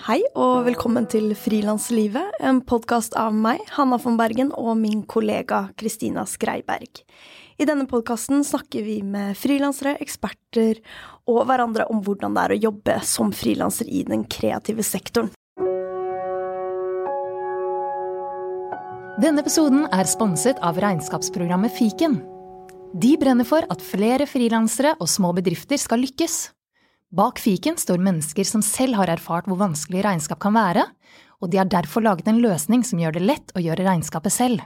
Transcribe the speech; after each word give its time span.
Hei 0.00 0.22
og 0.32 0.62
velkommen 0.64 1.04
til 1.12 1.34
Frilanslivet, 1.36 2.38
en 2.40 2.62
podkast 2.64 3.12
av 3.20 3.34
meg, 3.36 3.58
Hanna 3.74 3.98
von 4.00 4.14
Bergen, 4.16 4.48
og 4.56 4.78
min 4.80 5.02
kollega 5.04 5.66
Kristina 5.76 6.22
Skreiberg. 6.24 7.02
I 7.60 7.66
denne 7.68 7.84
podkasten 7.84 8.40
snakker 8.46 8.86
vi 8.86 8.94
med 9.04 9.36
frilansere, 9.36 9.98
eksperter 10.00 10.78
og 11.28 11.42
hverandre 11.50 11.84
om 11.92 12.00
hvordan 12.06 12.32
det 12.32 12.44
er 12.46 12.54
å 12.54 12.58
jobbe 12.62 12.94
som 13.04 13.34
frilanser 13.36 13.90
i 13.92 14.00
den 14.08 14.24
kreative 14.24 14.86
sektoren. 14.88 15.28
Denne 19.20 19.44
episoden 19.44 19.84
er 19.92 20.08
sponset 20.08 20.62
av 20.64 20.80
regnskapsprogrammet 20.80 21.76
Fiken. 21.76 22.16
De 22.96 23.12
brenner 23.20 23.44
for 23.44 23.68
at 23.68 23.84
flere 23.84 24.24
frilansere 24.24 24.94
og 24.96 25.12
små 25.12 25.34
bedrifter 25.36 25.76
skal 25.82 26.00
lykkes. 26.06 26.38
Bak 27.10 27.40
fiken 27.42 27.76
står 27.76 27.98
mennesker 27.98 28.46
som 28.46 28.62
selv 28.62 28.94
har 28.94 29.10
erfart 29.10 29.48
hvor 29.50 29.58
vanskelig 29.58 30.04
regnskap 30.06 30.38
kan 30.42 30.54
være, 30.54 30.84
og 31.42 31.50
de 31.50 31.58
har 31.58 31.66
derfor 31.66 32.04
laget 32.06 32.28
en 32.30 32.38
løsning 32.38 32.84
som 32.86 33.00
gjør 33.02 33.16
det 33.16 33.22
lett 33.24 33.54
å 33.58 33.62
gjøre 33.64 33.82
regnskapet 33.82 34.30
selv. 34.30 34.62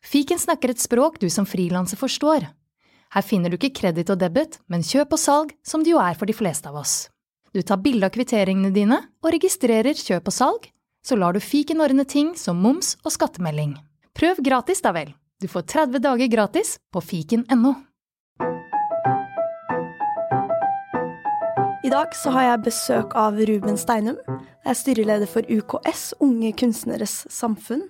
Fiken 0.00 0.40
snakker 0.40 0.72
et 0.72 0.80
språk 0.80 1.18
du 1.20 1.28
som 1.28 1.44
frilanser 1.44 2.00
forstår. 2.00 2.48
Her 3.12 3.24
finner 3.24 3.52
du 3.52 3.58
ikke 3.58 3.74
kreditt 3.82 4.08
og 4.10 4.20
debit, 4.22 4.58
men 4.66 4.84
kjøp 4.84 5.12
og 5.12 5.20
salg, 5.20 5.52
som 5.60 5.84
det 5.84 5.92
jo 5.92 6.00
er 6.00 6.16
for 6.16 6.24
de 6.24 6.36
fleste 6.36 6.72
av 6.72 6.80
oss. 6.80 7.10
Du 7.52 7.60
tar 7.62 7.84
bilde 7.84 8.08
av 8.08 8.16
kvitteringene 8.16 8.72
dine 8.72 9.02
og 9.20 9.32
registrerer 9.36 9.92
kjøp 9.92 10.32
og 10.32 10.34
salg, 10.40 10.68
så 11.04 11.20
lar 11.20 11.36
du 11.36 11.44
fiken 11.44 11.84
ordne 11.84 12.08
ting 12.08 12.32
som 12.40 12.64
moms 12.64 12.96
og 13.04 13.12
skattemelding. 13.12 13.76
Prøv 14.16 14.40
gratis, 14.40 14.80
da 14.80 14.94
vel. 14.96 15.12
Du 15.36 15.50
får 15.52 15.68
30 15.68 16.00
dager 16.00 16.32
gratis 16.32 16.78
på 16.92 17.04
fiken.no. 17.04 17.74
I 21.84 21.90
dag 21.90 22.14
så 22.16 22.30
har 22.32 22.46
jeg 22.46 22.60
besøk 22.64 23.10
av 23.12 23.36
Ruben 23.36 23.74
Steinum. 23.76 24.16
Jeg 24.24 24.70
er 24.72 24.76
styreleder 24.78 25.28
for 25.28 25.44
UKS, 25.44 26.14
Unge 26.24 26.54
Kunstneres 26.56 27.26
Samfunn. 27.28 27.82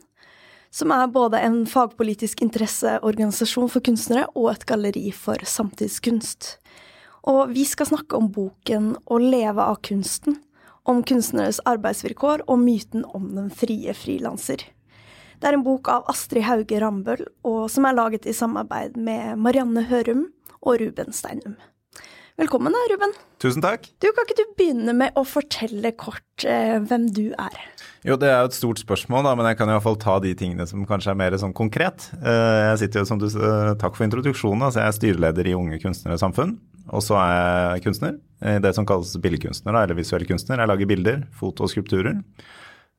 Som 0.75 0.91
er 0.91 1.13
både 1.15 1.39
en 1.39 1.61
fagpolitisk 1.71 2.41
interesseorganisasjon 2.43 3.69
for 3.71 3.85
kunstnere 3.87 4.25
og 4.35 4.49
et 4.51 4.65
galleri 4.67 5.13
for 5.15 5.39
samtidskunst. 5.47 6.57
Og 7.31 7.53
vi 7.55 7.63
skal 7.71 7.87
snakke 7.93 8.19
om 8.19 8.33
boken 8.35 8.97
Å 9.07 9.19
leve 9.23 9.63
av 9.63 9.79
kunsten. 9.87 10.41
Om 10.83 11.05
kunstneres 11.07 11.61
arbeidsvilkår 11.63 12.43
og 12.49 12.59
myten 12.65 13.05
om 13.15 13.29
den 13.37 13.53
frie 13.55 13.95
frilanser. 13.95 14.65
Det 15.39 15.53
er 15.53 15.55
en 15.55 15.63
bok 15.63 15.93
av 15.93 16.11
Astrid 16.11 16.43
Hauge 16.49 16.83
Rambøll, 16.83 17.23
og 17.47 17.71
som 17.71 17.87
er 17.87 17.95
laget 17.95 18.27
i 18.27 18.35
samarbeid 18.35 18.99
med 18.99 19.39
Marianne 19.39 19.87
Hørum 19.87 20.27
og 20.65 20.83
Ruben 20.83 21.15
Steinum. 21.15 21.55
Velkommen 22.35 22.75
da, 22.75 22.81
Ruben. 22.91 23.13
Tusen 23.39 23.63
takk. 23.63 23.85
Du, 24.03 24.09
Kan 24.11 24.27
ikke 24.27 24.35
du 24.41 24.49
begynne 24.59 24.91
med 24.99 25.15
å 25.15 25.23
fortelle 25.23 25.93
kort 25.95 26.43
eh, 26.43 26.81
hvem 26.83 27.05
du 27.15 27.29
er? 27.31 27.59
Jo, 28.03 28.17
det 28.19 28.27
er 28.27 28.41
jo 28.43 28.49
et 28.49 28.57
stort 28.57 28.81
spørsmål, 28.83 29.23
da, 29.29 29.35
men 29.39 29.47
jeg 29.47 29.59
kan 29.61 29.71
i 29.71 29.75
hvert 29.77 29.85
fall 29.85 29.99
ta 30.03 30.17
de 30.25 30.33
tingene 30.39 30.67
som 30.67 30.83
kanskje 30.89 31.13
er 31.13 31.19
mer 31.21 31.37
sånn 31.39 31.55
konkret. 31.55 32.09
Eh, 32.19 32.73
jeg 32.73 32.81
sitter 32.83 33.05
jo, 33.05 33.07
som 33.07 33.21
du 33.23 33.29
Takk 33.79 33.95
for 33.95 34.03
introduksjonen. 34.09 34.65
altså 34.67 34.83
Jeg 34.83 34.91
er 34.91 34.97
styreleder 34.99 35.51
i 35.53 35.55
Unge 35.55 35.79
Kunstnere 35.83 36.19
Samfunn. 36.19 36.57
Og 36.91 37.05
så 37.07 37.15
er 37.21 37.77
jeg 37.77 37.85
kunstner. 37.87 38.17
Det 38.61 38.73
som 38.77 38.85
kalles 38.85 39.15
billedkunstner, 39.23 39.79
eller 39.85 39.97
visuell 39.97 40.27
kunstner. 40.29 40.59
Jeg 40.61 40.69
lager 40.69 40.91
bilder, 40.91 41.23
foto 41.39 41.65
og 41.65 41.71
skulpturer. 41.73 42.19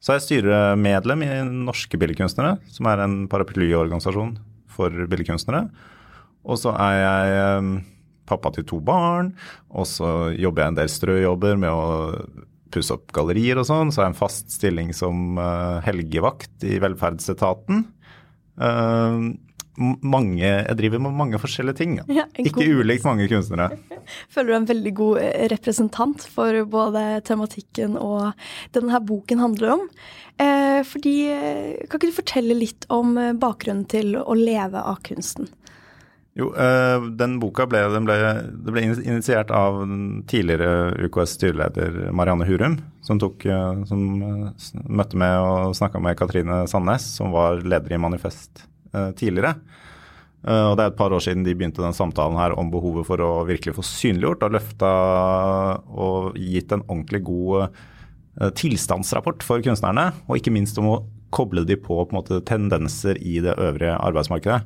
Så 0.02 0.14
er 0.14 0.18
jeg 0.18 0.26
styremedlem 0.30 1.26
i 1.28 1.30
Norske 1.68 2.00
Billedkunstnere, 2.02 2.56
som 2.72 2.88
er 2.90 3.04
en 3.04 3.18
paraplyorganisasjon 3.30 4.32
for 4.74 4.96
billedkunstnere. 5.12 5.68
Og 6.48 6.58
så 6.62 6.74
er 6.74 6.98
jeg 7.04 7.36
eh, 7.44 7.70
pappa 8.30 8.52
til 8.56 8.66
to 8.68 8.82
barn, 8.84 9.34
og 9.70 9.88
så 9.90 10.32
jobber 10.36 10.66
jeg 10.66 10.74
en 10.74 10.82
del 10.82 10.92
strøjobber 10.92 11.60
med 11.62 11.72
å 11.72 11.86
pusse 12.76 12.96
opp 12.96 13.14
gallerier 13.16 13.60
og 13.62 13.68
sånn. 13.70 13.94
Så 13.94 14.02
har 14.02 14.10
jeg 14.10 14.16
en 14.16 14.22
fast 14.22 14.54
stilling 14.54 14.92
som 14.96 15.40
uh, 15.40 15.82
helgevakt 15.86 16.66
i 16.68 16.78
velferdsetaten. 16.84 17.86
Uh, 18.60 19.34
mange, 19.76 20.40
jeg 20.46 20.78
driver 20.80 21.02
med 21.04 21.18
mange 21.20 21.40
forskjellige 21.42 21.80
ting. 21.82 21.98
Ja, 22.08 22.24
Ikke 22.40 22.62
god. 22.62 22.84
ulikt 22.84 23.08
mange 23.08 23.28
kunstnere. 23.28 23.76
Føler 24.32 24.48
du 24.48 24.54
er 24.54 24.60
en 24.62 24.70
veldig 24.70 24.94
god 24.96 25.18
eh, 25.20 25.48
representant 25.52 26.24
for 26.32 26.62
både 26.72 27.02
tematikken 27.28 27.98
og 28.00 28.30
det 28.72 28.80
denne 28.80 29.02
boken 29.04 29.44
handler 29.44 29.74
om. 29.76 29.84
Eh, 30.40 30.80
fordi, 30.88 31.16
Kan 31.92 32.00
ikke 32.00 32.08
du 32.08 32.16
fortelle 32.16 32.56
litt 32.56 32.88
om 32.88 33.18
bakgrunnen 33.40 33.84
til 33.92 34.16
å 34.16 34.38
leve 34.40 34.80
av 34.80 35.04
kunsten? 35.04 35.52
Jo, 36.36 36.50
uh, 36.52 37.06
den 37.16 37.38
boka 37.40 37.64
ble, 37.72 37.80
den 37.94 38.04
ble, 38.04 38.16
det 38.66 38.74
ble 38.76 38.82
initiert 38.92 39.54
av 39.56 39.78
tidligere 40.28 41.08
UKS 41.08 41.38
styreleder 41.38 42.10
Marianne 42.12 42.44
Hurum, 42.50 42.76
som, 43.08 43.22
tok, 43.24 43.46
uh, 43.48 43.86
som 43.88 44.02
uh, 44.20 44.66
møtte 44.84 45.16
med 45.22 45.36
og 45.40 45.78
snakka 45.80 46.02
med 46.04 46.18
Katrine 46.20 46.66
Sandnes, 46.68 47.08
som 47.22 47.32
var 47.36 47.64
leder 47.64 47.96
i 47.96 48.02
Manifest 48.02 48.66
tidligere. 49.20 49.58
og 50.48 50.78
Det 50.80 50.84
er 50.86 50.88
et 50.88 50.96
par 50.96 51.12
år 51.12 51.20
siden 51.20 51.42
de 51.44 51.52
begynte 51.52 51.84
den 51.84 51.96
samtalen 51.96 52.38
her 52.40 52.54
om 52.56 52.70
behovet 52.72 53.04
for 53.04 53.20
å 53.20 53.44
virkelig 53.44 53.74
få 53.76 53.84
synliggjort 53.84 54.46
og 54.48 54.54
løfta 54.56 54.92
og 55.92 56.38
gitt 56.40 56.72
en 56.72 56.86
ordentlig 56.86 57.20
god 57.28 57.76
tilstandsrapport 58.56 59.44
for 59.44 59.60
kunstnerne, 59.66 60.14
og 60.30 60.40
ikke 60.40 60.56
minst 60.56 60.80
om 60.80 60.88
å 60.94 61.02
koble 61.36 61.66
de 61.68 61.76
på, 61.76 61.98
på 62.08 62.16
måte, 62.16 62.40
tendenser 62.48 63.20
i 63.20 63.42
det 63.44 63.58
øvrige 63.60 64.00
arbeidsmarkedet. 64.00 64.62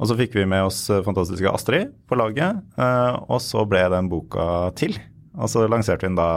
Og 0.00 0.08
så 0.10 0.16
fikk 0.18 0.34
vi 0.38 0.46
med 0.48 0.66
oss 0.66 0.84
eh, 0.90 1.02
fantastiske 1.04 1.50
Astrid 1.50 1.92
på 2.10 2.18
laget, 2.18 2.62
eh, 2.80 3.12
og 3.28 3.38
så 3.44 3.64
ble 3.68 3.84
den 3.92 4.08
boka 4.12 4.72
til. 4.78 4.96
Og 5.38 5.50
så 5.52 5.66
lanserte 5.70 6.06
vi 6.06 6.10
den 6.10 6.18
da 6.18 6.30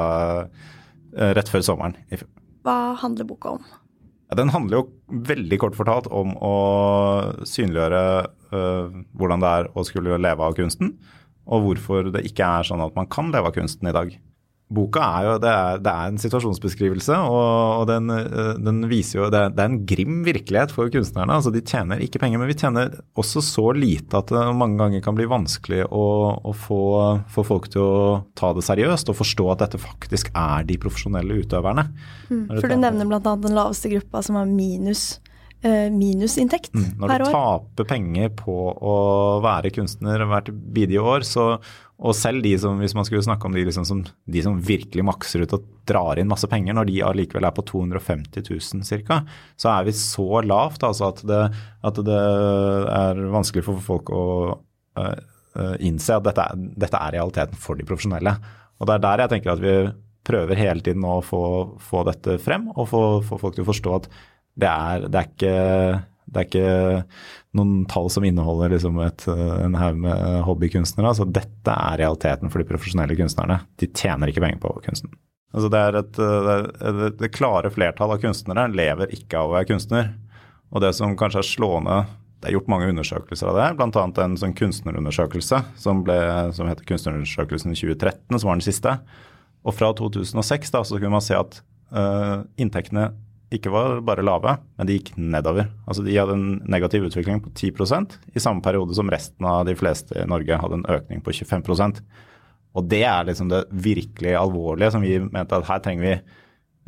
eh, 1.16 1.32
rett 1.38 1.52
før 1.52 1.66
sommeren. 1.66 1.98
Hva 2.66 2.96
handler 3.02 3.28
boka 3.30 3.56
om? 3.58 3.66
Den 4.36 4.50
handler 4.52 4.80
jo 4.80 5.20
veldig 5.30 5.60
kort 5.62 5.76
fortalt 5.78 6.08
om 6.10 6.34
å 6.44 6.56
synliggjøre 7.46 8.00
hvordan 8.56 9.42
det 9.44 9.52
er 9.60 9.68
å 9.76 9.84
skulle 9.86 10.18
leve 10.22 10.44
av 10.46 10.56
kunsten, 10.58 10.96
og 11.46 11.66
hvorfor 11.66 12.10
det 12.14 12.24
ikke 12.30 12.48
er 12.58 12.68
sånn 12.68 12.82
at 12.84 12.96
man 12.98 13.10
kan 13.12 13.30
leve 13.34 13.52
av 13.52 13.56
kunsten 13.56 13.90
i 13.90 13.94
dag. 13.96 14.16
Boka 14.66 15.02
er 15.20 15.26
jo 15.28 15.34
det 15.44 15.50
er, 15.52 15.82
det 15.86 15.92
er 15.92 16.10
en 16.10 16.18
situasjonsbeskrivelse, 16.18 17.18
og, 17.30 17.82
og 17.82 17.84
den, 17.90 18.10
eh, 18.10 18.56
den, 18.58 18.80
viser 18.90 19.20
jo 19.20 19.28
det 19.30 19.42
er, 19.44 19.52
det 19.54 19.62
er, 19.62 19.70
en 19.70 19.84
grim 19.86 20.24
virkelighet 20.26 20.74
for 20.74 20.90
kunstnerne. 20.94 21.38
altså 21.38 21.54
De 21.54 21.62
tjener 21.62 22.02
ikke 22.02 22.22
penger, 22.24 22.42
men 22.42 22.50
vi 22.50 22.58
tjener 22.58 22.96
også 23.14 23.44
så 23.46 23.68
lite 23.78 24.18
at 24.18 24.34
det 24.34 24.46
mange 24.58 24.80
ganger 24.82 25.04
kan 25.06 25.18
bli 25.18 25.30
vanskelig 25.30 25.84
å, 25.86 26.06
å 26.42 26.56
få, 26.58 26.82
få, 27.30 27.46
folk 27.46 27.70
til 27.76 27.86
å 27.86 28.00
ta 28.38 28.56
det 28.58 28.66
seriøst 28.66 29.14
og 29.14 29.20
forstå 29.22 29.52
at 29.54 29.68
dette 29.68 29.82
faktisk 29.84 30.34
er 30.34 30.66
de 30.66 30.80
profesjonelle 30.82 31.38
utøverne. 31.46 31.86
Mm, 32.32 32.48
for 32.58 32.66
du 32.66 32.80
nevner 32.80 33.10
bl.a. 33.12 33.22
den 33.22 33.58
laveste 33.58 33.94
gruppa 33.94 34.26
som 34.26 34.42
har 34.42 34.50
minus 34.50 35.20
eh, 35.66 35.92
minusinntekt 35.94 36.74
mm, 36.74 36.90
per 37.00 37.06
år. 37.06 37.12
Når 37.12 37.26
du 37.26 37.36
taper 37.38 37.90
penger 37.90 38.34
på 38.38 38.58
å 38.74 38.96
være 39.46 39.72
kunstner 39.76 40.26
hvert 40.30 40.52
bidige 40.74 41.04
år, 41.06 41.26
så 41.28 41.56
og 41.96 42.12
selv 42.18 42.44
de 42.44 42.52
som, 42.60 42.76
hvis 42.82 42.96
man 42.98 43.06
skulle 43.08 43.24
snakke 43.24 43.48
om 43.48 43.54
de, 43.56 43.64
liksom 43.64 43.86
som, 43.88 44.02
de 44.04 44.42
som 44.44 44.58
virkelig 44.60 45.04
makser 45.08 45.46
ut 45.46 45.54
og 45.56 45.68
drar 45.88 46.20
inn 46.20 46.28
masse 46.28 46.48
penger, 46.52 46.76
når 46.76 46.90
de 46.90 46.98
allikevel 47.08 47.48
er 47.48 47.56
på 47.56 47.64
250 47.70 48.44
000 48.50 49.06
ca., 49.08 49.22
så 49.56 49.72
er 49.72 49.88
vi 49.88 49.94
så 49.96 50.42
lavt 50.44 50.84
altså 50.84 51.14
at, 51.14 51.24
det, 51.30 51.42
at 51.88 52.02
det 52.10 52.20
er 53.00 53.22
vanskelig 53.32 53.64
for 53.70 53.86
folk 53.86 54.12
å 54.12 54.26
uh, 55.00 55.76
innse 55.80 56.18
at 56.18 56.28
dette 56.28 56.50
dette 56.76 57.00
er, 57.00 57.16
realiteten 57.16 57.64
for 57.64 57.80
de 57.80 57.88
profesjonelle. 57.88 58.36
Og 58.76 58.90
det 58.90 58.98
er 58.98 59.06
der 59.08 59.24
jeg 59.24 59.34
tenker 59.36 59.54
at 59.56 59.64
vi 59.64 59.76
prøver 60.26 60.60
hele 60.60 60.84
tiden 60.84 61.06
å 61.08 61.22
få, 61.24 61.44
få 61.80 62.04
dette 62.10 62.36
frem, 62.44 62.68
og 62.76 62.90
få, 62.92 63.04
få, 63.24 63.40
folk 63.40 63.56
til 63.56 63.64
å 63.64 63.70
forstå 63.72 63.96
at 64.02 64.12
det 64.60 64.68
er, 64.72 65.08
det 65.08 65.22
er 65.22 65.32
ikke 65.32 65.56
det 66.26 66.42
er 66.42 66.48
ikke 66.48 67.04
noen 67.56 67.86
tall 67.90 68.10
som 68.12 68.26
inneholder 68.28 68.74
liksom 68.74 68.98
et, 69.06 69.28
en 69.30 69.78
haug 69.80 70.00
med 70.04 70.42
hobbykunstnere. 70.48 71.12
Altså, 71.12 71.28
dette 71.30 71.76
er 71.76 72.02
realiteten 72.02 72.52
for 72.52 72.62
de 72.62 72.68
profesjonelle 72.70 73.18
kunstnerne. 73.20 73.62
De 73.80 73.90
tjener 73.94 74.32
ikke 74.32 74.44
penger 74.44 74.60
på 74.64 74.74
kunsten. 74.88 75.14
Altså, 75.56 75.70
det, 75.72 75.84
et, 76.02 76.20
det, 76.20 77.12
det 77.22 77.32
klare 77.36 77.72
flertall 77.72 78.16
av 78.16 78.22
kunstnere 78.24 78.68
lever 78.74 79.14
ikke 79.16 79.40
av 79.40 79.52
å 79.52 79.56
være 79.56 79.70
kunstner. 79.70 80.12
Og 80.74 80.84
det 80.84 80.92
som 80.98 81.14
kanskje 81.16 81.44
er 81.44 81.48
slående 81.48 82.00
Det 82.42 82.50
er 82.50 82.58
gjort 82.58 82.68
mange 82.74 82.90
undersøkelser 82.92 83.48
av 83.50 83.56
det, 83.58 83.68
bl.a. 83.80 84.02
en 84.26 84.36
sånn 84.38 84.56
kunstnerundersøkelse 84.58 85.62
som, 85.82 86.02
ble, 86.06 86.18
som 86.54 86.68
heter 86.70 86.86
Kunstnerundersøkelsen 86.86 87.74
2013, 87.74 88.36
som 88.36 88.50
var 88.50 88.60
den 88.60 88.66
siste. 88.66 88.98
Og 89.66 89.74
fra 89.74 89.90
2006 89.98 90.74
da, 90.76 90.84
så 90.86 91.00
kunne 91.00 91.16
man 91.16 91.26
se 91.26 91.38
at 91.40 91.58
uh, 91.96 92.44
inntektene 92.62 93.08
ikke 93.54 93.72
var 93.74 94.00
bare 94.06 94.26
lave, 94.26 94.56
men 94.78 94.88
de 94.88 94.98
gikk 94.98 95.12
nedover. 95.22 95.68
Altså 95.86 96.04
De 96.06 96.16
hadde 96.18 96.36
en 96.38 96.48
negativ 96.72 97.06
utvikling 97.08 97.42
på 97.44 97.52
10% 97.54 98.18
i 98.34 98.42
samme 98.42 98.64
periode 98.66 98.96
som 98.98 99.12
resten 99.12 99.46
av 99.46 99.66
de 99.68 99.76
fleste 99.78 100.18
i 100.18 100.30
Norge 100.30 100.58
hadde 100.62 100.80
en 100.82 100.90
økning 100.98 101.22
på 101.26 101.34
25% 101.36 102.02
Og 102.76 102.90
det 102.90 103.04
er 103.08 103.28
liksom 103.28 103.52
det 103.52 103.68
virkelig 103.70 104.34
alvorlige 104.40 104.92
som 104.96 105.06
vi 105.06 105.20
mente 105.20 105.56
at 105.56 105.70
her 105.70 105.84
trenger 105.84 106.08
vi 106.08 106.16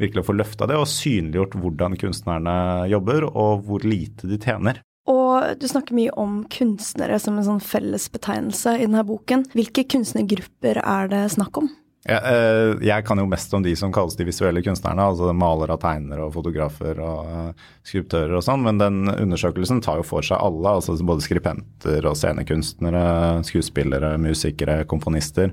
virkelig 0.02 0.24
å 0.24 0.28
få 0.28 0.38
løfta 0.38 0.68
det 0.70 0.78
og 0.78 0.90
synliggjort 0.90 1.56
hvordan 1.58 1.98
kunstnerne 1.98 2.58
jobber 2.92 3.30
og 3.30 3.64
hvor 3.66 3.86
lite 3.88 4.30
de 4.30 4.38
tjener. 4.42 4.82
Og 5.08 5.56
du 5.62 5.66
snakker 5.70 5.96
mye 5.96 6.12
om 6.20 6.42
kunstnere 6.52 7.18
som 7.24 7.38
en 7.40 7.48
sånn 7.48 7.64
fellesbetegnelse 7.64 8.76
i 8.76 8.86
denne 8.86 9.06
boken. 9.08 9.48
Hvilke 9.56 9.88
kunstnergrupper 9.88 10.82
er 10.84 11.14
det 11.14 11.24
snakk 11.38 11.62
om? 11.64 11.72
Jeg, 12.08 12.24
eh, 12.24 12.86
jeg, 12.88 13.04
kan 13.04 13.20
jo 13.20 13.26
mest 13.28 13.52
om 13.52 13.64
de 13.66 13.74
som 13.76 13.92
kalles 13.92 14.16
de 14.16 14.24
visuelle 14.28 14.62
kunstnerne, 14.64 15.10
altså 15.12 15.34
malere, 15.36 15.76
tegnere 15.82 16.24
og 16.24 16.32
fotografer 16.38 17.02
og 17.04 17.28
uh, 17.28 17.66
skulptører 17.88 18.38
og 18.38 18.46
sånn, 18.46 18.64
men 18.64 18.80
den 18.80 19.12
undersøkelsen 19.12 19.82
tar 19.84 20.00
jo 20.00 20.06
for 20.08 20.24
seg 20.24 20.40
alle, 20.40 20.78
altså 20.78 20.96
både 21.04 21.26
skripenter 21.26 22.08
og 22.08 22.16
scenekunstnere, 22.16 23.04
skuespillere, 23.50 24.14
musikere, 24.24 24.86
komponister, 24.88 25.52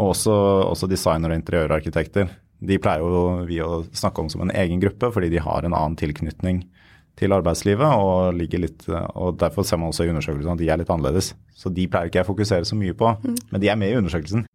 og 0.00 0.14
også, 0.14 0.36
også 0.70 0.88
designere 0.88 1.36
og 1.36 1.42
interiørarkitekter. 1.42 2.32
De 2.64 2.80
pleier 2.80 3.04
jo 3.04 3.44
vi 3.48 3.60
å 3.60 3.82
snakke 3.92 4.24
om 4.24 4.32
som 4.32 4.46
en 4.46 4.54
egen 4.56 4.80
gruppe, 4.80 5.12
fordi 5.12 5.28
de 5.34 5.44
har 5.44 5.68
en 5.68 5.76
annen 5.76 5.98
tilknytning 6.00 6.62
til 7.20 7.36
arbeidslivet, 7.36 7.84
og, 8.00 8.40
litt, 8.40 8.88
og 8.88 9.36
derfor 9.40 9.68
ser 9.68 9.82
man 9.82 9.92
også 9.92 10.08
i 10.08 10.14
undersøkelsen 10.14 10.54
at 10.54 10.64
de 10.64 10.72
er 10.72 10.80
litt 10.80 10.96
annerledes. 10.96 11.34
Så 11.52 11.68
de 11.68 11.84
pleier 11.92 12.08
ikke 12.08 12.22
jeg 12.22 12.28
å 12.28 12.32
fokusere 12.32 12.72
så 12.72 12.80
mye 12.80 12.96
på, 12.96 13.12
mm. 13.20 13.38
men 13.52 13.60
de 13.60 13.68
er 13.68 13.76
med 13.76 13.92
i 13.92 14.00
undersøkelsen. 14.00 14.48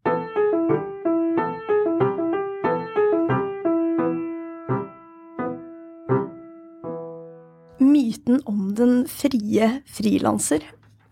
Myten 7.96 8.42
om 8.50 8.74
den 8.76 9.06
frie 9.10 9.78
frilanser. 9.88 10.66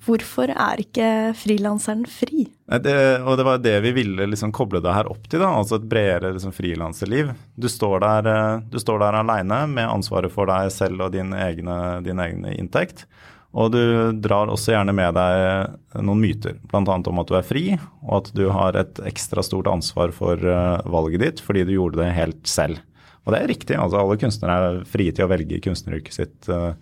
Hvorfor 0.04 0.52
er 0.52 0.82
ikke 0.84 1.08
frilanseren 1.40 2.04
fri? 2.10 2.50
Det, 2.84 2.96
og 3.24 3.38
det 3.40 3.46
var 3.48 3.62
det 3.64 3.76
vi 3.86 3.94
ville 3.96 4.28
liksom 4.28 4.52
koble 4.56 4.82
det 4.84 4.92
her 4.92 5.08
opp 5.12 5.30
til, 5.30 5.40
da, 5.40 5.54
altså 5.56 5.78
et 5.80 5.88
bredere 5.88 6.34
liksom 6.36 6.52
frilanserliv. 6.56 7.32
Du 7.56 7.70
står 7.72 8.04
der, 8.04 8.28
eh, 8.32 8.64
du 8.74 8.80
står 8.82 9.00
der 9.00 9.22
aleine 9.22 9.62
med 9.72 9.88
ansvaret 9.88 10.34
for 10.34 10.52
deg 10.52 10.74
selv 10.76 11.06
og 11.08 11.14
din 11.16 11.32
egne, 11.32 11.78
din 12.04 12.20
egen 12.20 12.44
inntekt. 12.52 13.06
Og 13.54 13.70
du 13.72 14.12
drar 14.18 14.50
også 14.50 14.74
gjerne 14.74 14.96
med 14.98 15.14
deg 15.14 16.02
noen 16.02 16.24
myter, 16.24 16.58
bl.a. 16.72 16.82
om 16.82 17.22
at 17.22 17.30
du 17.30 17.36
er 17.38 17.46
fri, 17.46 17.66
og 18.02 18.24
at 18.24 18.32
du 18.36 18.48
har 18.50 18.80
et 18.80 19.04
ekstra 19.06 19.44
stort 19.46 19.70
ansvar 19.70 20.12
for 20.16 20.42
eh, 20.42 20.90
valget 20.90 21.24
ditt 21.24 21.44
fordi 21.46 21.68
du 21.70 21.78
gjorde 21.78 22.02
det 22.02 22.16
helt 22.18 22.50
selv. 22.50 22.82
Og 23.24 23.32
det 23.32 23.40
er 23.40 23.52
riktig, 23.52 23.76
altså 23.80 24.02
alle 24.02 24.18
kunstnere 24.20 24.56
er 24.70 24.82
frie 24.90 25.14
til 25.16 25.26
å 25.26 25.32
velge 25.32 25.62
kunstneryrket 25.64 26.16
sitt 26.16 26.50
uh, 26.52 26.74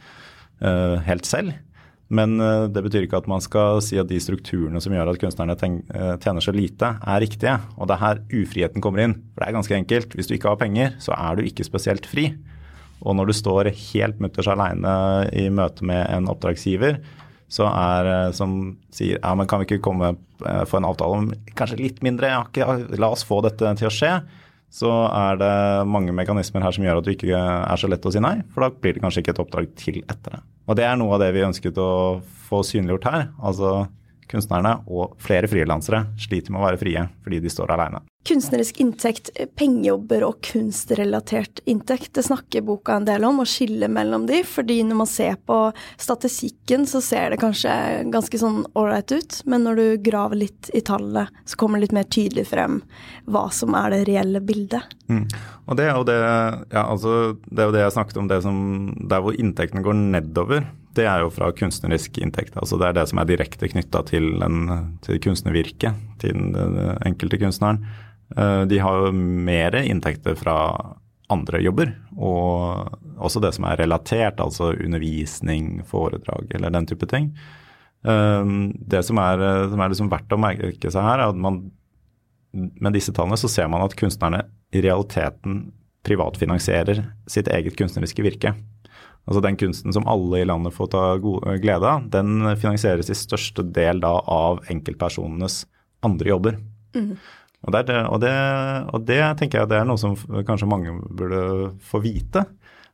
helt 1.06 1.30
selv. 1.30 1.54
Men 2.12 2.34
uh, 2.42 2.66
det 2.66 2.82
betyr 2.84 3.06
ikke 3.06 3.22
at 3.22 3.30
man 3.30 3.44
skal 3.46 3.80
si 3.86 4.00
at 4.02 4.10
de 4.10 4.18
strukturene 4.22 4.82
som 4.84 4.96
gjør 4.96 5.14
at 5.14 5.22
kunstnerne 5.22 5.56
tjener 5.60 6.44
så 6.44 6.54
lite, 6.56 6.96
er 6.98 7.24
riktige. 7.24 7.60
Og 7.78 7.88
det 7.90 7.98
er 7.98 8.04
her 8.06 8.24
ufriheten 8.42 8.84
kommer 8.84 9.06
inn. 9.06 9.16
For 9.32 9.44
det 9.44 9.52
er 9.52 9.60
ganske 9.60 9.78
enkelt. 9.78 10.18
Hvis 10.18 10.32
du 10.32 10.36
ikke 10.38 10.56
har 10.56 10.62
penger, 10.62 10.98
så 11.04 11.14
er 11.18 11.38
du 11.38 11.46
ikke 11.46 11.68
spesielt 11.68 12.10
fri. 12.10 12.32
Og 13.02 13.18
når 13.18 13.30
du 13.30 13.38
står 13.38 13.72
helt 13.94 14.20
mutters 14.22 14.50
aleine 14.50 14.92
i 15.38 15.48
møte 15.54 15.86
med 15.86 16.04
en 16.10 16.30
oppdragsgiver, 16.30 17.00
så 17.52 17.66
er 17.68 18.32
som 18.34 18.78
sier 18.96 19.18
ja, 19.18 19.32
men 19.36 19.48
kan 19.50 19.60
vi 19.60 19.68
ikke 19.68 19.84
komme 19.84 20.14
få 20.40 20.78
en 20.80 20.86
avtale 20.88 21.18
om 21.18 21.26
kanskje 21.58 21.82
litt 21.82 22.00
mindre, 22.06 22.30
ja, 22.56 22.70
la 22.96 23.10
oss 23.12 23.26
få 23.28 23.42
dette 23.44 23.74
til 23.82 23.90
å 23.90 23.92
skje 23.94 24.14
så 24.72 24.90
er 25.12 25.40
det 25.42 25.54
mange 25.92 26.14
mekanismer 26.16 26.64
her 26.64 26.76
som 26.76 26.86
gjør 26.86 27.02
at 27.02 27.08
du 27.08 27.12
ikke 27.12 27.36
er 27.36 27.80
så 27.80 27.90
lett 27.92 28.06
å 28.08 28.14
si 28.14 28.22
nei, 28.24 28.38
for 28.54 28.64
da 28.64 28.72
blir 28.72 28.96
det 28.96 29.04
kanskje 29.04 29.24
ikke 29.24 29.34
et 29.36 29.42
oppdrag 29.44 29.72
til 29.80 30.00
etter 30.06 30.38
det. 30.38 30.44
Og 30.72 30.78
det 30.80 30.86
er 30.88 30.96
noe 31.00 31.18
av 31.18 31.24
det 31.24 31.34
vi 31.36 31.44
ønsket 31.44 31.80
å 31.82 31.92
få 32.48 32.62
synliggjort 32.64 33.10
her. 33.10 33.26
Altså 33.44 33.74
kunstnerne 34.32 34.78
og 34.88 35.18
flere 35.22 35.50
frilansere 35.52 36.06
sliter 36.20 36.54
med 36.54 36.62
å 36.62 36.70
være 36.70 36.82
frie 36.82 37.06
fordi 37.24 37.42
de 37.44 37.52
står 37.52 37.76
alene. 37.76 38.02
Kunstnerisk 38.28 38.78
inntekt, 38.84 39.32
pengejobber 39.58 40.22
og 40.28 40.44
kunstrelatert 40.46 41.64
inntekt, 41.66 42.12
det 42.14 42.22
snakker 42.28 42.62
boka 42.62 43.00
en 43.00 43.08
del 43.08 43.24
om, 43.26 43.40
å 43.42 43.48
skille 43.50 43.90
mellom 43.90 44.28
de, 44.30 44.44
fordi 44.46 44.78
når 44.86 45.00
man 45.00 45.10
ser 45.10 45.40
på 45.50 45.58
statistikken, 45.98 46.86
så 46.86 47.02
ser 47.02 47.34
det 47.34 47.40
kanskje 47.42 47.74
ganske 48.14 48.38
sånn 48.38 48.60
ålreit 48.78 49.10
ut, 49.16 49.40
men 49.50 49.66
når 49.66 49.82
du 49.82 49.88
graver 50.06 50.44
litt 50.44 50.70
i 50.78 50.84
tallet, 50.86 51.34
så 51.50 51.58
kommer 51.58 51.80
det 51.80 51.88
litt 51.88 51.98
mer 51.98 52.12
tydelig 52.14 52.46
frem 52.52 52.78
hva 53.26 53.48
som 53.50 53.74
er 53.80 53.96
det 53.96 54.04
reelle 54.12 54.44
bildet. 54.46 54.94
Mm. 55.10 55.26
Og 55.66 55.82
det 55.82 55.90
er 55.90 56.06
det, 56.06 56.20
ja, 56.76 56.86
altså, 56.86 57.16
det 57.50 57.64
er 57.64 57.72
jo 57.72 57.76
det 57.80 57.84
jeg 57.88 57.98
snakket 57.98 58.22
om, 58.22 58.30
det 58.30 58.42
som, 58.46 58.62
der 59.02 59.26
hvor 59.26 59.34
inntektene 59.34 59.82
går 59.86 59.98
nedover 59.98 60.70
det 60.98 61.06
er 61.08 61.24
jo 61.24 61.32
fra 61.34 61.52
kunstnerisk 61.56 62.18
inntekt. 62.22 62.58
altså 62.60 62.78
Det 62.80 62.88
er 62.90 62.96
det 62.98 63.08
som 63.10 63.22
er 63.22 63.30
direkte 63.30 63.70
knytta 63.72 64.04
til, 64.10 64.34
til 65.06 65.22
kunstnervirket, 65.24 66.00
til 66.24 66.52
den 66.56 66.80
enkelte 67.08 67.40
kunstneren. 67.42 67.84
Eh, 68.38 68.64
de 68.68 68.80
har 68.80 69.06
jo 69.06 69.14
mer 69.16 69.78
inntekter 69.82 70.36
fra 70.40 70.58
andre 71.32 71.62
jobber, 71.64 71.94
og 72.20 72.92
også 73.22 73.42
det 73.44 73.54
som 73.56 73.68
er 73.70 73.80
relatert, 73.80 74.42
altså 74.44 74.74
undervisning, 74.74 75.80
foredrag 75.88 76.52
eller 76.56 76.74
den 76.76 76.88
type 76.90 77.08
ting. 77.12 77.32
Eh, 78.04 78.56
det 78.94 79.04
som 79.08 79.22
er, 79.24 79.46
som 79.72 79.84
er 79.84 79.94
liksom 79.94 80.12
verdt 80.12 80.36
å 80.36 80.42
merke 80.42 80.92
seg 80.92 81.08
her, 81.08 81.20
er 81.20 81.32
at 81.32 81.40
man 81.40 81.64
med 82.52 82.92
disse 82.98 83.14
tallene 83.16 83.40
så 83.40 83.48
ser 83.48 83.70
man 83.72 83.84
at 83.86 83.96
kunstnerne 83.96 84.44
i 84.76 84.82
realiteten 84.84 85.70
privatfinansierer 86.04 87.04
sitt 87.30 87.48
eget 87.52 87.78
kunstneriske 87.80 88.26
virke. 88.26 88.56
Altså 89.30 89.42
Den 89.46 89.58
kunsten 89.60 89.94
som 89.94 90.08
alle 90.10 90.42
i 90.42 90.48
landet 90.48 90.74
får 90.74 90.88
ta 90.94 91.04
glede 91.22 91.86
av, 91.88 92.08
den 92.10 92.42
finansieres 92.58 93.12
i 93.14 93.18
største 93.18 93.64
del 93.64 94.02
da 94.02 94.16
av 94.26 94.64
enkeltpersonenes 94.74 95.62
andre 96.06 96.34
jobber. 96.34 96.58
Mm. 96.98 97.14
Og, 97.62 97.76
det, 97.76 97.98
og, 98.10 98.18
det, 98.24 98.34
og, 98.90 99.04
det, 99.06 99.22
tenker 99.38 99.62
jeg 99.62 99.70
det 99.70 99.78
er 99.78 99.86
noe 99.86 100.02
som 100.02 100.16
kanskje 100.48 100.70
mange 100.70 100.96
burde 101.14 101.44
få 101.86 102.02
vite. 102.02 102.48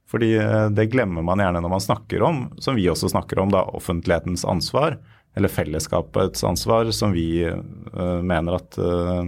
Fordi 0.07 0.33
eh, 0.39 0.67
det 0.75 0.89
glemmer 0.91 1.23
man 1.25 1.41
gjerne 1.43 1.61
når 1.63 1.73
man 1.73 1.83
snakker 1.83 2.23
om, 2.23 2.43
som 2.63 2.77
vi 2.79 2.87
også 2.91 3.11
snakker 3.11 3.39
om, 3.43 3.51
da, 3.53 3.65
offentlighetens 3.77 4.45
ansvar. 4.47 4.99
Eller 5.37 5.51
fellesskapets 5.53 6.43
ansvar, 6.47 6.89
som 6.95 7.11
vi 7.13 7.45
uh, 7.45 8.21
mener 8.25 8.55
at, 8.57 8.77
uh, 8.81 9.27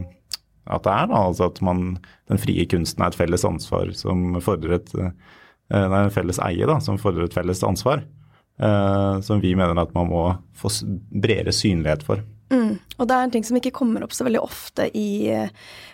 at, 0.65 0.81
det 0.81 0.93
er. 0.95 1.09
Da. 1.11 1.19
Altså 1.19 1.51
at 1.51 1.59
man, 1.61 1.99
den 2.31 2.41
frie 2.41 2.65
kunsten 2.65 3.03
er 3.05 3.11
et 3.11 3.17
felles 3.19 3.45
ansvar 3.45 3.91
som 3.93 4.39
fordrer 4.41 4.79
et 4.79 4.89
uh, 4.97 5.11
det 5.69 5.85
er 5.85 5.99
en 6.03 6.13
felles 6.13 6.41
eie 6.45 6.67
da, 6.69 6.79
som 6.81 6.97
fordrer 7.01 7.27
et 7.27 7.35
felles 7.35 7.61
ansvar. 7.65 8.03
Uh, 8.59 9.21
som 9.23 9.39
vi 9.39 9.53
mener 9.55 9.77
at 9.79 9.93
man 9.95 10.09
må 10.11 10.23
få 10.57 10.71
bredere 11.13 11.53
synlighet 11.55 12.03
for. 12.03 12.23
Mm. 12.49 12.79
Og 12.97 13.07
det 13.07 13.15
er 13.15 13.27
en 13.27 13.33
ting 13.33 13.45
som 13.45 13.57
ikke 13.59 13.73
kommer 13.75 14.03
opp 14.03 14.13
så 14.15 14.25
veldig 14.25 14.41
ofte 14.41 14.89
i 14.97 15.09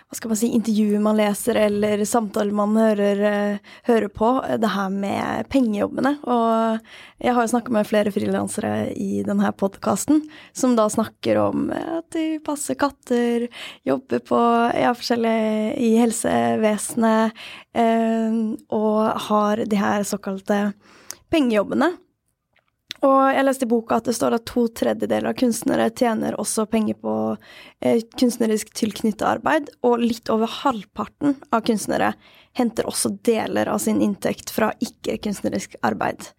hva 0.06 0.14
skal 0.14 0.30
man 0.30 0.38
si, 0.38 0.48
intervjuer 0.54 1.00
man 1.02 1.18
leser 1.18 1.58
eller 1.58 2.04
samtaler 2.06 2.54
man 2.54 2.76
hører, 2.78 3.58
hører 3.88 4.12
på, 4.14 4.28
det 4.62 4.70
her 4.70 4.92
med 4.94 5.48
pengejobbene. 5.50 6.12
Og 6.22 6.78
jeg 7.18 7.34
har 7.34 7.42
jo 7.42 7.50
snakka 7.50 7.74
med 7.74 7.88
flere 7.88 8.12
frilansere 8.14 8.92
i 8.94 9.24
denne 9.26 9.50
podkasten 9.58 10.22
som 10.54 10.78
da 10.78 10.86
snakker 10.92 11.42
om 11.42 11.66
at 11.74 12.06
de 12.14 12.38
passer 12.46 12.78
katter, 12.78 13.48
jobber 13.88 14.22
på 14.30 14.40
ja, 14.78 14.94
forskjellige 14.94 15.74
i 15.82 15.92
helsevesenet, 15.98 17.46
eh, 17.74 18.40
og 18.70 19.26
har 19.26 19.66
de 19.66 19.82
her 19.82 20.06
såkalte 20.06 20.68
pengejobbene. 21.34 21.96
Og 23.04 23.18
jeg 23.34 23.44
leste 23.44 23.66
i 23.66 23.68
boka 23.68 23.98
at 23.98 24.06
det 24.08 24.14
står 24.16 24.38
at 24.38 24.46
to 24.48 24.66
tredjedeler 24.72 25.28
av 25.30 25.36
kunstnere 25.36 25.90
tjener 25.92 26.38
også 26.40 26.64
penger 26.70 26.96
på 27.02 27.14
eh, 27.84 28.00
kunstnerisk 28.16 28.72
tilknyttet 28.76 29.26
arbeid, 29.28 29.68
og 29.84 30.00
litt 30.00 30.30
over 30.32 30.50
halvparten 30.62 31.36
av 31.50 31.64
kunstnere 31.66 32.14
henter 32.56 32.88
også 32.88 33.12
deler 33.26 33.68
av 33.68 33.82
sin 33.84 34.00
inntekt 34.04 34.52
fra 34.54 34.70
ikke-kunstnerisk 34.80 35.76
arbeid. 35.84 36.30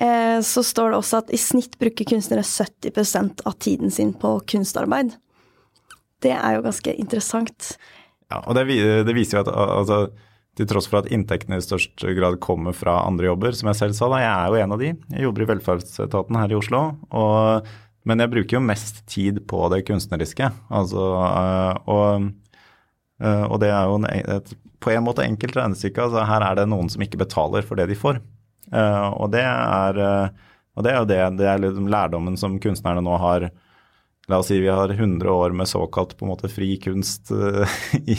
Eh, 0.00 0.40
så 0.40 0.64
står 0.64 0.92
det 0.94 1.00
også 1.02 1.20
at 1.20 1.34
i 1.34 1.40
snitt 1.40 1.76
bruker 1.80 2.08
kunstnere 2.08 2.46
70% 2.46 3.44
av 3.44 3.58
tiden 3.60 3.92
sin 3.92 4.14
på 4.16 4.38
kunstarbeid. 4.48 5.12
Det 6.22 6.32
er 6.32 6.56
jo 6.56 6.64
ganske 6.64 6.94
interessant. 6.96 7.74
Ja, 8.32 8.40
og 8.46 8.56
det, 8.56 8.64
det 9.04 9.16
viser 9.16 9.40
jo 9.40 9.44
at 9.44 9.52
altså 9.52 10.06
til 10.58 10.68
tross 10.68 10.88
for 10.90 11.00
at 11.00 11.12
inntektene 11.12 11.56
i 11.58 11.64
størst 11.64 12.04
grad 12.16 12.36
kommer 12.44 12.76
fra 12.76 12.98
andre 13.06 13.30
jobber. 13.30 13.56
Som 13.56 13.70
jeg 13.70 13.78
selv 13.78 13.96
sa, 13.96 14.08
da, 14.12 14.20
jeg 14.20 14.32
er 14.32 14.50
jo 14.50 14.60
en 14.60 14.74
av 14.76 14.82
de. 14.82 14.90
Jeg 15.14 15.24
jobber 15.26 15.44
i 15.44 15.48
velferdsetaten 15.54 16.38
her 16.40 16.52
i 16.52 16.58
Oslo. 16.58 16.82
Og, 17.08 17.70
men 18.08 18.24
jeg 18.24 18.32
bruker 18.34 18.58
jo 18.58 18.66
mest 18.66 19.02
tid 19.10 19.40
på 19.48 19.64
det 19.72 19.82
kunstneriske. 19.88 20.50
Altså, 20.68 21.06
øh, 21.22 21.80
og, 21.94 22.28
øh, 23.24 23.44
og, 23.48 23.56
det 23.64 23.72
er 23.72 23.88
jo 23.88 23.98
en, 24.00 24.08
et, 24.12 24.54
på 24.82 24.92
en 24.92 25.08
måte 25.08 25.24
enkelt 25.24 25.56
regnestykke. 25.56 26.04
Altså, 26.04 26.26
her 26.28 26.44
er 26.50 26.60
det 26.60 26.68
noen 26.68 26.92
som 26.92 27.04
ikke 27.04 27.22
betaler 27.24 27.64
for 27.64 27.80
det 27.80 27.88
de 27.88 27.98
får. 27.98 28.20
Uh, 28.72 29.10
og 29.20 29.26
det 29.34 29.42
er, 29.44 29.98
og 30.78 30.84
det 30.86 30.92
er 30.92 31.00
jo 31.02 31.08
det, 31.10 31.16
det 31.36 31.48
er 31.50 31.58
liksom 31.60 31.90
lærdommen 31.92 32.38
som 32.40 32.54
kunstnerne 32.62 33.02
nå 33.04 33.18
har 33.20 33.50
La 34.30 34.38
oss 34.38 34.46
si 34.52 34.60
vi 34.62 34.70
har 34.70 34.88
100 34.88 35.30
år 35.30 35.50
med 35.50 35.68
såkalt 35.68 36.14
på 36.18 36.26
en 36.26 36.30
måte 36.30 36.50
fri 36.50 36.76
kunst 36.82 37.32
uh, 37.34 37.66
i 38.06 38.16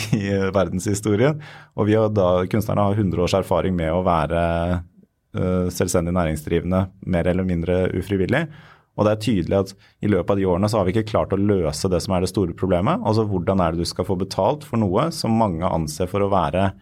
verdenshistorien. 0.51 1.39
Og 1.79 1.87
vi 1.87 1.95
har 1.95 2.11
da, 2.11 2.43
kunstnerne 2.51 2.89
har 2.89 2.99
100 2.99 3.23
års 3.23 3.37
erfaring 3.39 3.77
med 3.77 3.93
å 3.93 4.03
være 4.03 4.43
uh, 4.81 5.71
selvstendig 5.71 6.15
næringsdrivende 6.15 6.85
mer 7.07 7.31
eller 7.31 7.47
mindre 7.47 7.85
ufrivillig. 7.95 8.45
Og 8.93 9.07
det 9.07 9.13
er 9.13 9.21
tydelig 9.23 9.57
at 9.57 9.71
i 10.05 10.11
løpet 10.11 10.35
av 10.35 10.41
de 10.41 10.49
årene 10.51 10.69
så 10.69 10.79
har 10.79 10.85
vi 10.85 10.93
ikke 10.93 11.09
klart 11.15 11.33
å 11.33 11.39
løse 11.39 11.89
det 11.89 12.03
som 12.03 12.13
er 12.13 12.25
det 12.25 12.33
store 12.33 12.53
problemet. 12.57 13.01
Altså 13.01 13.25
hvordan 13.29 13.63
er 13.63 13.73
det 13.73 13.87
du 13.87 13.89
skal 13.89 14.05
få 14.05 14.19
betalt 14.19 14.67
for 14.67 14.81
noe 14.81 15.07
som 15.15 15.33
mange 15.39 15.65
anser 15.65 16.11
for 16.11 16.21
å 16.21 16.29
være 16.33 16.73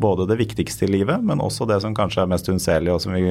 både 0.00 0.26
det 0.28 0.40
viktigste 0.40 0.88
i 0.88 0.90
livet, 0.92 1.22
men 1.24 1.40
også 1.40 1.68
det 1.70 1.78
som 1.84 1.94
kanskje 1.96 2.26
er 2.26 2.32
mest 2.34 2.50
unnselig, 2.52 2.92
og 2.92 3.00
som, 3.04 3.14
vi, 3.16 3.30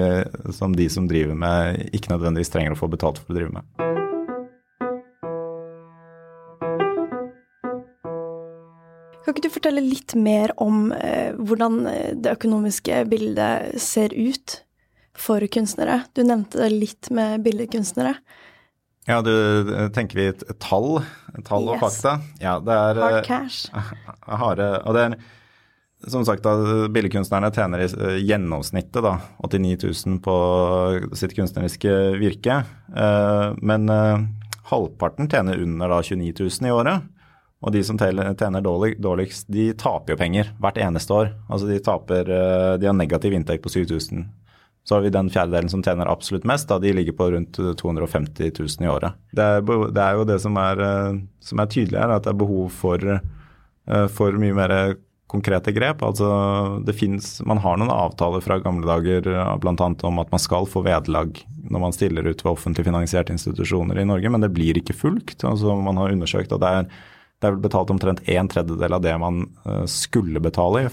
som 0.56 0.74
de 0.74 0.88
som 0.90 1.10
driver 1.10 1.38
med, 1.38 1.92
ikke 1.94 2.16
nødvendigvis 2.16 2.56
trenger 2.56 2.74
å 2.74 2.80
få 2.80 2.90
betalt 2.90 3.22
for 3.22 3.36
å 3.36 3.38
drive 3.38 3.60
med. 3.60 3.95
Kan 9.26 9.34
ikke 9.34 9.48
du 9.48 9.54
fortelle 9.56 9.82
litt 9.82 10.14
mer 10.14 10.52
om 10.62 10.92
eh, 10.94 11.34
hvordan 11.34 11.80
det 12.22 12.36
økonomiske 12.36 13.00
bildet 13.10 13.80
ser 13.82 14.14
ut 14.14 14.60
for 15.18 15.42
kunstnere? 15.50 16.04
Du 16.14 16.22
nevnte 16.22 16.62
det 16.62 16.70
litt 16.76 17.10
med 17.10 17.42
billedkunstnere. 17.42 18.14
Ja, 19.10 19.24
du 19.26 19.34
tenker 19.94 20.20
vi 20.20 20.28
et, 20.30 20.44
tall, 20.62 21.00
et 21.34 21.42
tall 21.46 21.66
yes. 21.66 21.74
og 21.74 21.82
fakta? 21.82 22.14
Ja, 22.42 22.60
det 22.62 22.78
er 22.78 23.02
Hard 23.02 23.26
cash. 23.26 23.66
Harde, 24.44 24.70
og 24.86 24.98
det 24.98 25.08
er 25.08 25.18
som 26.06 26.22
sagt, 26.28 26.46
da, 26.46 26.86
billedkunstnerne 26.94 27.50
tjener 27.54 27.82
i 27.82 27.90
gjennomsnittet 28.28 29.02
da, 29.02 29.16
89 29.42 29.90
000 30.06 30.22
på 30.26 30.36
sitt 31.18 31.34
kunstneriske 31.34 31.94
virke. 32.22 32.60
Men 33.66 33.90
halvparten 34.70 35.32
tjener 35.32 35.64
under 35.64 35.90
da 35.96 36.04
29 36.06 36.36
000 36.46 36.70
i 36.70 36.74
året. 36.76 37.15
Og 37.66 37.74
de 37.74 37.82
som 37.84 37.98
tjener 37.98 38.62
dårligst, 38.62 39.48
de 39.50 39.72
taper 39.74 40.14
jo 40.14 40.20
penger 40.20 40.52
hvert 40.62 40.78
eneste 40.78 41.14
år. 41.14 41.32
Altså 41.50 41.66
de 41.66 41.80
taper 41.82 42.30
De 42.78 42.86
har 42.86 42.94
negativ 42.94 43.34
inntekt 43.34 43.66
på 43.66 43.74
7000 43.74 44.28
så 44.86 44.96
har 44.96 45.02
vi 45.02 45.10
den 45.10 45.32
fjerdedelen 45.34 45.70
som 45.70 45.82
tjener 45.84 46.06
absolutt 46.06 46.46
mest, 46.46 46.70
da 46.70 46.78
de 46.80 46.92
ligger 46.94 47.16
på 47.18 47.32
rundt 47.34 47.58
250 47.58 48.52
000 48.60 48.86
i 48.86 48.90
året. 48.90 49.18
Det 49.34 49.42
er, 49.42 49.64
det 49.66 50.04
er 50.04 50.20
jo 50.20 50.28
det 50.30 50.38
som 50.44 50.60
er, 50.62 50.82
eh, 50.86 51.18
som 51.42 51.62
er, 51.62 51.72
tydelig 51.74 51.98
her, 51.98 52.14
at 52.14 52.28
det 52.28 52.36
er 52.36 52.44
behov 52.44 52.70
for, 52.70 53.02
eh, 53.02 54.06
for 54.14 54.38
mye 54.38 54.54
mer 54.54 54.76
konkrete 55.32 55.74
grep. 55.74 56.04
Altså 56.06 56.30
det 56.86 56.94
finnes, 56.94 57.42
Man 57.50 57.64
har 57.66 57.82
noen 57.82 57.90
avtaler 57.90 58.46
fra 58.46 58.60
gamle 58.62 58.86
dager 58.86 59.26
eh, 59.26 59.58
bl.a. 59.58 59.90
om 59.90 60.22
at 60.22 60.30
man 60.30 60.44
skal 60.44 60.70
få 60.70 60.86
vederlag 60.86 61.34
når 61.66 61.82
man 61.82 61.98
stiller 61.98 62.30
ut 62.30 62.46
ved 62.46 62.52
offentlig 62.52 62.86
finansierte 62.86 63.34
institusjoner 63.34 63.98
i 63.98 64.06
Norge, 64.06 64.30
men 64.30 64.46
det 64.46 64.54
blir 64.54 64.78
ikke 64.78 64.94
fulgt. 64.94 65.42
Altså 65.42 65.74
Man 65.82 65.98
har 65.98 66.14
undersøkt 66.14 66.54
at 66.54 66.62
det 66.62 66.76
er, 66.78 66.86
det 67.42 67.50
er 67.50 67.56
vel 67.56 67.66
betalt 67.66 67.92
omtrent 67.92 68.22
en 68.32 68.48
tredjedel 68.50 68.96
av 68.96 69.02
det 69.04 69.14
man 69.22 69.44
skulle 69.92 70.40
betale 70.40 70.86
i 70.86 70.90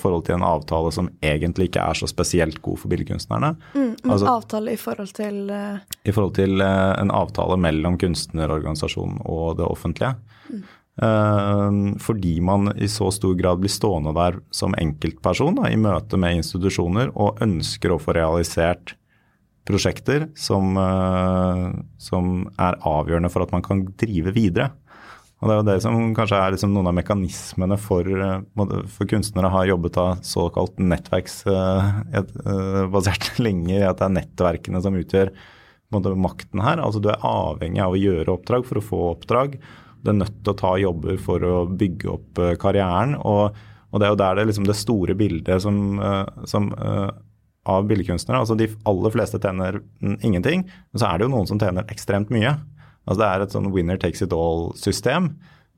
forhold 0.00 0.26
til 0.26 0.36
en 0.36 0.44
avtale 0.46 0.92
som 0.94 1.08
egentlig 1.24 1.70
ikke 1.70 1.84
er 1.84 1.98
så 1.98 2.08
spesielt 2.10 2.60
god 2.64 2.80
for 2.82 2.92
billedkunstnerne. 2.92 3.54
Mm, 3.74 3.90
men 4.02 4.14
altså, 4.14 4.28
avtale 4.34 4.74
i 4.74 4.80
forhold 4.80 5.12
til 5.16 5.50
uh... 5.50 5.82
I 6.04 6.14
forhold 6.14 6.36
til 6.38 6.62
uh, 6.62 6.92
en 6.98 7.12
avtale 7.14 7.58
mellom 7.60 7.98
kunstnerorganisasjonen 8.00 9.20
og 9.24 9.58
det 9.60 9.68
offentlige. 9.68 10.14
Mm. 10.50 10.64
Uh, 11.02 11.98
fordi 12.02 12.34
man 12.44 12.72
i 12.76 12.88
så 12.90 13.08
stor 13.14 13.36
grad 13.38 13.62
blir 13.62 13.72
stående 13.72 14.14
der 14.16 14.40
som 14.54 14.76
enkeltperson 14.78 15.56
da, 15.60 15.70
i 15.70 15.78
møte 15.80 16.20
med 16.20 16.42
institusjoner 16.42 17.14
og 17.14 17.40
ønsker 17.44 17.94
å 17.94 18.02
få 18.02 18.16
realisert 18.18 18.96
prosjekter 19.62 20.24
som, 20.34 20.74
som 22.02 22.30
er 22.58 22.76
avgjørende 22.82 23.28
for 23.30 23.44
at 23.44 23.52
man 23.54 23.62
kan 23.62 23.84
drive 23.94 24.32
videre. 24.34 24.72
Og 25.42 25.48
Det 25.48 25.54
er 25.54 25.58
jo 25.58 25.66
det 25.66 25.82
som 25.82 25.96
kanskje 26.14 26.38
er 26.38 26.52
liksom 26.54 26.70
noen 26.70 26.86
av 26.92 26.94
mekanismene 26.94 27.74
for, 27.82 28.06
eh, 28.06 28.46
for 28.94 29.10
kunstnere 29.10 29.50
har 29.50 29.66
jobbet 29.72 29.96
av 29.98 30.22
såkalt 30.22 30.78
nettverksbasert 30.78 33.26
eh, 33.26 33.42
lenge, 33.46 33.82
at 33.82 33.98
det 33.98 34.06
er 34.06 34.14
nettverkene 34.20 34.78
som 34.84 34.94
utgjør 34.94 35.34
makten 35.92 36.60
her. 36.62 36.78
Altså 36.78 37.02
Du 37.02 37.10
er 37.10 37.26
avhengig 37.26 37.82
av 37.82 37.92
å 37.92 37.98
gjøre 37.98 38.32
oppdrag 38.36 38.62
for 38.68 38.78
å 38.78 38.86
få 38.86 39.00
oppdrag. 39.16 39.58
Du 40.02 40.10
er 40.14 40.18
nødt 40.20 40.38
til 40.44 40.52
å 40.54 40.60
ta 40.62 40.72
jobber 40.78 41.18
for 41.18 41.42
å 41.42 41.66
bygge 41.66 42.06
opp 42.14 42.38
eh, 42.38 42.54
karrieren. 42.62 43.18
Og, 43.18 43.50
og 43.90 43.96
det 43.98 44.06
er 44.06 44.14
jo 44.14 44.22
der 44.22 44.34
det, 44.38 44.46
liksom 44.52 44.66
det 44.70 44.78
store 44.78 45.14
bildet 45.18 45.58
som, 45.60 46.00
som 46.48 46.72
av 47.68 47.84
billedkunstnere. 47.90 48.40
Altså 48.40 48.56
de 48.56 48.70
aller 48.88 49.10
fleste 49.12 49.36
tjener 49.42 49.82
ingenting, 50.22 50.64
men 50.64 50.98
så 50.98 51.06
er 51.10 51.18
det 51.18 51.24
jo 51.26 51.34
noen 51.34 51.48
som 51.50 51.58
tjener 51.60 51.84
ekstremt 51.92 52.30
mye. 52.32 52.52
Altså 53.06 53.20
Det 53.20 53.28
er 53.28 53.44
et 53.44 53.54
sånn 53.56 53.72
winner 53.74 53.98
takes 54.00 54.22
it 54.22 54.34
all-system, 54.36 55.32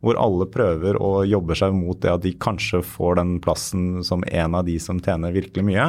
hvor 0.04 0.18
alle 0.20 0.46
prøver 0.52 0.98
å 1.00 1.22
jobbe 1.24 1.56
seg 1.56 1.72
mot 1.76 2.00
det 2.02 2.12
at 2.12 2.24
de 2.24 2.34
kanskje 2.36 2.82
får 2.84 3.16
den 3.20 3.38
plassen 3.44 4.02
som 4.04 4.24
en 4.28 4.58
av 4.58 4.66
de 4.66 4.76
som 4.82 5.00
tjener 5.00 5.32
virkelig 5.32 5.64
mye. 5.64 5.86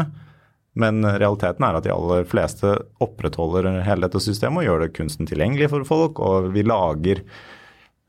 Men 0.79 1.03
realiteten 1.03 1.63
er 1.63 1.77
at 1.77 1.85
de 1.85 1.91
aller 1.91 2.23
fleste 2.27 2.73
opprettholder 3.03 3.67
hele 3.87 4.07
dette 4.07 4.21
systemet 4.23 4.63
og 4.63 4.67
gjør 4.67 4.83
det 4.83 4.95
kunsten 4.95 5.27
tilgjengelig 5.27 5.69
for 5.71 5.87
folk. 5.87 6.19
Og 6.23 6.49
vi 6.55 6.63
lager 6.67 7.23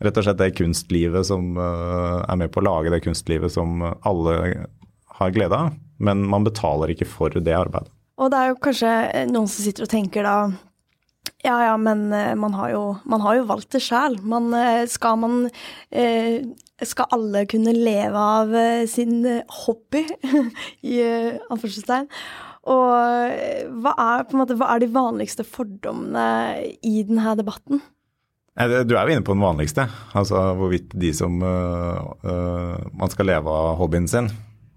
rett 0.02 0.18
og 0.18 0.26
slett 0.26 0.40
det 0.40 0.54
kunstlivet 0.58 1.28
som 1.28 1.54
uh, 1.58 2.22
er 2.26 2.38
med 2.38 2.52
på 2.54 2.62
å 2.62 2.66
lage 2.66 2.92
det 2.92 3.04
kunstlivet 3.06 3.54
som 3.54 3.82
alle 3.86 4.38
har 5.18 5.34
glede 5.34 5.58
av. 5.58 5.76
Men 6.02 6.26
man 6.28 6.46
betaler 6.46 6.92
ikke 6.92 7.08
for 7.08 7.34
det 7.34 7.54
arbeidet. 7.54 7.90
Og 8.16 8.32
det 8.32 8.40
er 8.40 8.50
jo 8.50 8.62
kanskje 8.64 8.92
noen 9.30 9.48
som 9.48 9.62
sitter 9.62 9.86
og 9.86 9.92
tenker 9.92 10.26
da 10.26 10.36
ja 11.44 11.56
ja, 11.64 11.74
men 11.80 12.12
eh, 12.12 12.34
man 12.38 12.54
har 12.58 12.70
jo, 12.72 12.84
man 13.04 13.22
har 13.24 13.38
jo 13.38 13.48
valgt 13.48 13.72
det 13.76 13.82
sjæl. 13.84 14.18
Eh, 14.18 14.84
skal 14.90 15.18
man 15.22 15.50
eh, 15.90 16.44
Skal 16.84 17.08
alle 17.14 17.46
kunne 17.48 17.72
leve 17.72 18.20
av 18.20 18.50
sin 18.92 19.24
hobby, 19.64 20.02
i 20.84 20.98
anførselstegn? 21.48 22.10
Og 22.68 22.90
hva 23.80 23.92
er, 23.96 24.26
måte, 24.36 24.58
hva 24.58 24.74
er 24.74 24.82
de 24.82 24.90
vanligste 24.92 25.46
fordommene 25.46 26.26
i 26.84 27.00
denne 27.06 27.32
debatten? 27.38 27.80
Du 28.56 28.92
er 28.92 29.06
jo 29.06 29.14
inne 29.14 29.24
på 29.24 29.32
den 29.32 29.44
vanligste, 29.44 29.86
altså 30.16 30.50
hvorvidt 30.58 30.92
de 31.00 31.14
som 31.16 31.38
uh, 31.44 32.00
uh, 32.24 32.76
Man 32.96 33.12
skal 33.12 33.28
leve 33.28 33.52
av 33.52 33.78
hobbyen 33.80 34.08
sin. 34.08 34.28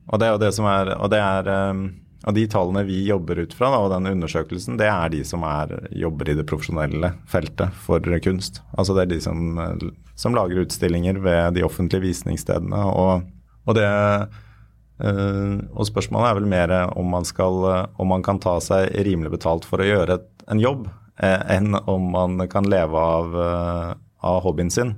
Og 0.07 0.19
det 0.19 0.27
er 0.27 0.35
jo 0.35 0.41
det 0.41 0.53
som 0.55 0.67
er 0.71 0.93
Og 0.97 1.11
det 1.11 1.19
er 1.19 1.51
um, 1.71 1.83
av 2.27 2.33
de 2.33 2.47
tallene 2.51 2.83
vi 2.83 3.05
jobber 3.07 3.39
ut 3.39 3.53
fra, 3.55 3.69
da, 3.71 3.79
og 3.79 3.93
den 3.93 4.09
undersøkelsen, 4.11 4.77
det 4.79 4.89
er 4.91 5.11
de 5.13 5.21
som 5.27 5.43
er, 5.47 5.71
jobber 5.95 6.31
i 6.31 6.35
det 6.35 6.45
profesjonelle 6.49 7.13
feltet 7.29 7.75
for 7.85 8.03
kunst. 8.23 8.61
Altså 8.75 8.95
det 8.97 9.05
er 9.05 9.11
de 9.13 9.19
som, 9.23 9.61
som 10.19 10.35
lager 10.35 10.65
utstillinger 10.65 11.21
ved 11.23 11.55
de 11.55 11.63
offentlige 11.63 12.09
visningsstedene. 12.09 12.83
Og, 12.91 13.23
og, 13.63 13.77
det, 13.77 13.87
øh, 14.99 15.55
og 15.71 15.87
spørsmålet 15.87 16.29
er 16.29 16.39
vel 16.41 16.51
mer 16.51 16.75
om 16.91 17.07
man, 17.15 17.27
skal, 17.27 17.63
om 17.95 18.11
man 18.11 18.25
kan 18.25 18.41
ta 18.43 18.57
seg 18.63 18.91
rimelig 19.07 19.37
betalt 19.37 19.67
for 19.67 19.79
å 19.79 19.87
gjøre 19.87 20.19
et, 20.19 20.29
en 20.51 20.59
jobb, 20.59 20.89
eh, 21.23 21.39
enn 21.55 21.77
om 21.79 22.11
man 22.17 22.43
kan 22.51 22.67
leve 22.67 22.99
av, 22.99 23.35
uh, 23.35 23.91
av 24.25 24.41
hobbyen 24.43 24.73
sin. 24.73 24.97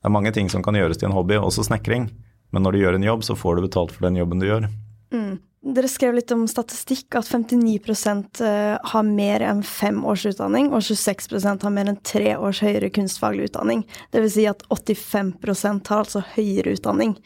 Det 0.00 0.10
er 0.10 0.14
mange 0.18 0.34
ting 0.34 0.50
som 0.50 0.62
kan 0.66 0.74
gjøres 0.78 0.98
til 0.98 1.12
en 1.12 1.16
hobby, 1.16 1.38
også 1.38 1.66
snekring. 1.66 2.10
Men 2.54 2.62
når 2.66 2.74
du 2.74 2.82
gjør 2.82 2.98
en 2.98 3.06
jobb, 3.06 3.24
så 3.26 3.34
får 3.38 3.58
du 3.58 3.66
betalt 3.66 3.94
for 3.94 4.06
den 4.06 4.18
jobben 4.18 4.42
du 4.42 4.46
gjør. 4.48 4.66
Mm. 5.14 5.38
Dere 5.66 5.88
skrev 5.90 6.14
litt 6.14 6.30
om 6.30 6.44
statistikk, 6.46 7.08
at 7.18 7.26
59 7.26 8.44
eh, 8.46 8.76
har 8.78 9.06
mer 9.06 9.42
enn 9.42 9.64
fem 9.66 9.98
års 10.06 10.22
utdanning, 10.30 10.68
og 10.70 10.84
26% 10.86 11.66
har 11.66 11.74
mer 11.74 11.90
enn 11.90 11.98
tre 12.06 12.36
års 12.38 12.60
høyere 12.62 12.92
kunstfaglig 12.94 13.48
utdanning. 13.48 13.82
Dvs. 14.14 14.36
Si 14.36 14.44
at 14.46 14.62
85% 14.70 15.90
har 15.90 16.04
altså 16.04 16.22
høyere 16.36 16.76
utdanning, 16.76 17.16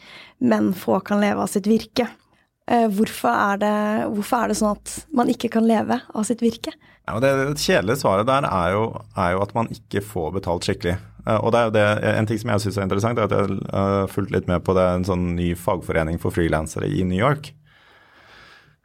men 0.41 0.71
få 0.73 1.03
kan 1.05 1.21
leve 1.21 1.45
av 1.45 1.51
sitt 1.53 1.69
virke. 1.69 2.07
Eh, 2.65 2.87
hvorfor 2.89 3.29
er, 3.29 3.61
det, 3.61 3.75
hvorfor 4.15 4.39
er 4.39 4.49
det 4.49 4.57
sånn 4.57 4.73
at 4.73 4.97
man 5.13 5.29
ikke 5.29 5.53
kan 5.59 5.69
leve 5.69 6.01
av 6.01 6.25
sitt 6.25 6.41
virke? 6.41 6.73
Ja, 7.05 7.21
det, 7.21 7.35
det 7.37 7.61
kjedelige 7.61 8.01
svaret 8.01 8.29
der 8.29 8.49
er 8.49 8.73
jo, 8.73 8.83
er 9.13 9.35
jo, 9.35 9.45
at 9.45 9.53
man 9.57 9.69
ikke 9.69 10.01
får 10.01 10.33
betalt 10.39 10.65
skikkelig. 10.65 10.97
Eh, 11.27 11.37
og 11.37 11.53
det 11.53 11.61
er 11.61 11.69
jo 11.69 11.77
det, 11.77 11.87
En 12.17 12.33
ting 12.33 12.41
som 12.41 12.55
jeg 12.55 12.65
syns 12.65 12.81
er 12.81 12.89
interessant, 12.89 13.21
er 13.21 13.29
at 13.29 13.37
jeg 13.37 13.63
har 13.69 14.09
fulgt 14.09 14.33
litt 14.33 14.49
med 14.49 14.65
på 14.65 14.73
det, 14.73 14.89
en 14.97 15.09
sånn 15.13 15.33
ny 15.37 15.53
fagforening 15.53 16.17
for 16.17 16.33
frilansere 16.33 16.89
i 16.89 17.05
New 17.05 17.21
York 17.21 17.53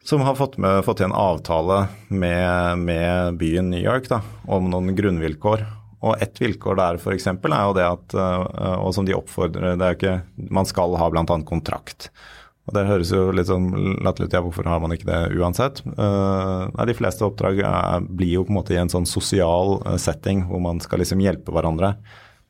som 0.06 0.20
har 0.20 0.34
fått, 0.38 0.54
med, 0.62 0.84
fått 0.86 1.00
til 1.00 1.08
en 1.08 1.18
avtale 1.18 1.86
med, 2.08 2.78
med, 2.78 3.34
byen 3.40 3.72
New 3.72 3.82
York 3.82 4.06
da, 4.10 4.20
om 4.46 4.68
noen 4.70 4.94
grunnvilkår. 4.94 5.64
Og 6.06 6.22
ett 6.22 6.38
vilkår 6.38 6.78
der 6.78 7.00
f.eks. 7.00 7.26
er 7.26 7.40
jo 7.42 7.74
det 7.74 7.86
at, 7.88 8.14
eh, 8.14 8.76
og 8.76 8.92
som 8.94 9.06
de 9.08 9.16
oppfordrer, 9.16 9.74
det 9.74 9.86
er 9.86 9.94
jo 9.94 9.98
ikke 9.98 10.50
Man 10.52 10.68
skal 10.68 10.94
ha 11.00 11.08
bl.a. 11.10 11.24
kontrakt. 11.48 12.10
Og 12.66 12.74
Det 12.74 12.86
høres 12.86 13.10
jo 13.14 13.32
litt 13.34 13.50
sånn 13.50 13.70
latterlig 14.02 14.30
ut, 14.30 14.36
ja, 14.36 14.44
hvorfor 14.44 14.70
har 14.70 14.82
man 14.82 14.94
ikke 14.94 15.08
det 15.08 15.38
uansett? 15.38 15.82
Uh, 15.86 16.66
nei, 16.74 16.86
De 16.90 16.96
fleste 16.98 17.26
oppdrag 17.26 17.60
er, 17.62 18.06
blir 18.06 18.40
jo 18.40 18.46
på 18.46 18.50
en 18.50 18.58
måte 18.58 18.74
i 18.74 18.80
en 18.80 18.90
sånn 18.90 19.06
sosial 19.06 19.78
uh, 19.84 19.94
setting 20.02 20.42
hvor 20.48 20.62
man 20.62 20.82
skal 20.82 21.02
liksom 21.02 21.22
hjelpe 21.22 21.54
hverandre. 21.54 21.94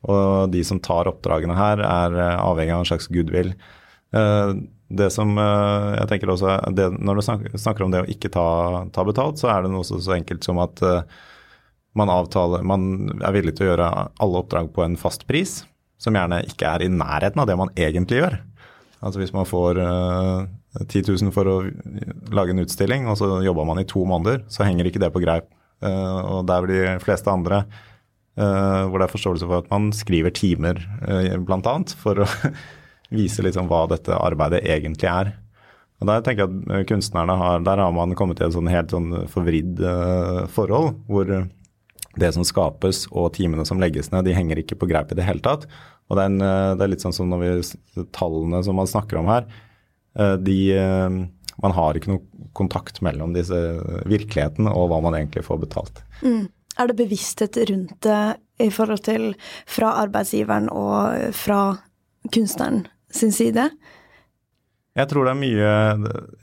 Og 0.09 0.49
de 0.53 0.63
som 0.65 0.81
tar 0.81 1.09
oppdragene 1.09 1.57
her, 1.57 1.81
er 1.85 2.17
avhengig 2.37 2.73
av 2.73 2.81
en 2.81 2.89
slags 2.89 3.09
goodwill. 3.13 3.53
Uh, 4.13 4.57
det 4.87 5.09
som 5.11 5.33
eh, 5.37 5.93
jeg 5.97 6.09
tenker 6.11 6.31
også, 6.31 6.57
det, 6.75 6.89
Når 7.03 7.19
du 7.19 7.57
snakker 7.59 7.83
om 7.83 7.93
det 7.93 8.03
å 8.05 8.11
ikke 8.11 8.31
ta, 8.31 8.47
ta, 8.95 9.03
betalt, 9.07 9.39
så 9.41 9.51
er 9.51 9.65
det 9.65 9.71
noe 9.73 9.87
så, 9.87 9.99
så 10.03 10.15
enkelt 10.15 10.47
som 10.47 10.61
at 10.63 10.79
uh, 10.83 11.01
man, 11.97 12.11
avtaler, 12.13 12.63
man 12.63 13.09
er 13.19 13.35
villig 13.35 13.57
til 13.57 13.67
å 13.67 13.71
gjøre 13.73 13.89
alle 14.23 14.43
oppdrag 14.43 14.71
på 14.75 14.85
en 14.85 14.95
fast 14.99 15.27
pris, 15.27 15.59
som 15.99 16.15
gjerne 16.15 16.43
ikke 16.47 16.69
er 16.69 16.85
i 16.85 16.93
nærheten 16.93 17.43
av 17.43 17.49
det 17.49 17.57
man 17.59 17.73
egentlig 17.75 18.21
gjør. 18.21 18.39
Altså 19.03 19.21
Hvis 19.21 19.35
man 19.35 19.49
får 19.49 19.81
uh, 19.81 20.47
10 20.85 21.03
000 21.09 21.35
for 21.35 21.51
å 21.51 21.57
lage 22.31 22.55
en 22.55 22.63
utstilling, 22.63 23.09
og 23.11 23.19
så 23.19 23.41
jobber 23.43 23.67
man 23.67 23.83
i 23.83 23.87
to 23.89 24.05
måneder, 24.07 24.45
så 24.51 24.63
henger 24.63 24.87
ikke 24.87 25.03
det 25.03 25.11
på 25.11 25.23
greip. 25.23 25.51
Og 25.77 26.47
der 26.49 26.63
blir 26.65 26.79
de 26.87 26.93
fleste 27.03 27.29
andre, 27.29 27.59
hvor 28.33 28.97
det 28.97 29.05
er 29.05 29.11
forståelse 29.11 29.45
for 29.45 29.61
at 29.61 29.67
man 29.69 29.91
skriver 29.93 30.33
timer, 30.33 30.79
uh, 31.05 31.35
bl.a., 31.45 31.75
for 31.97 32.23
å 32.23 32.29
vise 33.13 33.43
liksom 33.45 33.69
hva 33.69 33.85
dette 33.91 34.15
arbeidet 34.15 34.63
egentlig 34.67 35.09
er. 35.11 35.35
Og 35.97 36.09
Der 36.09 36.23
tenker 36.25 36.45
jeg 36.45 36.53
at 36.53 36.73
eh, 36.75 36.87
kunstnerne 36.89 37.37
har, 37.39 37.61
der 37.65 37.81
har 37.81 37.93
man 37.95 38.15
kommet 38.17 38.39
til 38.39 38.49
et 38.49 38.55
sånn 38.55 38.69
helt 38.69 38.93
sånn 38.93 39.23
forvridd 39.31 39.79
uh, 39.81 40.43
forhold, 40.53 40.99
hvor 41.09 41.31
det 42.17 42.33
som 42.33 42.45
skapes 42.45 43.05
og 43.11 43.31
timene 43.37 43.65
som 43.65 43.81
legges 43.81 44.11
ned, 44.13 44.25
de 44.25 44.35
henger 44.35 44.61
ikke 44.61 44.77
på 44.81 44.89
greip 44.89 45.11
i 45.13 45.17
det 45.17 45.25
hele 45.25 45.43
tatt. 45.45 45.65
Og 46.09 46.17
det 46.17 46.23
er, 46.23 46.33
en, 46.33 46.77
det 46.79 46.85
er 46.85 46.91
litt 46.93 47.03
sånn 47.03 47.13
som 47.13 47.29
når 47.29 47.41
vi, 47.43 48.05
tallene 48.15 48.61
som 48.65 48.77
man 48.79 48.89
snakker 48.89 49.19
om 49.19 49.29
her, 49.29 49.45
de 50.41 50.57
man 51.61 51.73
har 51.77 51.97
ikke 51.97 52.13
noe 52.13 52.49
kontakt 52.57 53.01
mellom 53.05 53.33
disse 53.35 53.57
virkeligheten 54.09 54.69
og 54.69 54.89
hva 54.91 55.01
man 55.05 55.17
egentlig 55.17 55.45
får 55.45 55.61
betalt. 55.61 56.01
Mm. 56.21 56.47
Er 56.77 56.89
det 56.89 56.97
bevissthet 56.99 57.57
rundt 57.69 57.95
det 58.05 58.21
i 58.61 58.69
forhold 58.73 59.03
til 59.05 59.31
fra 59.69 59.95
arbeidsgiveren 60.03 60.69
og 60.73 61.33
fra 61.37 61.61
kunstneren 62.33 62.85
sin 63.13 63.31
side? 63.35 63.69
Jeg 64.97 65.09
tror 65.11 65.27
det 65.27 65.33
er 65.35 65.37
mye 65.37 65.71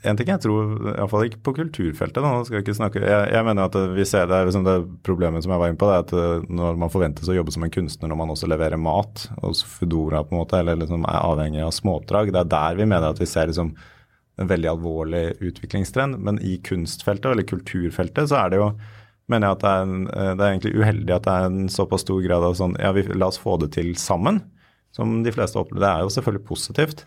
En 0.07 0.15
ting 0.15 0.29
jeg 0.31 0.41
tror, 0.45 0.69
iallfall 0.93 1.25
ikke 1.27 1.41
på 1.43 1.53
kulturfeltet, 1.57 2.23
nå 2.23 2.45
skal 2.47 2.57
jeg 2.57 2.63
ikke 2.63 2.77
snakke 2.77 3.01
Jeg, 3.03 3.25
jeg 3.35 3.47
mener 3.47 3.67
at 3.67 3.75
vi 3.97 4.05
ser 4.07 4.29
det, 4.31 4.39
liksom 4.47 4.63
det 4.67 4.77
problemet 5.03 5.43
som 5.43 5.51
jeg 5.51 5.61
var 5.61 5.71
inne 5.73 5.81
på, 5.81 5.89
det 5.89 5.97
er 5.97 6.05
at 6.05 6.13
eh, 6.21 6.45
når 6.61 6.79
man 6.79 6.93
forventes 6.93 7.27
å 7.31 7.35
jobbe 7.35 7.51
som 7.55 7.65
en 7.67 7.73
kunstner 7.73 8.11
når 8.11 8.21
man 8.21 8.31
også 8.31 8.47
leverer 8.47 8.79
mat, 8.79 9.27
hos 9.43 9.65
Foodora 9.67 10.23
på 10.23 10.35
en 10.35 10.43
måte, 10.43 10.61
eller 10.61 10.79
liksom 10.79 11.03
er 11.03 11.19
avhengig 11.19 11.65
av 11.65 11.75
småoppdrag, 11.75 12.31
det 12.31 12.45
er 12.45 12.53
der 12.55 12.79
vi 12.79 12.87
mener 12.87 13.09
at 13.11 13.19
vi 13.19 13.27
ser 13.29 13.51
liksom 13.51 13.73
en 14.35 14.49
veldig 14.51 14.67
alvorlig 14.67 15.25
utviklingstrend. 15.39 16.17
Men 16.19 16.39
i 16.43 16.57
kunstfeltet 16.63 17.31
eller 17.31 17.47
kulturfeltet 17.47 18.31
så 18.31 18.41
er 18.43 18.51
det 18.51 18.59
jo 18.59 18.69
mener 19.31 19.49
jeg 19.49 19.57
at 19.57 19.63
det 19.63 19.69
er, 19.71 19.85
en, 19.85 20.01
eh, 20.07 20.31
det 20.31 20.43
er, 20.43 20.49
egentlig 20.51 20.75
uheldig 20.79 21.15
at 21.15 21.27
det 21.27 21.35
er 21.35 21.47
en 21.49 21.71
såpass 21.71 22.05
stor 22.05 22.21
grad 22.23 22.45
av 22.45 22.57
sånn 22.59 22.75
ja, 22.81 22.91
vi, 22.95 23.07
la 23.15 23.31
oss 23.31 23.41
få 23.41 23.57
det 23.61 23.71
til 23.77 23.95
sammen. 23.99 24.43
Som 24.95 25.21
de 25.25 25.33
fleste 25.35 25.59
opplever. 25.59 25.83
Det 25.83 25.91
er 25.91 26.03
jo 26.05 26.13
selvfølgelig 26.15 26.47
positivt. 26.47 27.05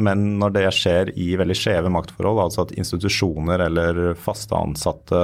Men 0.00 0.38
når 0.38 0.54
det 0.54 0.66
skjer 0.76 1.10
i 1.18 1.32
veldig 1.40 1.56
skjeve 1.58 1.90
maktforhold, 1.92 2.44
altså 2.44 2.64
at 2.64 2.74
institusjoner 2.78 3.64
eller 3.66 4.00
faste 4.18 4.54
ansatte 4.56 5.20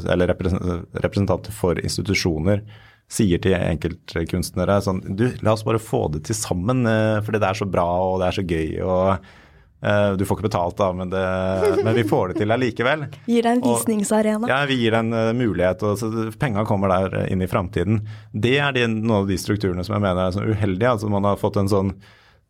eller 0.00 0.32
representanter 0.32 1.54
for 1.54 1.78
institusjoner 1.78 2.64
sier 3.10 3.42
til 3.42 3.56
enkeltkunstnere 3.58 4.76
sånn 4.84 5.00
Du, 5.18 5.26
la 5.42 5.54
oss 5.56 5.64
bare 5.66 5.82
få 5.82 6.04
det 6.14 6.24
til 6.28 6.36
sammen, 6.38 6.84
eh, 6.86 7.18
fordi 7.26 7.40
det 7.42 7.48
er 7.48 7.58
så 7.58 7.66
bra 7.66 7.86
og 8.06 8.20
det 8.22 8.28
er 8.28 8.36
så 8.38 8.44
gøy. 8.46 8.68
og 8.86 9.30
du 9.80 10.24
får 10.28 10.36
ikke 10.36 10.48
betalt, 10.50 10.76
da, 10.76 10.90
men, 10.92 11.08
det, 11.08 11.20
men 11.84 11.94
vi 11.96 12.04
får 12.04 12.28
det 12.32 12.42
til 12.42 12.52
allikevel. 12.52 13.06
Gir 13.24 13.46
deg 13.46 13.58
en 13.58 13.62
visningsarena? 13.64 14.44
Og, 14.44 14.52
ja, 14.52 14.60
vi 14.68 14.76
gir 14.82 14.92
deg 14.92 15.06
en 15.06 15.16
uh, 15.16 15.32
mulighet. 15.36 15.84
og 15.88 15.96
så 15.96 16.10
Penga 16.40 16.66
kommer 16.68 16.92
der 16.92 17.22
uh, 17.22 17.28
inn 17.32 17.40
i 17.40 17.48
framtiden. 17.48 18.02
Det 18.32 18.58
er 18.60 18.74
de, 18.76 18.84
noen 18.92 19.22
av 19.22 19.30
de 19.30 19.38
strukturene 19.40 19.84
som 19.86 19.96
jeg 19.96 20.04
mener 20.04 20.26
er 20.26 20.34
sånn 20.36 20.50
uheldige. 20.52 20.92
altså 20.92 21.08
Man 21.12 21.28
har 21.28 21.40
fått 21.40 21.56
en 21.62 21.70
sånn 21.72 21.94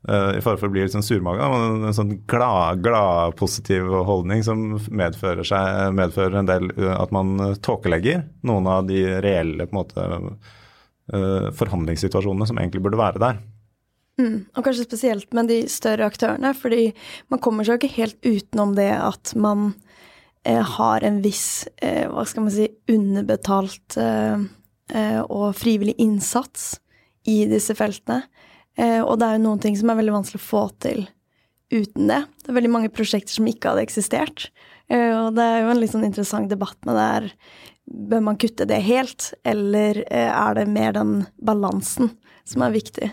i 0.00 0.40
fare 0.40 0.56
for 0.56 0.70
å 0.70 0.72
bli 0.72 0.80
litt 0.80 0.94
sånn 0.94 1.04
surmaga, 1.04 1.44
en 1.44 1.92
sånn 1.92 2.14
glad, 2.25 2.78
glad, 2.80 3.34
positiv 3.37 3.84
holdning 4.08 4.40
som 4.40 4.78
medfører, 4.88 5.44
seg, 5.44 5.90
medfører 5.92 6.38
en 6.40 6.49
del 6.49 6.70
at 6.94 7.12
man 7.12 7.34
tåkelegger 7.60 8.22
noen 8.49 8.70
av 8.72 8.88
de 8.88 9.02
reelle 9.20 9.66
på 9.68 9.76
en 9.76 9.80
måte, 9.82 10.06
forhandlingssituasjonene 11.60 12.49
som 12.49 12.62
egentlig 12.62 12.80
burde 12.87 13.02
være 13.02 13.20
der. 13.20 13.42
Mm, 14.20 14.40
og 14.56 14.64
kanskje 14.66 14.84
spesielt 14.84 15.32
med 15.36 15.48
de 15.48 15.62
større 15.70 16.08
aktørene, 16.10 16.52
fordi 16.56 16.90
man 17.32 17.40
kommer 17.42 17.64
seg 17.64 17.76
jo 17.76 17.80
ikke 17.80 18.00
helt 18.00 18.18
utenom 18.26 18.74
det 18.76 18.90
at 18.92 19.32
man 19.38 19.70
eh, 20.44 20.60
har 20.76 21.06
en 21.06 21.20
viss, 21.24 21.68
eh, 21.80 22.04
hva 22.10 22.26
skal 22.28 22.46
man 22.46 22.54
si, 22.54 22.68
underbetalt 22.90 23.96
eh, 24.00 24.48
eh 24.90 25.20
og 25.22 25.54
frivillig 25.56 25.94
innsats 26.02 26.74
i 27.28 27.44
disse 27.48 27.76
feltene. 27.78 28.24
Eh, 28.76 29.00
og 29.00 29.20
det 29.20 29.28
er 29.28 29.38
jo 29.38 29.46
noen 29.46 29.62
ting 29.62 29.78
som 29.78 29.92
er 29.92 30.00
veldig 30.00 30.18
vanskelig 30.18 30.42
å 30.42 30.48
få 30.48 30.64
til 30.82 31.06
uten 31.70 32.10
det. 32.10 32.24
Det 32.42 32.50
er 32.50 32.58
veldig 32.58 32.74
mange 32.74 32.92
prosjekter 32.92 33.32
som 33.32 33.48
ikke 33.48 33.72
hadde 33.72 33.86
eksistert. 33.86 34.50
Eh, 34.90 35.14
og 35.14 35.38
det 35.38 35.46
er 35.46 35.62
jo 35.62 35.72
en 35.72 35.80
litt 35.80 35.94
sånn 35.94 36.08
interessant 36.08 36.50
debatt 36.50 36.78
med 36.84 36.98
det 36.98 37.08
her. 37.08 37.30
Bør 38.10 38.26
man 38.26 38.38
kutte 38.42 38.68
det 38.68 38.82
helt, 38.86 39.32
eller 39.48 40.04
er 40.10 40.54
det 40.58 40.68
mer 40.70 40.92
den 40.94 41.14
balansen 41.42 42.12
som 42.46 42.62
er 42.66 42.74
viktig? 42.74 43.08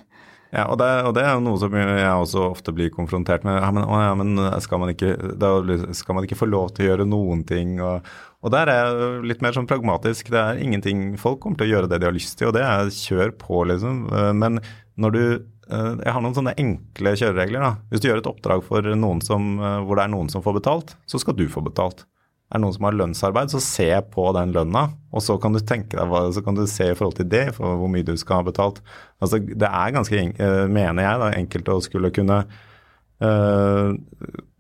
Ja, 0.54 0.63
og 0.72 0.77
det, 0.80 0.88
og 1.04 1.12
det, 1.18 1.25
er 1.27 1.36
jo 1.36 1.44
noe 1.44 1.60
som 1.60 1.74
jeg 1.75 2.08
også 2.08 2.46
ofte 2.54 2.72
blir 2.75 2.92
konfrontert 2.94 3.44
med. 3.48 3.58
Ja, 3.60 3.68
men, 3.75 3.84
å, 3.84 3.98
ja, 4.00 4.13
men 4.16 4.39
skal, 4.63 4.79
man 4.79 4.94
ikke, 4.94 5.12
da, 5.40 5.51
skal, 5.98 6.16
man 6.16 6.27
ikke, 6.27 6.40
få 6.40 6.48
lov 6.48 6.72
til 6.75 6.86
å 6.86 6.90
gjøre 6.92 7.07
noen 7.10 7.44
ting? 7.48 7.75
Og, 7.83 8.07
og 8.46 8.53
der 8.53 8.72
er 8.72 8.79
jeg 8.79 9.27
litt 9.33 9.44
mer 9.44 9.57
sånn 9.57 9.68
pragmatisk. 9.68 10.31
Det 10.31 10.40
er 10.40 10.64
ingenting 10.64 11.10
Folk 11.20 11.42
kommer 11.44 11.60
til 11.60 11.68
å 11.68 11.74
gjøre 11.75 11.92
det 11.92 12.01
de 12.01 12.10
har 12.10 12.16
lyst 12.16 12.38
til, 12.40 12.51
og 12.51 12.55
det 12.55 12.64
er 12.64 12.94
kjør 12.96 13.36
på, 13.42 13.64
liksom. 13.74 14.05
Eh, 14.07 14.33
men 14.40 14.62
når 14.98 15.16
du 15.18 15.24
eh, 15.24 15.94
Jeg 16.05 16.14
har 16.16 16.24
noen 16.24 16.38
sånne 16.38 16.55
enkle 16.57 17.18
kjøreregler. 17.20 17.68
da. 17.68 17.74
Hvis 17.92 18.03
du 18.03 18.10
gjør 18.10 18.24
et 18.24 18.31
oppdrag 18.31 18.64
for 18.68 18.94
noen 18.96 19.24
som, 19.25 19.57
eh, 19.60 19.81
hvor 19.83 20.00
det 20.00 20.07
er 20.07 20.16
noen 20.16 20.31
som 20.31 20.46
får 20.46 20.62
betalt, 20.62 20.96
så 21.10 21.20
skal 21.22 21.36
du 21.36 21.50
få 21.51 21.66
betalt 21.66 22.07
er 22.48 22.62
noen 22.64 22.75
som 22.75 22.88
har 22.88 22.96
lønnsarbeid, 22.96 23.51
så 23.51 23.62
se 23.64 23.90
på 24.14 24.29
den 24.38 24.53
lønna. 24.55 24.86
Og 25.12 25.24
så 25.24 25.36
kan 25.42 25.55
du 25.55 25.60
tenke 25.60 25.98
deg, 26.00 26.16
så 26.36 26.44
kan 26.46 26.55
du 26.55 26.64
se 26.70 26.92
i 26.92 26.96
forhold 26.96 27.18
til 27.20 27.27
det, 27.31 27.50
for 27.57 27.79
hvor 27.81 27.92
mye 27.92 28.07
du 28.07 28.16
skal 28.20 28.42
ha 28.42 28.48
betalt. 28.48 28.79
Altså, 29.24 29.42
det 29.44 29.68
er 29.68 29.96
ganske, 29.96 30.24
eh, 30.31 30.64
mener 30.72 31.03
jeg, 31.03 31.22
da, 31.24 31.29
enkelt 31.36 31.72
å 31.74 31.81
skulle 31.83 32.14
kunne 32.16 32.40
øh, 33.25 33.92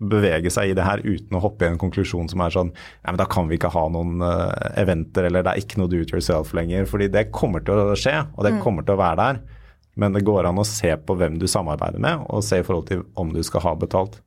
bevege 0.03 0.51
seg 0.51 0.71
i 0.71 0.75
det 0.77 0.83
her 0.87 1.03
uten 1.05 1.37
å 1.37 1.43
hoppe 1.43 1.63
i 1.63 1.71
en 1.71 1.79
konklusjon 1.79 2.27
som 2.31 2.41
er 2.43 2.55
sånn 2.55 2.71
ja, 2.73 3.11
men 3.11 3.19
da 3.21 3.27
kan 3.29 3.47
vi 3.47 3.59
ikke 3.59 3.71
ha 3.71 3.85
noen 3.93 4.19
øh, 4.25 4.51
eventer, 4.81 5.29
eller 5.29 5.45
det 5.45 5.53
er 5.53 5.63
ikke 5.63 5.79
noe 5.79 5.91
do 5.91 6.01
it 6.03 6.11
yourself 6.11 6.51
lenger. 6.57 6.89
Fordi 6.89 7.07
det 7.13 7.29
kommer 7.31 7.63
til 7.63 7.79
å 7.79 7.95
skje, 7.95 8.19
og 8.35 8.43
det 8.43 8.57
mm. 8.57 8.63
kommer 8.65 8.83
til 8.83 8.97
å 8.97 9.03
være 9.05 9.21
der. 9.23 9.45
Men 9.97 10.13
det 10.13 10.27
går 10.27 10.45
an 10.45 10.59
å 10.61 10.67
se 10.67 10.91
på 11.07 11.15
hvem 11.17 11.39
du 11.41 11.47
samarbeider 11.49 12.03
med, 12.03 12.27
og 12.29 12.43
se 12.45 12.59
i 12.59 12.65
forhold 12.65 12.91
til 12.91 13.07
om 13.17 13.31
du 13.33 13.39
skal 13.45 13.63
ha 13.63 13.77
betalt. 13.79 14.19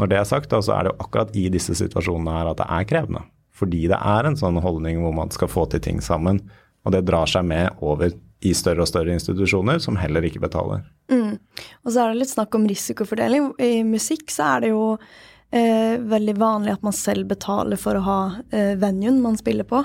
Når 0.00 0.10
det 0.10 0.18
er 0.18 0.28
sagt, 0.28 0.50
da, 0.52 0.62
så 0.64 0.74
er 0.76 0.86
det 0.86 0.92
jo 0.94 1.04
akkurat 1.04 1.36
i 1.36 1.46
disse 1.52 1.76
situasjonene 1.78 2.34
her 2.38 2.50
at 2.52 2.60
det 2.62 2.68
er 2.78 2.88
krevende. 2.88 3.24
Fordi 3.52 3.84
det 3.90 3.98
er 3.98 4.26
en 4.26 4.38
sånn 4.38 4.58
holdning 4.64 5.02
hvor 5.02 5.14
man 5.16 5.32
skal 5.34 5.50
få 5.52 5.66
til 5.70 5.82
ting 5.84 6.00
sammen. 6.04 6.40
Og 6.82 6.94
det 6.94 7.04
drar 7.06 7.28
seg 7.30 7.44
med 7.46 7.82
over 7.84 8.14
i 8.42 8.52
større 8.58 8.82
og 8.82 8.90
større 8.90 9.14
institusjoner 9.14 9.78
som 9.82 9.98
heller 10.00 10.24
ikke 10.26 10.42
betaler. 10.42 10.82
Mm. 11.12 11.36
Og 11.84 11.92
så 11.92 12.02
er 12.02 12.10
det 12.10 12.22
litt 12.22 12.32
snakk 12.32 12.56
om 12.58 12.64
risikofordeling. 12.66 13.52
I 13.62 13.84
musikk 13.86 14.32
så 14.34 14.48
er 14.56 14.64
det 14.64 14.72
jo 14.72 14.86
eh, 14.96 16.00
veldig 16.10 16.34
vanlig 16.40 16.74
at 16.74 16.82
man 16.86 16.96
selv 16.96 17.28
betaler 17.30 17.78
for 17.78 17.98
å 17.98 18.06
ha 18.08 18.18
eh, 18.50 18.74
venuen 18.80 19.20
man 19.22 19.38
spiller 19.38 19.68
på. 19.68 19.84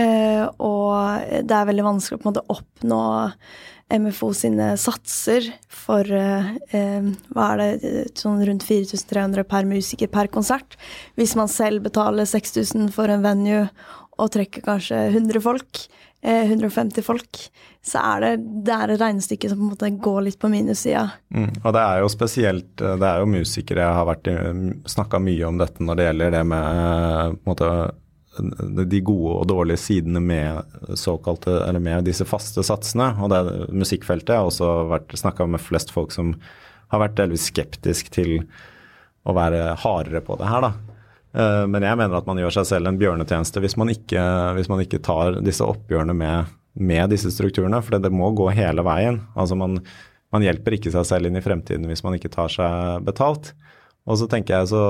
Eh, 0.00 0.42
og 0.64 1.44
det 1.46 1.58
er 1.58 1.70
veldig 1.70 1.86
vanskelig 1.92 2.18
å 2.18 2.24
på 2.24 2.28
en 2.28 2.32
måte 2.32 2.46
oppnå 2.56 3.04
MFO 3.92 4.32
sine 4.36 4.72
satser 4.80 5.46
for 5.68 6.08
eh, 6.08 6.52
eh, 6.74 7.08
hva 7.34 7.48
er 7.54 7.80
det, 7.82 7.92
sånn 8.18 8.42
rundt 8.46 8.64
4300 8.66 9.44
per 9.48 9.68
musiker 9.68 10.10
per 10.12 10.30
konsert. 10.32 10.78
Hvis 11.18 11.36
man 11.38 11.50
selv 11.52 11.84
betaler 11.86 12.28
6000 12.28 12.92
for 12.94 13.12
en 13.12 13.24
venue 13.24 13.66
og 14.20 14.32
trekker 14.32 14.64
kanskje 14.64 14.98
100 15.10 15.42
folk, 15.44 15.84
eh, 16.22 16.44
150 16.48 17.04
folk, 17.04 17.40
så 17.82 18.02
er 18.14 18.24
det, 18.24 18.32
det 18.68 18.74
er 18.76 18.94
et 18.94 19.02
regnestykke 19.02 19.50
som 19.50 19.58
på 19.60 19.66
en 19.66 19.72
måte 19.72 19.90
går 20.04 20.20
litt 20.28 20.40
på 20.40 20.50
minussida. 20.52 21.08
Mm, 21.34 21.50
og 21.62 21.72
det 21.74 21.82
er 21.82 22.02
jo 22.04 22.12
spesielt 22.12 22.76
Det 22.78 23.08
er 23.08 23.22
jo 23.22 23.32
musikere 23.32 23.82
jeg 23.82 23.96
har 23.98 24.86
snakka 24.94 25.18
mye 25.22 25.48
om 25.48 25.58
dette 25.58 25.82
når 25.82 25.98
det 25.98 26.06
gjelder 26.08 26.38
det 26.38 26.44
med 26.52 27.42
på 27.42 27.42
en 27.42 27.52
måte 27.52 27.72
de 28.38 29.00
gode 29.04 29.34
og 29.36 29.48
dårlige 29.50 29.80
sidene 29.82 30.20
med 30.24 30.96
såkalte, 30.98 31.58
eller 31.66 31.82
med 31.82 32.06
disse 32.08 32.24
faste 32.28 32.64
satsene. 32.64 33.10
Og 33.20 33.32
det 33.32 33.72
musikkfeltet. 33.74 34.34
Har 34.36 34.48
også 34.48 35.18
snakka 35.20 35.46
med 35.50 35.62
flest 35.62 35.92
folk 35.92 36.14
som 36.14 36.34
har 36.92 37.02
vært 37.06 37.18
delvis 37.20 37.48
skeptisk 37.48 38.12
til 38.12 38.42
å 39.28 39.34
være 39.36 39.76
hardere 39.80 40.22
på 40.24 40.36
det 40.40 40.48
her, 40.50 40.64
da. 40.66 40.72
Eh, 41.32 41.64
men 41.70 41.84
jeg 41.86 41.98
mener 41.98 42.18
at 42.18 42.28
man 42.28 42.40
gjør 42.40 42.58
seg 42.58 42.68
selv 42.68 42.90
en 42.90 42.98
bjørnetjeneste 43.00 43.62
hvis 43.64 43.78
man 43.80 43.92
ikke, 43.92 44.22
hvis 44.58 44.68
man 44.72 44.82
ikke 44.84 45.00
tar 45.04 45.38
disse 45.44 45.64
oppgjørene 45.64 46.16
med, 46.16 46.52
med 46.76 47.12
disse 47.14 47.32
strukturene. 47.32 47.80
For 47.84 47.96
det 48.02 48.12
må 48.12 48.32
gå 48.36 48.50
hele 48.56 48.84
veien. 48.86 49.22
Altså 49.36 49.56
man, 49.58 49.78
man 50.34 50.44
hjelper 50.44 50.76
ikke 50.76 50.92
seg 50.94 51.08
selv 51.08 51.30
inn 51.30 51.38
i 51.40 51.44
fremtiden 51.44 51.88
hvis 51.88 52.04
man 52.04 52.18
ikke 52.18 52.32
tar 52.32 52.52
seg 52.52 53.06
betalt. 53.06 53.54
Og 54.08 54.18
så 54.18 54.28
tenker 54.28 54.58
jeg 54.58 54.72
så 54.72 54.84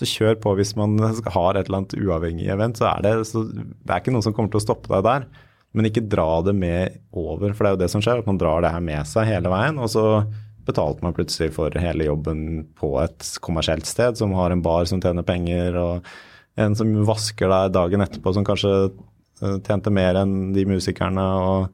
så 0.00 0.08
kjør 0.08 0.38
på 0.42 0.56
hvis 0.58 0.74
man 0.78 0.96
har 0.98 1.58
et 1.58 1.68
eller 1.68 1.82
annet 1.82 1.96
uavhengig 2.00 2.48
event. 2.52 2.80
Så 2.80 2.88
er 2.90 3.04
det, 3.04 3.14
så 3.28 3.44
det 3.52 3.88
er 3.88 4.00
ikke 4.00 4.14
noen 4.14 4.26
som 4.26 4.36
kommer 4.36 4.52
til 4.52 4.60
å 4.62 4.64
stoppe 4.64 4.92
deg 4.92 5.06
der. 5.06 5.26
Men 5.76 5.86
ikke 5.86 6.08
dra 6.10 6.40
det 6.42 6.54
med 6.58 6.96
over, 7.14 7.52
for 7.54 7.62
det 7.62 7.70
er 7.70 7.76
jo 7.76 7.82
det 7.84 7.90
som 7.92 8.02
skjer. 8.02 8.22
At 8.22 8.30
man 8.30 8.40
drar 8.40 8.64
det 8.64 8.72
her 8.74 8.82
med 8.84 9.06
seg 9.08 9.28
hele 9.28 9.52
veien. 9.52 9.78
Og 9.78 9.92
så 9.92 10.04
betalte 10.66 11.04
man 11.04 11.14
plutselig 11.16 11.52
for 11.56 11.74
hele 11.82 12.08
jobben 12.08 12.64
på 12.78 12.94
et 13.02 13.26
kommersielt 13.44 13.88
sted 13.88 14.18
som 14.18 14.34
har 14.36 14.52
en 14.52 14.64
bar 14.64 14.88
som 14.88 15.00
tjener 15.02 15.26
penger, 15.26 15.76
og 15.78 16.60
en 16.60 16.76
som 16.78 16.90
vasker 17.08 17.50
deg 17.50 17.74
dagen 17.76 18.04
etterpå 18.04 18.34
som 18.36 18.46
kanskje 18.46 18.72
eh, 18.88 19.58
tjente 19.66 19.92
mer 19.94 20.18
enn 20.20 20.54
de 20.56 20.66
musikerne. 20.68 21.26
og 21.26 21.68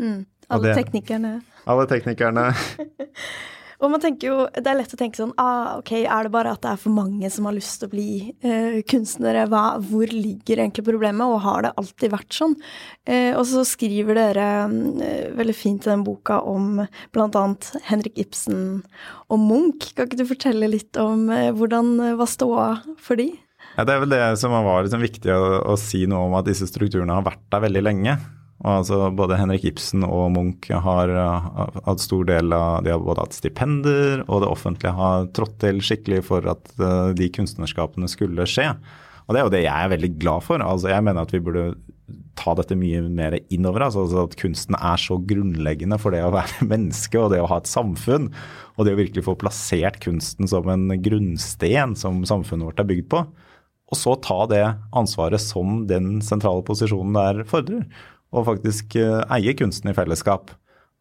mm, 0.00 0.20
alle 0.48 0.58
og 0.58 0.68
det, 0.68 0.76
teknikerne. 0.80 1.34
Alle 1.70 1.88
teknikerne. 1.90 2.50
Og 3.82 3.90
man 3.90 4.02
tenker 4.02 4.28
jo, 4.30 4.36
Det 4.54 4.68
er 4.70 4.78
lett 4.78 4.94
å 4.94 4.98
tenke 4.98 5.18
sånn 5.18 5.34
ah, 5.40 5.78
ok, 5.80 5.92
Er 6.04 6.26
det 6.26 6.32
bare 6.34 6.54
at 6.54 6.62
det 6.64 6.72
er 6.72 6.80
for 6.80 6.94
mange 6.94 7.30
som 7.34 7.48
har 7.48 7.56
lyst 7.56 7.80
til 7.80 7.90
å 7.90 7.92
bli 7.92 8.08
eh, 8.46 8.78
kunstnere? 8.88 9.46
Hva, 9.50 9.64
hvor 9.82 10.10
ligger 10.10 10.62
egentlig 10.62 10.86
problemet, 10.86 11.26
og 11.26 11.42
har 11.46 11.66
det 11.66 11.74
alltid 11.80 12.14
vært 12.14 12.36
sånn? 12.36 12.56
Eh, 13.08 13.32
og 13.36 13.44
så 13.50 13.64
skriver 13.66 14.18
dere 14.18 14.48
eh, 15.02 15.30
veldig 15.36 15.56
fint 15.56 15.86
i 15.86 15.92
den 15.92 16.04
boka 16.06 16.40
om 16.46 16.84
bl.a. 17.14 17.46
Henrik 17.88 18.20
Ibsen 18.22 18.82
og 19.32 19.40
Munch. 19.42 19.90
Kan 19.96 20.08
ikke 20.08 20.20
du 20.22 20.28
fortelle 20.28 20.70
litt 20.70 20.98
om 21.00 21.26
eh, 21.32 21.50
hvordan 21.56 21.94
eh, 21.98 22.18
var 22.20 22.30
ståa 22.30 22.68
for 23.02 23.18
de? 23.20 23.32
Ja, 23.76 23.86
det 23.88 23.94
er 23.94 24.04
vel 24.04 24.12
det 24.12 24.22
som 24.40 24.52
var 24.52 24.84
liksom 24.84 25.02
viktig 25.02 25.32
å, 25.32 25.42
å 25.72 25.76
si 25.80 26.04
noe 26.10 26.28
om, 26.28 26.38
at 26.38 26.48
disse 26.48 26.68
strukturene 26.68 27.16
har 27.16 27.26
vært 27.26 27.44
der 27.52 27.66
veldig 27.66 27.84
lenge. 27.86 28.16
Altså 28.62 29.08
Både 29.18 29.38
Henrik 29.40 29.64
Ibsen 29.66 30.04
og 30.06 30.28
Munch 30.36 30.68
har 30.70 31.10
hatt 31.82 32.02
stor 32.02 32.26
del 32.28 32.54
av 32.54 32.84
De 32.86 32.92
har 32.94 33.02
både 33.02 33.24
hatt 33.24 33.34
stipender, 33.34 34.22
og 34.28 34.44
det 34.44 34.50
offentlige 34.52 34.94
har 34.94 35.26
trådt 35.34 35.56
til 35.64 35.80
skikkelig 35.82 36.20
for 36.28 36.46
at 36.52 36.70
de 37.18 37.30
kunstnerskapene 37.34 38.10
skulle 38.10 38.46
skje. 38.46 38.68
Og 39.26 39.34
det 39.34 39.40
er 39.40 39.46
jo 39.46 39.54
det 39.54 39.64
jeg 39.64 39.86
er 39.86 39.90
veldig 39.94 40.12
glad 40.22 40.46
for. 40.46 40.62
Altså 40.62 40.92
Jeg 40.92 41.06
mener 41.06 41.26
at 41.26 41.34
vi 41.34 41.42
burde 41.42 41.72
ta 42.38 42.54
dette 42.58 42.76
mye 42.78 43.02
mer 43.12 43.36
innover. 43.54 43.86
Altså 43.86 44.24
at 44.24 44.36
kunsten 44.40 44.76
er 44.78 45.00
så 45.00 45.18
grunnleggende 45.18 45.98
for 46.00 46.14
det 46.14 46.22
å 46.26 46.32
være 46.34 46.66
menneske 46.72 47.20
og 47.20 47.32
det 47.34 47.42
å 47.42 47.48
ha 47.50 47.60
et 47.62 47.70
samfunn. 47.70 48.30
Og 48.76 48.86
det 48.86 48.96
å 48.96 49.00
virkelig 49.00 49.26
få 49.28 49.36
plassert 49.38 50.00
kunsten 50.04 50.50
som 50.50 50.68
en 50.72 50.90
grunnsten 51.04 51.96
som 51.98 52.22
samfunnet 52.28 52.70
vårt 52.70 52.82
er 52.82 52.90
bygd 52.90 53.10
på. 53.12 53.24
Og 53.92 53.98
så 53.98 54.14
ta 54.24 54.38
det 54.48 54.64
ansvaret 54.96 55.42
som 55.42 55.82
den 55.88 56.16
sentrale 56.24 56.64
posisjonen 56.64 57.18
der 57.18 57.42
fordrer. 57.48 57.84
Og 58.32 58.46
faktisk 58.48 58.96
eh, 59.00 59.20
eie 59.36 59.54
kunsten 59.58 59.92
i 59.92 59.96
fellesskap. 59.96 60.52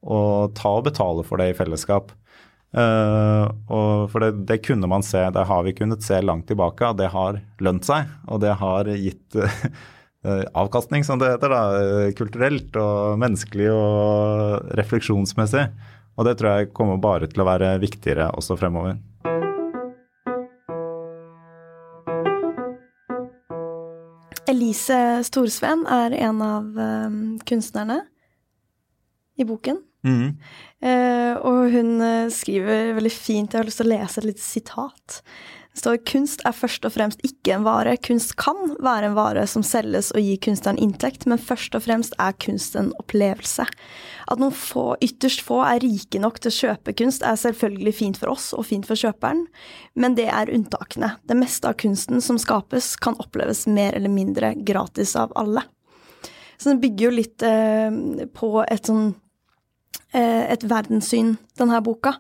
Og 0.02 0.52
ta 0.58 0.74
og 0.80 0.88
betale 0.90 1.24
for 1.28 1.42
det 1.42 1.52
i 1.52 1.58
fellesskap. 1.58 2.12
Uh, 2.72 3.52
og 3.68 4.06
for 4.14 4.24
det, 4.24 4.46
det, 4.48 4.62
kunne 4.64 4.88
man 4.88 5.04
se, 5.04 5.20
det 5.36 5.44
har 5.50 5.64
vi 5.66 5.74
kunnet 5.76 6.06
se 6.06 6.22
langt 6.24 6.46
tilbake, 6.48 6.94
det 6.96 7.10
har 7.12 7.42
lønt 7.60 7.84
seg. 7.88 8.08
Og 8.32 8.40
det 8.44 8.54
har 8.62 8.88
gitt 8.96 9.36
uh, 9.36 9.58
avkastning, 10.64 11.04
som 11.08 11.20
det 11.20 11.34
heter, 11.34 11.52
da, 11.52 12.12
kulturelt 12.18 12.80
og 12.80 13.20
menneskelig 13.22 13.68
og 13.76 14.72
refleksjonsmessig. 14.80 15.68
Og 16.16 16.28
det 16.28 16.38
tror 16.40 16.62
jeg 16.62 16.74
kommer 16.76 17.00
bare 17.02 17.28
til 17.32 17.44
å 17.44 17.48
være 17.48 17.76
viktigere 17.84 18.32
også 18.40 18.60
fremover. 18.60 19.00
Elise 24.50 25.22
Storsveen 25.24 25.86
er 25.86 26.16
en 26.18 26.42
av 26.42 26.78
um, 26.78 27.40
kunstnerne 27.46 28.00
i 29.38 29.46
boken. 29.46 29.78
Mm. 30.08 30.38
Eh, 30.82 31.34
og 31.46 31.72
hun 31.76 31.96
uh, 32.02 32.30
skriver 32.34 32.96
veldig 32.98 33.14
fint, 33.14 33.54
jeg 33.54 33.62
har 33.62 33.68
lyst 33.68 33.82
til 33.84 33.92
å 33.92 33.94
lese 33.94 34.22
et 34.22 34.30
lite 34.32 34.46
sitat. 34.46 35.22
Det 35.72 35.80
står 35.80 36.02
kunst 36.04 36.42
er 36.44 36.52
først 36.52 36.84
og 36.84 36.92
fremst 36.98 37.22
ikke 37.24 37.54
en 37.56 37.64
vare. 37.64 37.94
Kunst 38.04 38.34
kan 38.40 38.74
være 38.84 39.08
en 39.08 39.16
vare 39.16 39.46
som 39.48 39.64
selges 39.64 40.10
og 40.12 40.20
gir 40.20 40.40
kunstneren 40.44 40.82
inntekt, 40.84 41.24
men 41.32 41.40
først 41.40 41.78
og 41.78 41.86
fremst 41.86 42.18
er 42.20 42.36
kunst 42.44 42.76
en 42.76 42.90
opplevelse. 43.00 43.64
At 44.28 44.42
noen 44.42 44.52
få, 44.52 44.98
ytterst 45.06 45.46
få 45.48 45.62
er 45.64 45.80
rike 45.84 46.20
nok 46.20 46.42
til 46.44 46.52
å 46.52 46.58
kjøpe 46.58 46.96
kunst, 47.00 47.24
er 47.24 47.40
selvfølgelig 47.40 47.96
fint 48.02 48.20
for 48.20 48.34
oss 48.34 48.50
og 48.58 48.68
fint 48.68 48.90
for 48.90 49.00
kjøperen, 49.00 49.46
men 49.96 50.20
det 50.20 50.28
er 50.28 50.52
unntakene. 50.52 51.14
Det 51.24 51.40
meste 51.40 51.72
av 51.72 51.80
kunsten 51.80 52.20
som 52.26 52.42
skapes, 52.42 52.98
kan 53.00 53.16
oppleves 53.24 53.64
mer 53.72 53.96
eller 53.96 54.12
mindre 54.12 54.52
gratis 54.68 55.16
av 55.16 55.32
alle. 55.40 55.64
Så 56.60 56.74
den 56.74 56.84
bygger 56.84 57.08
jo 57.08 57.16
litt 57.16 57.48
eh, 57.48 58.28
på 58.36 58.58
et 58.68 58.92
sånn 58.92 59.14
eh, 59.14 59.20
et 60.14 60.64
verdenssyn, 60.68 61.38
denne 61.60 61.78
boka, 61.86 62.18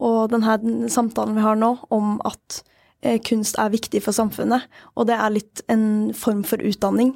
og 0.00 0.32
denne 0.32 0.88
samtalen 0.92 1.38
vi 1.38 1.44
har 1.44 1.56
nå, 1.56 1.70
om 1.92 2.18
at 2.28 2.60
Eh, 3.02 3.20
kunst 3.24 3.56
er 3.58 3.72
viktig 3.72 4.02
for 4.04 4.12
samfunnet, 4.12 4.66
og 4.92 5.08
det 5.08 5.16
er 5.16 5.32
litt 5.32 5.62
en 5.72 6.12
form 6.16 6.42
for 6.44 6.60
utdanning 6.60 7.14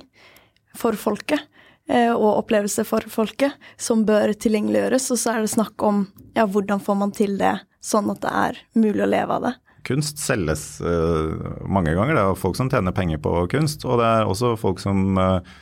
for 0.76 0.96
folket. 0.96 1.44
Eh, 1.84 2.08
og 2.08 2.38
opplevelse 2.40 2.86
for 2.88 3.04
folket, 3.12 3.52
som 3.76 4.06
bør 4.08 4.32
tilgjengeliggjøres. 4.32 5.10
Og 5.12 5.20
så 5.20 5.34
er 5.34 5.44
det 5.44 5.52
snakk 5.52 5.84
om 5.84 6.06
ja, 6.32 6.46
hvordan 6.48 6.80
får 6.80 6.96
man 6.96 7.12
til 7.12 7.36
det, 7.36 7.58
sånn 7.84 8.08
at 8.14 8.22
det 8.24 8.32
er 8.32 8.62
mulig 8.80 9.04
å 9.04 9.10
leve 9.10 9.36
av 9.36 9.44
det. 9.44 9.52
Kunst 9.84 10.16
selges 10.16 10.78
mange 10.80 11.92
ganger. 11.92 12.16
Det 12.16 12.22
er 12.22 12.38
folk 12.40 12.56
som 12.56 12.70
tjener 12.72 12.94
penger 12.96 13.20
på 13.20 13.34
kunst. 13.52 13.84
Og 13.84 14.00
det 14.00 14.06
er 14.08 14.30
også 14.32 14.54
folk 14.56 14.80
som 14.80 15.18
Eh, 15.20 15.52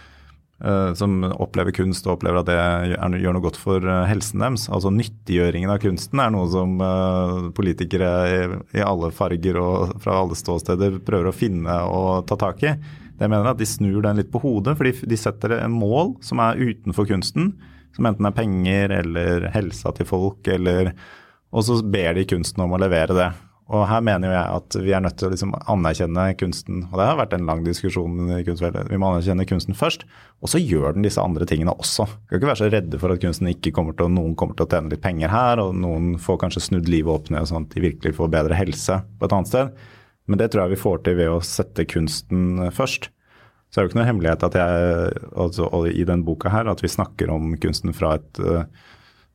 som 0.95 1.25
opplever 1.43 1.75
kunst 1.75 2.07
og 2.07 2.17
opplever 2.17 2.39
at 2.39 2.49
det 2.49 3.19
gjør 3.19 3.35
noe 3.35 3.43
godt 3.43 3.59
for 3.59 3.83
eh, 3.83 4.05
helsen 4.07 4.45
deres. 4.45 4.69
Altså 4.71 4.93
Nyttiggjøringen 4.95 5.73
av 5.73 5.81
kunsten 5.83 6.23
er 6.23 6.31
noe 6.35 6.47
som 6.53 6.77
eh, 6.79 7.49
politikere 7.57 8.11
i 8.71 8.85
alle 8.85 9.11
farger 9.15 9.59
og 9.59 9.97
fra 10.05 10.21
alle 10.21 10.39
ståsteder 10.39 11.01
prøver 11.07 11.31
å 11.31 11.35
finne 11.35 11.81
og 11.91 12.29
ta 12.31 12.39
tak 12.39 12.63
i. 12.63 12.77
Det 13.19 13.29
mener 13.29 13.51
at 13.51 13.59
De 13.59 13.67
snur 13.69 14.01
den 14.07 14.19
litt 14.19 14.31
på 14.33 14.43
hodet, 14.43 14.77
for 14.79 14.87
de 14.87 15.19
setter 15.19 15.59
en 15.61 15.75
mål 15.75 16.17
som 16.25 16.43
er 16.43 16.63
utenfor 16.63 17.11
kunsten. 17.11 17.53
Som 17.97 18.09
enten 18.09 18.27
er 18.27 18.37
penger 18.37 18.95
eller 19.03 19.51
helsa 19.53 19.93
til 19.97 20.09
folk, 20.09 20.47
eller 20.49 20.95
Og 21.53 21.67
så 21.67 21.83
ber 21.85 22.15
de 22.17 22.25
kunsten 22.25 22.63
om 22.65 22.73
å 22.73 22.81
levere 22.81 23.13
det. 23.19 23.33
Og 23.71 23.85
her 23.89 24.03
mener 24.05 24.29
jo 24.29 24.35
jeg 24.35 24.57
at 24.59 24.77
vi 24.83 24.93
er 24.93 25.03
nødt 25.05 25.17
til 25.21 25.29
å 25.29 25.33
liksom 25.33 25.53
anerkjenne 25.71 26.25
kunsten. 26.41 26.83
Og 26.91 26.97
det 26.99 27.07
har 27.07 27.19
vært 27.21 27.37
en 27.37 27.47
lang 27.49 27.63
diskusjon 27.65 28.35
i 28.35 28.43
kunstfeltet. 28.45 28.91
Vi 28.91 28.99
må 29.01 29.13
anerkjenne 29.13 29.47
kunsten 29.49 29.79
først, 29.79 30.05
og 30.43 30.51
så 30.51 30.61
gjør 30.61 30.97
den 30.97 31.07
disse 31.07 31.23
andre 31.23 31.47
tingene 31.49 31.73
også. 31.73 32.09
Vi 32.11 32.35
kan 32.35 32.41
ikke 32.41 32.51
være 32.51 32.61
så 32.65 32.71
redde 32.75 33.01
for 33.01 33.15
at 33.15 33.23
kunsten 33.23 33.49
ikke 33.53 33.73
kommer 33.77 33.97
til, 33.97 34.11
noen 34.13 34.35
kommer 34.39 34.59
til 34.59 34.67
å 34.67 34.73
tjene 34.75 34.93
litt 34.93 35.05
penger 35.05 35.33
her, 35.33 35.63
og 35.63 35.79
noen 35.79 36.17
får 36.21 36.43
kanskje 36.43 36.67
snudd 36.67 36.91
livet 36.91 37.15
opp 37.15 37.33
ned 37.33 37.49
sånn 37.49 37.69
at 37.69 37.75
de 37.77 37.87
virkelig 37.87 38.19
får 38.19 38.33
bedre 38.35 38.59
helse 38.59 39.01
på 39.19 39.29
et 39.29 39.37
annet 39.39 39.53
sted. 39.53 39.83
Men 40.31 40.43
det 40.43 40.53
tror 40.53 40.65
jeg 40.65 40.75
vi 40.75 40.83
får 40.83 41.05
til 41.07 41.19
ved 41.23 41.33
å 41.33 41.43
sette 41.47 41.87
kunsten 41.89 42.67
først. 42.75 43.13
Så 43.73 43.81
er 43.81 43.87
det 43.87 43.89
jo 43.89 43.93
ikke 43.93 44.03
noe 44.03 44.11
hemmelighet 44.11 44.49
at 44.51 44.57
jeg, 44.59 45.21
altså, 45.33 45.71
i 45.89 46.05
den 46.09 46.27
boka 46.27 46.51
her, 46.53 46.69
at 46.69 46.83
vi 46.85 46.91
snakker 46.93 47.31
om 47.33 47.55
kunsten 47.63 47.95
fra 47.97 48.19
et 48.19 48.43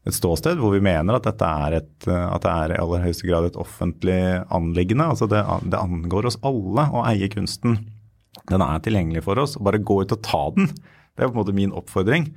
et 0.08 0.16
ståsted 0.16 0.60
hvor 0.62 0.74
vi 0.76 0.84
mener 0.84 1.18
at 1.18 1.26
dette 1.28 1.48
er, 1.48 1.78
et, 1.82 2.08
at 2.08 2.44
det 2.46 2.52
er 2.54 2.74
i 2.74 2.80
aller 2.82 3.04
høyeste 3.04 3.28
grad 3.28 3.50
et 3.50 3.60
offentlig 3.60 4.20
anliggende. 4.54 5.10
Altså 5.12 5.28
det, 5.30 5.42
det, 5.68 5.80
angår 5.80 6.30
oss 6.30 6.40
alle 6.48 6.88
å 6.96 7.04
eie 7.10 7.30
kunsten. 7.34 7.82
Den 8.48 8.64
er 8.64 8.84
tilgjengelig 8.84 9.26
for 9.28 9.40
oss. 9.42 9.58
Bare 9.60 9.82
gå 9.84 10.02
ut 10.04 10.16
og 10.16 10.24
ta 10.26 10.44
den. 10.56 10.72
Det 10.72 11.26
er 11.26 11.30
på 11.30 11.36
en 11.36 11.42
måte 11.42 11.58
min 11.58 11.76
oppfordring. 11.76 12.30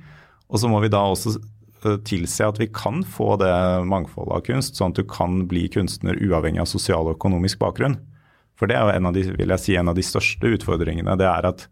Og 0.51 0.59
så 0.59 0.71
må 0.71 0.81
vi 0.83 0.91
da 0.91 1.03
også 1.07 1.37
eh, 1.37 1.99
tilse 2.07 2.49
at 2.51 2.59
vi 2.59 2.67
kan 2.73 3.05
få 3.07 3.37
det 3.39 3.51
mangfoldet 3.87 4.35
av 4.35 4.45
kunst, 4.49 4.79
sånn 4.79 4.91
at 4.91 4.99
du 4.99 5.07
kan 5.07 5.45
bli 5.51 5.67
kunstner 5.71 6.19
uavhengig 6.19 6.63
av 6.63 6.71
sosial 6.71 7.07
og 7.07 7.15
økonomisk 7.15 7.61
bakgrunn. 7.61 7.99
For 8.59 8.69
det 8.69 8.77
er 8.77 8.83
jo 8.83 8.97
en 8.97 9.07
av 9.09 9.15
de, 9.15 9.23
vil 9.37 9.55
jeg 9.55 9.63
si, 9.63 9.77
en 9.79 9.93
av 9.93 9.97
de 9.97 10.05
største 10.05 10.51
utfordringene. 10.57 11.15
Det 11.17 11.29
er 11.29 11.47
at 11.53 11.69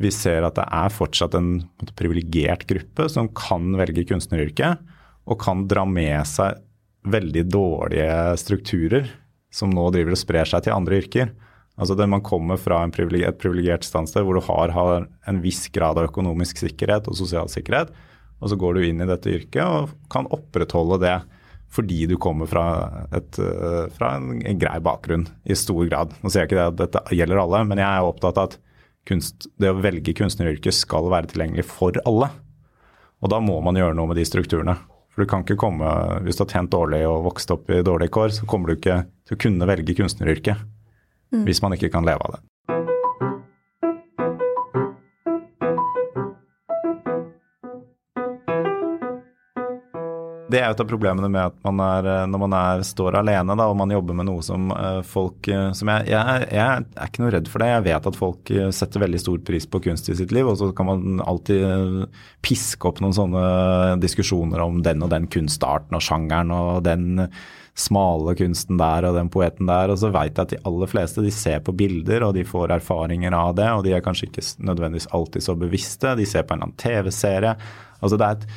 vi 0.00 0.10
ser 0.10 0.42
at 0.42 0.56
det 0.58 0.64
er 0.74 0.90
fortsatt 0.90 1.36
en 1.38 1.52
privilegert 1.94 2.64
gruppe 2.70 3.06
som 3.12 3.28
kan 3.36 3.76
velge 3.78 4.06
kunstneryrket 4.08 4.93
og 5.24 5.40
kan 5.40 5.64
dra 5.68 5.84
med 5.88 6.24
seg 6.28 6.60
veldig 7.04 7.44
dårlige 7.52 8.36
strukturer 8.40 9.10
som 9.54 9.72
nå 9.72 9.86
driver 9.94 10.16
og 10.16 10.20
sprer 10.20 10.48
seg 10.48 10.64
til 10.64 10.74
andre 10.74 10.98
yrker. 11.02 11.30
Altså 11.74 11.96
det 11.98 12.06
Man 12.10 12.22
kommer 12.22 12.58
fra 12.60 12.80
privilegier, 12.94 13.32
et 13.32 13.40
privilegert 13.40 13.86
standsted 13.86 14.24
hvor 14.24 14.38
du 14.38 14.44
har, 14.46 14.72
har, 14.74 15.06
en 15.26 15.40
viss 15.42 15.66
grad 15.74 15.98
av 15.98 16.10
økonomisk 16.10 16.62
sikkerhet 16.62 17.08
og 17.10 17.18
sosial 17.18 17.50
sikkerhet, 17.50 17.90
og 18.40 18.50
så 18.50 18.58
går 18.58 18.76
du 18.76 18.86
inn 18.86 19.02
i 19.02 19.08
dette 19.08 19.32
yrket 19.32 19.62
og 19.64 19.94
kan 20.12 20.28
opprettholde 20.34 21.00
det 21.02 21.16
fordi 21.74 22.04
du 22.06 22.14
kommer 22.22 22.46
fra, 22.46 22.64
et, 23.10 23.38
eh, 23.42 23.88
fra 23.90 24.12
en, 24.14 24.36
grei 24.60 24.76
bakgrunn 24.78 25.24
i 25.42 25.56
stor 25.58 25.82
grad. 25.88 26.12
Nå 26.22 26.30
sier 26.30 26.44
jeg 26.44 26.52
ikke 26.52 26.60
det 26.60 26.68
at 26.68 26.76
dette 26.78 27.16
gjelder 27.18 27.40
alle, 27.42 27.64
men 27.66 27.82
jeg 27.82 27.88
er 27.88 28.06
opptatt 28.06 28.38
av 28.38 28.52
at 28.52 28.58
kunst, 29.10 29.48
det 29.58 29.72
å 29.72 29.80
velge 29.82 30.14
kunstneryrket 30.14 30.76
skal 30.76 31.10
være 31.10 31.32
tilgjengelig 31.32 31.66
for 31.66 31.98
alle. 32.06 32.30
Og 33.24 33.32
da 33.32 33.40
må 33.42 33.58
man 33.64 33.74
gjøre 33.74 33.96
noe 33.98 34.12
med 34.12 34.20
de 34.20 34.28
strukturene. 34.28 34.76
For 35.14 35.22
du 35.22 35.30
kan 35.30 35.44
ikke 35.44 35.56
komme, 35.56 35.86
Hvis 36.26 36.36
du 36.36 36.42
har 36.42 36.50
tjent 36.50 36.72
dårlig 36.72 37.04
og 37.06 37.24
vokst 37.28 37.50
opp 37.54 37.70
i 37.70 37.82
dårlige 37.86 38.10
kår, 38.10 38.34
så 38.34 38.46
kommer 38.50 38.68
du 38.68 38.74
ikke 38.74 39.04
til 39.26 39.36
å 39.36 39.42
kunne 39.46 39.68
velge 39.70 39.94
kunstneryrket. 39.94 40.58
Mm. 41.34 41.44
Hvis 41.46 41.62
man 41.62 41.72
ikke 41.76 41.92
kan 41.94 42.06
leve 42.06 42.22
av 42.26 42.36
det. 42.36 42.40
Det 50.54 50.60
er 50.60 50.70
et 50.70 50.80
av 50.80 50.86
problemene 50.86 51.26
med 51.32 51.50
at 51.50 51.56
man 51.66 51.80
er, 51.82 52.08
når 52.30 52.42
man 52.44 52.54
er, 52.54 52.84
står 52.86 53.18
alene 53.18 53.56
da, 53.58 53.66
og 53.66 53.78
man 53.80 53.90
jobber 53.90 54.14
med 54.14 54.28
noe 54.28 54.44
som 54.46 54.70
uh, 54.70 55.00
folk 55.06 55.48
uh, 55.50 55.72
som 55.74 55.90
jeg, 55.90 56.12
jeg, 56.12 56.46
jeg, 56.54 56.84
er 56.94 57.10
ikke 57.10 57.24
noe 57.24 57.32
redd 57.34 57.50
for 57.50 57.64
det. 57.64 57.72
Jeg 57.72 57.86
vet 57.88 58.08
at 58.10 58.20
folk 58.20 58.54
setter 58.78 59.02
veldig 59.02 59.22
stor 59.24 59.42
pris 59.50 59.66
på 59.66 59.82
kunst 59.88 60.12
i 60.12 60.16
sitt 60.20 60.34
liv, 60.34 60.46
og 60.46 60.60
så 60.60 60.70
kan 60.76 60.88
man 60.92 61.18
alltid 61.24 62.06
piske 62.44 62.86
opp 62.86 63.02
noen 63.02 63.16
sånne 63.16 63.44
diskusjoner 64.02 64.62
om 64.62 64.80
den 64.86 65.02
og 65.02 65.10
den 65.12 65.26
kunstarten 65.32 65.98
og 65.98 66.04
sjangeren 66.04 66.54
og 66.54 66.84
den 66.86 67.26
smale 67.74 68.36
kunsten 68.38 68.78
der 68.78 69.08
og 69.08 69.16
den 69.18 69.30
poeten 69.32 69.68
der. 69.68 69.92
Og 69.92 69.98
så 70.00 70.10
veit 70.14 70.36
jeg 70.36 70.46
at 70.46 70.52
de 70.54 70.60
aller 70.68 70.90
fleste 70.90 71.24
de 71.24 71.32
ser 71.34 71.62
på 71.64 71.74
bilder 71.76 72.26
og 72.26 72.36
de 72.36 72.46
får 72.46 72.76
erfaringer 72.78 73.34
av 73.36 73.56
det, 73.58 73.70
og 73.72 73.82
de 73.86 73.96
er 73.96 74.04
kanskje 74.04 74.30
ikke 74.30 74.46
nødvendigvis 74.70 75.10
alltid 75.16 75.46
så 75.46 75.56
bevisste. 75.58 76.14
De 76.18 76.28
ser 76.28 76.46
på 76.46 76.54
en 76.54 76.62
eller 76.62 76.70
annen 76.70 76.80
TV-serie. 76.80 77.56
Altså 78.00 78.20
det 78.20 78.28
er 78.28 78.38
et 78.38 78.48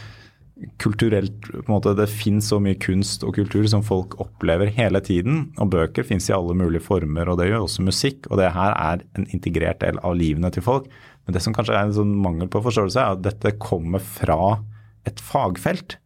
kulturelt 0.82 1.42
på 1.52 1.64
en 1.66 1.74
måte, 1.76 1.94
Det 1.98 2.08
fins 2.10 2.50
så 2.50 2.60
mye 2.64 2.78
kunst 2.82 3.24
og 3.24 3.36
kultur 3.38 3.68
som 3.70 3.84
folk 3.86 4.18
opplever 4.22 4.72
hele 4.74 5.02
tiden. 5.02 5.52
Og 5.58 5.72
bøker 5.74 6.06
fins 6.08 6.30
i 6.30 6.36
alle 6.36 6.56
mulige 6.58 6.84
former, 6.84 7.30
og 7.30 7.40
det 7.40 7.50
gjør 7.50 7.68
også 7.68 7.86
musikk. 7.86 8.28
Og 8.32 8.42
det 8.42 8.54
her 8.56 8.74
er 8.74 9.06
en 9.18 9.28
integrert 9.34 9.82
del 9.82 10.00
av 10.04 10.18
livene 10.18 10.52
til 10.54 10.66
folk. 10.66 10.90
Men 11.26 11.36
det 11.36 11.44
som 11.44 11.54
kanskje 11.56 11.76
er 11.76 11.88
en 11.88 11.96
sånn 11.96 12.16
mangel 12.24 12.50
på 12.52 12.64
forståelse, 12.64 13.00
er 13.00 13.18
at 13.18 13.26
dette 13.26 13.58
kommer 13.62 14.00
fra 14.04 14.62
et 15.08 15.20
fagfelt 15.24 15.98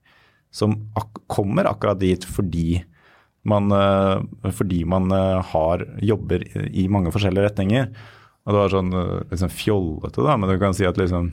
som 0.51 0.75
ak 0.99 1.21
kommer 1.31 1.69
akkurat 1.69 1.99
dit 2.01 2.25
fordi 2.27 2.81
man, 3.47 3.71
uh, 3.73 4.21
fordi 4.53 4.83
man 4.85 5.07
uh, 5.09 5.39
har 5.53 5.85
jobber 6.03 6.43
i 6.69 6.85
mange 6.91 7.13
forskjellige 7.13 7.47
retninger. 7.47 7.87
Og 8.45 8.53
det 8.53 8.59
var 8.59 8.73
sånn 8.73 8.91
uh, 8.93 9.21
liksom 9.31 9.53
fjollete, 9.53 10.25
da, 10.25 10.35
men 10.37 10.51
du 10.51 10.59
kan 10.61 10.75
si 10.77 10.85
at 10.85 10.99
liksom 10.99 11.31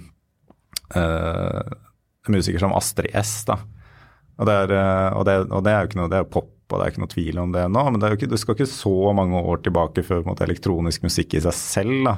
uh, 0.96 1.74
en 2.28 2.38
musiker 2.38 2.62
som 2.62 2.74
Astrid 2.76 3.14
S. 3.16 3.42
da. 3.48 3.58
Og 4.38 4.46
det, 4.46 4.54
er, 4.54 4.72
og, 5.18 5.24
det, 5.26 5.36
og 5.50 5.64
det, 5.66 5.72
er, 5.72 5.82
jo 5.82 5.90
ikke 5.90 6.00
noe, 6.00 6.10
det 6.12 6.20
er 6.20 6.30
pop, 6.30 6.52
og 6.68 6.76
det 6.76 6.84
er 6.84 6.92
ikke 6.92 7.02
noe 7.02 7.14
tvil 7.14 7.42
om 7.42 7.54
det 7.54 7.66
nå. 7.74 7.84
Men 7.90 8.02
det, 8.02 8.14
ikke, 8.14 8.30
det 8.30 8.40
skal 8.40 8.58
ikke 8.58 8.70
så 8.70 8.96
mange 9.16 9.40
år 9.40 9.62
tilbake 9.64 10.04
før 10.06 10.26
måte, 10.28 10.46
elektronisk 10.46 11.06
musikk 11.08 11.34
i 11.34 11.44
seg 11.48 11.56
selv 11.58 12.00
da, 12.06 12.16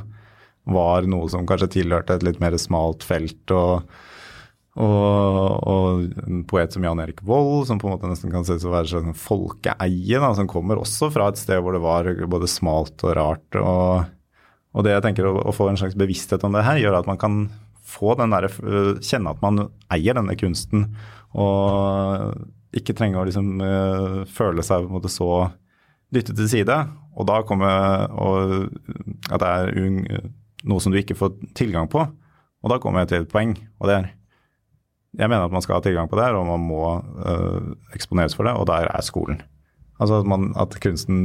var 0.70 1.08
noe 1.08 1.30
som 1.32 1.48
kanskje 1.48 1.72
tilhørte 1.80 2.18
et 2.18 2.26
litt 2.26 2.42
mer 2.42 2.58
smalt 2.60 3.06
felt. 3.06 3.44
og 3.56 3.88
og, 4.80 6.04
en 6.26 6.44
poet 6.48 6.72
som 6.72 6.84
Jan 6.84 7.00
Erik 7.02 7.24
Vold, 7.26 7.66
som 7.66 7.80
på 7.80 7.88
en 7.88 7.96
måte 7.96 8.08
nesten 8.08 8.30
kan 8.32 8.46
ses 8.46 8.64
å 8.64 8.72
være 8.72 8.90
sånn 8.92 9.16
folkeeie, 9.18 10.20
da, 10.22 10.30
som 10.36 10.48
kommer 10.50 10.78
også 10.80 11.10
fra 11.12 11.26
et 11.30 11.40
sted 11.40 11.58
hvor 11.60 11.74
det 11.74 11.82
var 11.82 12.08
både 12.30 12.48
smalt 12.48 13.02
og 13.04 13.16
rart. 13.18 13.58
Og 13.60 14.86
det 14.86 14.94
jeg 14.94 15.04
tenker 15.08 15.26
å, 15.26 15.34
å, 15.42 15.54
få 15.54 15.68
en 15.70 15.80
slags 15.80 15.98
bevissthet 15.98 16.46
om 16.46 16.54
det 16.54 16.64
her, 16.66 16.78
gjør 16.80 17.00
at 17.00 17.10
man 17.10 17.18
kan 17.20 17.42
få 17.90 18.14
den 18.18 18.34
der, 18.34 18.48
kjenne 19.02 19.34
at 19.34 19.42
man 19.44 19.66
eier 19.92 20.16
denne 20.18 20.36
kunsten, 20.38 20.88
og 21.34 22.34
ikke 22.76 22.94
trenge 22.98 23.18
å 23.18 23.26
liksom 23.26 23.58
uh, 23.62 24.22
føle 24.30 24.62
seg 24.66 24.84
på 24.84 24.90
en 24.90 24.96
måte 24.98 25.10
så 25.10 25.30
dyttet 26.14 26.36
til 26.38 26.50
side. 26.50 26.76
Og 27.18 27.26
da 27.26 27.40
kommer 27.46 28.06
og, 28.14 28.70
at 29.30 29.42
det 29.42 29.50
er 29.50 30.24
noe 30.70 30.82
som 30.82 30.94
du 30.94 30.98
ikke 31.00 31.18
får 31.18 31.34
tilgang 31.58 31.90
på. 31.90 32.02
Og 32.60 32.72
da 32.72 32.78
kommer 32.82 33.02
jeg 33.02 33.12
til 33.12 33.24
et 33.24 33.32
poeng, 33.32 33.54
og 33.80 33.90
det 33.90 33.98
er 33.98 34.10
jeg 35.18 35.26
mener 35.26 35.42
at 35.42 35.50
man 35.50 35.62
skal 35.64 35.80
ha 35.80 35.82
tilgang 35.82 36.06
på 36.06 36.18
det, 36.20 36.28
og 36.38 36.44
man 36.46 36.62
må 36.62 36.84
eksponeres 37.96 38.36
for 38.38 38.46
det, 38.46 38.54
og 38.54 38.68
der 38.70 38.86
er 38.86 39.02
skolen. 39.02 39.40
Altså 40.00 40.20
at, 40.22 40.28
man, 40.28 40.52
at 40.56 40.76
kunsten 40.80 41.24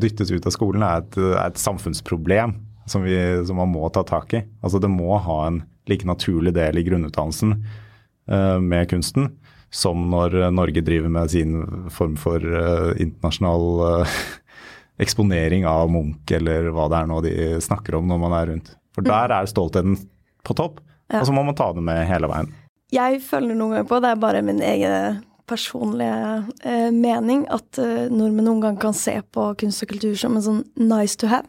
dyttes 0.00 0.32
ut 0.32 0.46
av 0.48 0.54
skolen 0.54 0.82
er 0.82 1.04
et, 1.04 1.18
er 1.20 1.44
et 1.44 1.60
samfunnsproblem 1.60 2.56
som, 2.90 3.04
vi, 3.04 3.18
som, 3.46 3.60
man 3.60 3.70
må 3.70 3.86
ta 3.94 4.02
tak 4.06 4.34
i. 4.34 4.42
Altså 4.64 4.80
det 4.82 4.90
må 4.90 5.20
ha 5.22 5.38
en 5.46 5.60
like 5.90 6.08
naturlig 6.08 6.54
del 6.56 6.80
i 6.80 6.84
grunnutdannelsen 6.86 7.54
uh, 7.56 8.58
med 8.60 8.88
kunsten 8.92 9.32
som 9.70 10.06
når 10.08 10.48
Norge 10.56 10.80
driver 10.80 11.10
med 11.12 11.28
sin 11.28 11.58
form 11.92 12.14
for 12.16 12.40
uh, 12.40 12.94
internasjonal 12.96 14.06
eksponering 15.04 15.66
av 15.68 15.90
Munch, 15.92 16.32
eller 16.32 16.70
hva 16.72 16.86
det 16.88 17.00
er 17.02 17.10
nå 17.10 17.18
de 17.26 17.34
snakker 17.62 17.98
om 17.98 18.08
når 18.08 18.22
man 18.22 18.36
er 18.38 18.48
rundt. 18.52 18.72
For 18.96 19.04
mm. 19.04 19.10
der 19.12 19.34
er 19.36 19.50
stoltheten 19.50 19.98
på 20.46 20.56
topp, 20.56 20.80
ja. 21.12 21.20
og 21.20 21.28
så 21.28 21.36
må 21.36 21.44
man 21.44 21.58
ta 21.58 21.68
det 21.76 21.84
med 21.84 22.00
hele 22.08 22.30
veien. 22.32 22.48
Jeg 22.92 23.20
føler 23.20 23.52
noen 23.52 23.76
ganger 23.76 23.88
på, 23.90 24.00
det 24.00 24.10
er 24.14 24.22
bare 24.22 24.44
min 24.46 24.62
egen 24.64 25.20
personlige 25.48 26.44
eh, 26.64 26.90
mening, 26.92 27.44
at 27.52 27.80
eh, 27.80 28.08
nordmenn 28.12 28.48
noen 28.48 28.62
gang 28.64 28.78
kan 28.80 28.96
se 28.96 29.18
på 29.32 29.50
kunst 29.60 29.84
og 29.84 29.92
kultur 29.92 30.16
som 30.18 30.36
en 30.36 30.44
sånn 30.44 30.62
nice 30.80 31.18
to 31.20 31.30
have, 31.32 31.48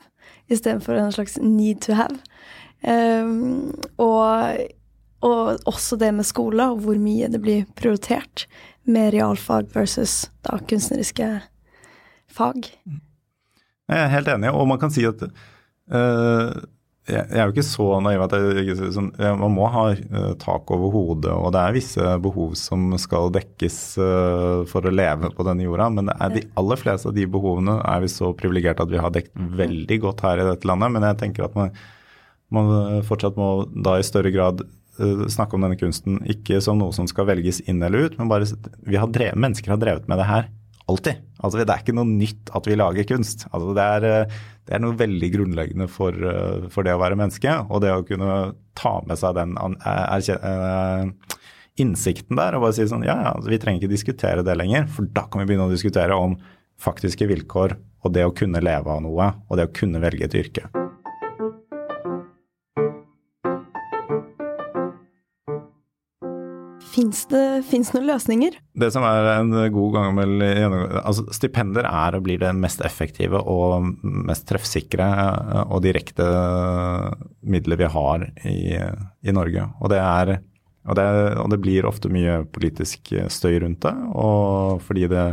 istedenfor 0.52 0.99
en 0.99 1.13
slags 1.15 1.38
need 1.41 1.82
to 1.86 1.97
have. 1.99 2.19
Um, 2.79 3.73
og, 3.99 4.61
og, 5.25 5.59
også 5.67 5.99
det 5.99 6.13
med 6.15 6.27
skole, 6.27 6.69
og 6.71 6.83
hvor 6.85 6.99
mye 7.01 7.27
det 7.31 7.41
blir 7.43 7.67
prioritert 7.75 8.45
med 8.87 9.11
realfag 9.17 9.67
versus 9.75 10.29
da 10.47 10.61
kunstneriske 10.63 11.27
fag. 12.31 12.71
Jeg 13.89 14.01
er 14.05 14.11
helt 14.13 14.31
enig, 14.31 14.51
og 14.53 14.67
man 14.69 14.79
kan 14.81 14.93
si 14.93 15.03
at 15.07 15.21
uh, 15.25 16.53
jeg, 17.09 17.25
er 17.33 17.41
jo 17.41 17.53
ikke 17.53 17.65
så 17.65 17.87
naiv 18.05 18.23
at 18.23 18.35
jeg, 18.37 18.77
sånn, 18.93 19.11
man 19.41 19.53
må 19.57 19.67
ha 19.73 19.85
uh, 19.97 20.31
tak 20.39 20.71
over 20.71 20.93
hodet, 20.93 21.33
og 21.33 21.51
det 21.55 21.65
er 21.65 21.75
visse 21.75 22.15
behov 22.23 22.55
som 22.59 22.93
skal 23.01 23.33
dekkes 23.35 23.79
uh, 23.99 24.63
for 24.69 24.85
å 24.85 24.93
leve 24.93 25.33
på 25.35 25.45
denne 25.47 25.65
jorda. 25.65 25.89
Men 25.99 26.13
de 26.35 26.45
aller 26.61 26.79
fleste 26.79 27.11
av 27.11 27.17
de 27.17 27.27
behovene 27.29 27.79
er 27.81 28.05
vi 28.05 28.13
så 28.13 28.31
privilegerte 28.37 28.85
at 28.85 28.93
vi 28.93 29.01
har 29.01 29.13
dekket 29.15 29.55
veldig 29.59 30.03
godt 30.05 30.23
her 30.27 30.43
i 30.43 30.51
dette 30.53 30.69
landet. 30.69 30.95
Men 30.95 31.09
jeg 31.09 31.23
tenker 31.25 31.49
at 31.49 31.57
man, 31.59 31.73
man 32.53 33.01
fortsatt 33.07 33.38
må 33.39 33.49
da 33.73 33.97
i 33.99 34.05
større 34.05 34.31
grad 34.33 34.63
uh, 34.63 35.25
snakke 35.31 35.57
om 35.57 35.65
denne 35.65 35.79
kunsten 35.79 36.19
ikke 36.29 36.62
som 36.65 36.79
noe 36.81 36.95
som 36.95 37.09
skal 37.09 37.27
velges 37.29 37.62
inn 37.69 37.83
eller 37.85 38.09
ut, 38.09 38.19
men 38.19 38.31
bare 38.31 38.49
vi 38.88 38.99
har 38.99 39.12
drevet, 39.12 39.39
mennesker 39.39 39.75
har 39.75 39.81
drevet 39.81 40.09
med 40.09 40.21
det 40.21 40.29
her 40.29 40.49
alltid. 40.89 41.19
Altså, 41.39 41.62
det 41.62 41.69
er 41.69 41.83
ikke 41.83 41.95
noe 41.95 42.09
nytt 42.09 42.51
at 42.57 42.67
vi 42.67 42.77
lager 42.77 43.07
kunst. 43.09 43.45
Altså, 43.51 43.73
det, 43.77 43.85
er, 43.85 44.31
det, 44.65 44.73
er, 44.73 44.81
noe 44.83 44.97
veldig 44.99 45.29
grunnleggende 45.35 45.88
for, 45.91 46.15
for, 46.73 46.85
det 46.88 46.95
å 46.95 47.01
være 47.01 47.19
menneske. 47.19 47.53
Og 47.69 47.83
det 47.83 47.93
å 47.93 48.05
kunne 48.07 48.39
ta 48.79 48.95
med 49.05 49.21
seg 49.21 49.38
den 49.38 49.55
innsikten 51.79 52.39
der 52.39 52.57
og 52.57 52.65
bare 52.65 52.75
si 52.75 52.88
sånn 52.89 53.05
ja, 53.07 53.15
ja, 53.23 53.33
vi 53.45 53.59
trenger 53.62 53.83
ikke 53.83 53.93
diskutere 53.93 54.45
det 54.45 54.57
lenger. 54.59 54.89
For 54.91 55.07
da 55.15 55.27
kan 55.29 55.43
vi 55.43 55.51
begynne 55.51 55.69
å 55.69 55.73
diskutere 55.73 56.17
om 56.17 56.38
faktiske 56.79 57.27
vilkår 57.29 57.77
og 58.03 58.15
det 58.15 58.27
å 58.27 58.35
kunne 58.35 58.63
leve 58.63 58.91
av 58.91 59.03
noe 59.03 59.33
og 59.47 59.59
det 59.59 59.67
å 59.69 59.75
kunne 59.75 60.03
velge 60.03 60.29
et 60.29 60.39
yrke. 60.43 60.88
Fins 66.99 67.21
det 67.31 67.63
finnes 67.69 67.93
noen 67.93 68.09
løsninger? 68.09 68.57
Det 68.75 68.89
som 68.91 69.05
er 69.07 69.27
en 69.38 69.53
god 69.71 69.93
gammel 69.95 70.41
altså 70.99 71.23
Stipender 71.31 71.88
er 71.88 72.17
og 72.17 72.25
blir 72.25 72.41
det 72.41 72.49
mest 72.57 72.83
effektive 72.83 73.39
og 73.39 73.88
mest 74.03 74.43
treffsikre 74.49 75.07
og 75.62 75.79
direkte 75.85 76.27
middelet 77.39 77.79
vi 77.79 77.89
har 77.93 78.27
i, 78.43 78.59
i 79.23 79.35
Norge. 79.35 79.63
Og 79.79 79.93
det, 79.93 80.01
er, 80.03 80.33
og, 80.89 80.99
det, 80.99 81.07
og 81.39 81.49
det, 81.53 81.62
blir 81.63 81.88
ofte 81.88 82.12
mye 82.12 82.41
politisk 82.51 83.13
støy 83.31 83.62
rundt 83.63 83.85
det. 83.88 83.95
Og 84.19 84.83
fordi 84.83 85.07
det 85.13 85.25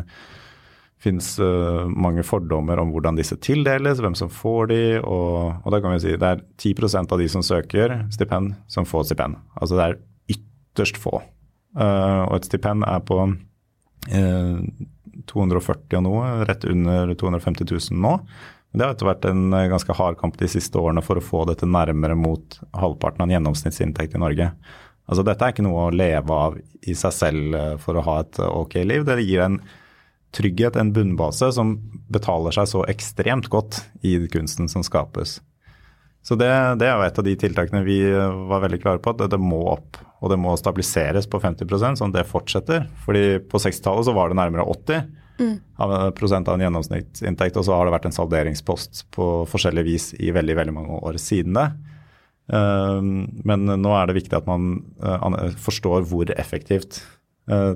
finnes 1.03 1.35
uh, 1.43 1.83
mange 1.91 2.23
fordommer 2.27 2.79
om 2.79 2.95
hvordan 2.95 3.19
disse 3.19 3.37
tildeles, 3.43 3.99
hvem 4.03 4.15
som 4.19 4.31
får 4.33 4.71
de, 4.71 4.83
og, 5.03 5.65
og 5.65 5.75
da 5.75 5.83
kan 5.83 5.97
vi 5.97 6.05
si 6.07 6.15
det 6.15 6.37
er 6.37 6.45
10% 6.63 7.11
av 7.11 7.23
de 7.23 7.31
som 7.33 7.43
søker 7.47 8.05
stipend, 8.15 8.55
som 8.71 8.87
får 8.87 9.11
stipend. 9.11 9.41
Altså 9.59 9.81
det 9.81 9.89
er 9.89 9.99
ytterst 10.37 11.03
få. 11.03 11.19
Eh, 11.77 12.23
og 12.25 12.39
et 12.39 12.49
stipend 12.49 12.87
er 12.89 13.03
på 13.05 13.21
240 14.07 15.85
eh, 15.93 15.99
og 15.99 16.05
noe, 16.07 16.29
rett 16.49 16.65
under 16.71 17.13
250 17.15 17.69
000 17.69 18.03
nå. 18.03 18.17
Det 18.77 18.85
har 18.85 18.93
etter 18.93 19.09
vært 19.09 19.29
en 19.29 19.47
eh, 19.57 19.69
ganske 19.73 19.97
hard 19.99 20.19
kamp 20.21 20.39
de 20.41 20.49
siste 20.51 20.81
årene 20.81 21.05
for 21.05 21.21
å 21.21 21.25
få 21.25 21.45
dette 21.49 21.69
nærmere 21.69 22.17
mot 22.19 22.59
halvparten 22.77 23.25
av 23.25 23.29
en 23.29 23.37
gjennomsnittsinntekt 23.37 24.17
i 24.17 24.23
Norge. 24.23 24.51
Altså 25.07 25.23
Dette 25.27 25.47
er 25.47 25.55
ikke 25.55 25.67
noe 25.67 25.87
å 25.87 25.95
leve 25.95 26.39
av 26.49 26.57
i 26.83 26.95
seg 26.99 27.13
selv 27.15 27.59
for 27.83 27.99
å 27.99 28.07
ha 28.09 28.21
et 28.25 28.41
ok 28.43 28.81
liv. 28.83 29.05
Det 29.07 29.21
gir 29.23 29.45
en 29.45 29.61
trygghet, 30.35 30.77
en 30.77 30.91
bunnbase, 30.93 31.53
som 31.55 31.77
betaler 32.13 32.55
seg 32.57 32.67
så 32.73 32.83
ekstremt 32.91 33.47
godt 33.53 33.85
i 34.03 34.19
kunsten 34.33 34.67
som 34.69 34.83
skapes. 34.85 35.39
Så 36.27 36.35
det, 36.35 36.51
det 36.81 36.89
er 36.89 36.97
jo 36.97 37.07
et 37.07 37.19
av 37.21 37.27
de 37.27 37.37
tiltakene 37.39 37.85
vi 37.87 38.01
var 38.51 38.65
veldig 38.65 38.81
klare 38.83 39.03
på, 39.03 39.13
at 39.15 39.31
det, 39.31 39.39
må 39.39 39.61
opp 39.77 40.01
og 40.19 40.33
det 40.33 40.39
må 40.41 40.57
stabiliseres 40.59 41.29
på 41.31 41.39
50% 41.43 42.01
sånn 42.01 42.11
at 42.11 42.19
det 42.19 42.27
fortsetter. 42.27 42.89
Fordi 43.05 43.39
på 43.47 43.61
60-tallet 43.63 44.09
så 44.09 44.15
var 44.17 44.33
det 44.33 44.39
nærmere 44.41 44.67
80 44.67 45.05
mm. 45.39 45.55
av, 45.85 45.95
prosent 46.19 46.51
av 46.51 46.57
en 46.57 46.67
gjennomsnittsinntekt, 46.67 47.61
og 47.61 47.69
så 47.69 47.77
har 47.77 47.87
det 47.87 47.95
vært 47.95 48.09
en 48.11 48.17
salderingspost 48.17 49.05
på 49.15 49.29
forskjellig 49.53 49.87
vis 49.87 50.09
i 50.19 50.33
veldig, 50.35 50.59
veldig 50.59 50.75
mange 50.75 50.99
år 50.99 51.21
siden 51.23 51.61
det. 51.61 51.69
Uh, 52.51 52.99
men 53.47 53.67
nå 53.79 53.95
er 53.95 54.11
det 54.11 54.19
viktig 54.21 54.39
at 54.39 54.51
man 54.51 54.81
uh, 55.03 55.51
forstår 55.63 56.07
hvor 56.11 56.31
effektivt 56.39 57.05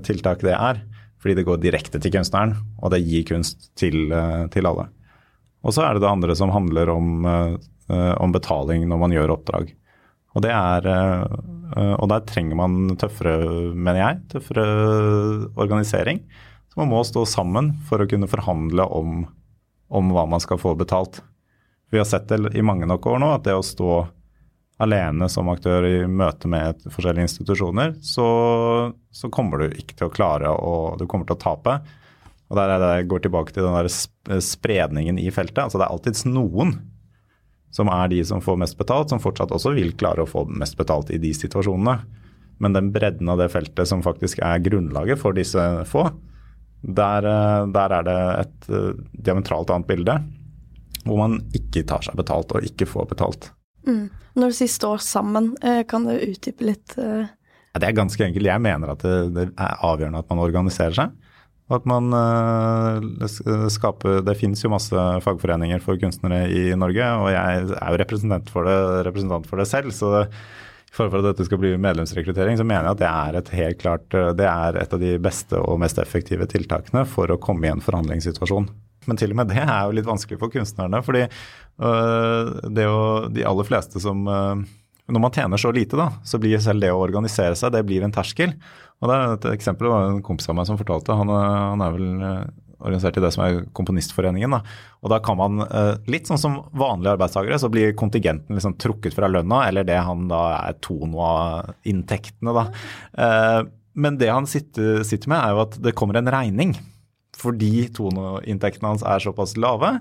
tiltak 0.03 0.41
det 0.43 0.51
er. 0.51 0.81
Fordi 1.21 1.37
det 1.37 1.45
går 1.47 1.59
direkte 1.63 1.99
til 2.01 2.11
kunstneren, 2.11 2.57
og 2.81 2.91
det 2.91 3.05
gir 3.05 3.23
kunst 3.29 3.69
til, 3.79 4.09
til 4.51 4.67
alle. 4.67 4.89
Og 5.63 5.71
så 5.71 5.85
er 5.85 5.95
det 5.95 6.01
det 6.03 6.09
andre 6.09 6.35
som 6.35 6.51
handler 6.51 6.89
om, 6.91 7.21
om 7.91 8.31
betaling 8.31 8.85
når 8.87 8.99
man 9.01 9.13
gjør 9.15 9.33
oppdrag. 9.35 9.73
Og 10.31 10.45
det 10.45 10.51
er 10.55 10.85
Eh, 11.77 11.93
og 11.95 12.09
der 12.11 12.23
trenger 12.27 12.57
man 12.59 12.95
tøffere, 12.99 13.35
mener 13.73 14.01
jeg, 14.01 14.21
tøffere 14.35 14.65
organisering. 15.55 16.23
Så 16.71 16.79
man 16.79 16.91
må 16.91 17.03
stå 17.07 17.25
sammen 17.27 17.73
for 17.87 18.01
å 18.01 18.07
kunne 18.09 18.29
forhandle 18.31 18.87
om, 18.95 19.25
om 19.91 20.15
hva 20.15 20.25
man 20.29 20.43
skal 20.43 20.59
få 20.61 20.73
betalt. 20.79 21.21
Vi 21.91 21.99
har 21.99 22.07
sett 22.07 22.29
det 22.31 22.53
i 22.55 22.63
mange 22.63 22.87
nok 22.87 23.07
år 23.11 23.19
nå, 23.19 23.31
at 23.35 23.47
det 23.47 23.55
å 23.57 23.65
stå 23.65 24.01
alene 24.81 25.27
som 25.29 25.49
aktør 25.51 25.85
i 25.85 25.97
møte 26.09 26.49
med 26.49 26.79
forskjellige 26.89 27.27
institusjoner, 27.27 27.97
så, 28.01 28.27
så 29.13 29.29
kommer 29.29 29.61
du 29.61 29.75
ikke 29.75 29.99
til 29.99 30.07
å 30.07 30.13
klare 30.13 30.49
og 30.55 30.97
du 30.97 31.05
kommer 31.11 31.27
til 31.29 31.37
å 31.37 31.43
tape. 31.43 31.75
Og 32.49 32.57
der 32.57 32.71
er 32.71 32.81
det 32.81 32.93
jeg 32.95 33.11
går 33.11 33.21
tilbake 33.27 33.53
til 33.55 33.67
den 33.67 33.77
der 33.77 34.41
spredningen 34.43 35.19
i 35.21 35.29
feltet. 35.31 35.61
altså 35.67 35.77
Det 35.77 35.85
er 35.85 35.93
alltids 35.93 36.25
noen 36.27 36.73
som 37.71 37.89
er 37.91 38.09
de 38.11 38.19
som 38.27 38.41
får 38.43 38.59
mest 38.59 38.77
betalt, 38.79 39.11
som 39.11 39.21
fortsatt 39.23 39.53
også 39.55 39.73
vil 39.75 39.93
klare 39.97 40.25
å 40.25 40.29
få 40.29 40.43
mest 40.49 40.77
betalt 40.79 41.11
i 41.15 41.19
de 41.21 41.31
situasjonene. 41.35 42.01
Men 42.61 42.75
den 42.75 42.91
bredden 42.93 43.31
av 43.31 43.39
det 43.41 43.49
feltet 43.53 43.89
som 43.89 44.03
faktisk 44.05 44.43
er 44.45 44.61
grunnlaget 44.61 45.19
for 45.21 45.33
disse 45.37 45.63
få, 45.89 46.09
der, 46.81 47.25
eh, 47.25 47.63
der 47.73 47.95
er 47.97 48.05
det 48.05 48.19
et 48.41 48.69
uh, 48.73 48.93
diametralt 49.13 49.71
annet 49.73 49.89
bilde. 49.89 50.17
Hvor 51.05 51.17
man 51.17 51.39
ikke 51.57 51.85
tar 51.89 52.03
seg 52.05 52.17
betalt 52.19 52.53
og 52.53 52.65
ikke 52.65 52.85
får 52.89 53.07
betalt. 53.09 53.49
Mm. 53.87 54.11
Når 54.37 54.51
du 54.51 54.57
sier 54.59 54.69
står 54.69 55.01
sammen, 55.01 55.55
eh, 55.65 55.81
kan 55.89 56.05
du 56.05 56.13
utdype 56.13 56.65
litt? 56.67 56.93
Ja, 56.97 57.79
det 57.79 57.87
er 57.87 57.97
ganske 57.97 58.25
enkelt. 58.25 58.45
Jeg 58.45 58.61
mener 58.61 58.93
at 58.93 59.01
det, 59.05 59.15
det 59.33 59.47
er 59.55 59.81
avgjørende 59.87 60.21
at 60.21 60.29
man 60.29 60.43
organiserer 60.43 60.97
seg. 60.97 61.30
Og 61.71 61.77
at 61.79 61.85
man 61.87 62.11
uh, 62.11 63.67
skaper 63.71 64.19
Det 64.27 64.35
finnes 64.35 64.59
jo 64.59 64.73
masse 64.73 65.05
fagforeninger 65.23 65.79
for 65.83 65.99
kunstnere 66.01 66.43
i 66.51 66.65
Norge, 66.75 67.07
og 67.23 67.31
jeg 67.31 67.69
er 67.71 67.93
jo 67.95 68.01
representant 68.01 68.51
for 68.51 68.67
det, 68.67 68.75
representant 69.07 69.47
for 69.47 69.61
det 69.61 69.69
selv. 69.71 69.95
Så 69.95 70.11
for 70.91 71.07
at 71.15 71.29
dette 71.29 71.47
skal 71.47 71.61
bli 71.61 71.77
medlemsrekruttering, 71.79 72.59
så 72.59 72.67
mener 72.67 72.89
jeg 72.89 72.97
at 72.97 73.01
det 73.01 73.09
er 73.09 73.39
et 73.39 73.51
helt 73.55 73.79
klart 73.79 74.17
det 74.35 74.47
er 74.51 74.75
et 74.81 74.95
av 74.97 74.99
de 74.99 75.15
beste 75.23 75.55
og 75.63 75.79
mest 75.79 76.01
effektive 76.03 76.43
tiltakene 76.51 77.05
for 77.07 77.31
å 77.31 77.39
komme 77.39 77.69
i 77.69 77.71
en 77.71 77.83
forhandlingssituasjon. 77.83 78.67
Men 79.09 79.17
til 79.17 79.33
og 79.33 79.39
med 79.39 79.49
det 79.49 79.63
er 79.63 79.87
jo 79.87 79.95
litt 79.97 80.09
vanskelig 80.09 80.39
for 80.41 80.53
kunstnerne. 80.53 81.01
fordi 81.05 81.23
øh, 81.25 82.51
det 82.69 82.83
er 82.83 82.89
jo 82.89 83.29
de 83.33 83.45
aller 83.47 83.67
fleste 83.67 84.01
som 84.03 84.27
øh, 84.27 84.61
Når 85.11 85.23
man 85.23 85.35
tjener 85.35 85.59
så 85.61 85.73
lite, 85.75 85.99
da, 85.99 86.09
så 86.23 86.39
blir 86.41 86.61
selv 86.63 86.83
det 86.83 86.91
å 86.93 87.01
organisere 87.03 87.57
seg 87.59 87.73
det 87.75 87.83
blir 87.87 88.05
en 88.05 88.13
terskel. 88.15 88.55
Og 89.01 89.09
det 89.09 89.17
er 89.17 89.33
Et 89.35 89.47
eksempel 89.57 89.89
var 89.91 90.09
en 90.09 90.21
kompis 90.25 90.49
av 90.51 90.57
meg 90.57 90.69
som 90.69 90.79
fortalte. 90.79 91.15
Han, 91.17 91.31
han 91.31 91.83
er 91.83 91.95
vel 91.95 92.07
øh, 92.27 92.45
organisert 92.81 93.17
i 93.19 93.23
det 93.25 93.31
som 93.35 93.43
er 93.45 93.59
Komponistforeningen. 93.77 94.55
Da. 94.55 94.61
Og 95.01 95.11
da 95.13 95.19
kan 95.23 95.37
man, 95.39 95.65
litt 96.09 96.29
sånn 96.29 96.41
som 96.41 96.57
vanlige 96.77 97.15
arbeidstakere, 97.17 97.59
så 97.61 97.69
blir 97.73 97.97
kontingenten 97.97 98.57
liksom 98.57 98.77
trukket 98.81 99.17
fra 99.17 99.29
lønna, 99.29 99.65
eller 99.67 99.85
det 99.87 99.99
han 100.01 100.25
da 100.31 100.41
er 100.61 100.79
av 100.79 101.75
inntektene, 101.87 102.55
da. 102.57 103.67
Men 103.93 104.17
det 104.17 104.31
han 104.31 104.47
sitter, 104.49 105.03
sitter 105.07 105.29
med, 105.29 105.41
er 105.41 105.53
jo 105.53 105.63
at 105.65 105.77
det 105.83 105.95
kommer 105.97 106.17
en 106.17 106.31
regning 106.31 106.73
fordi 107.41 107.87
toneinntektene 107.95 108.91
hans 108.91 109.05
er 109.07 109.23
såpass 109.23 109.55
lave, 109.57 109.95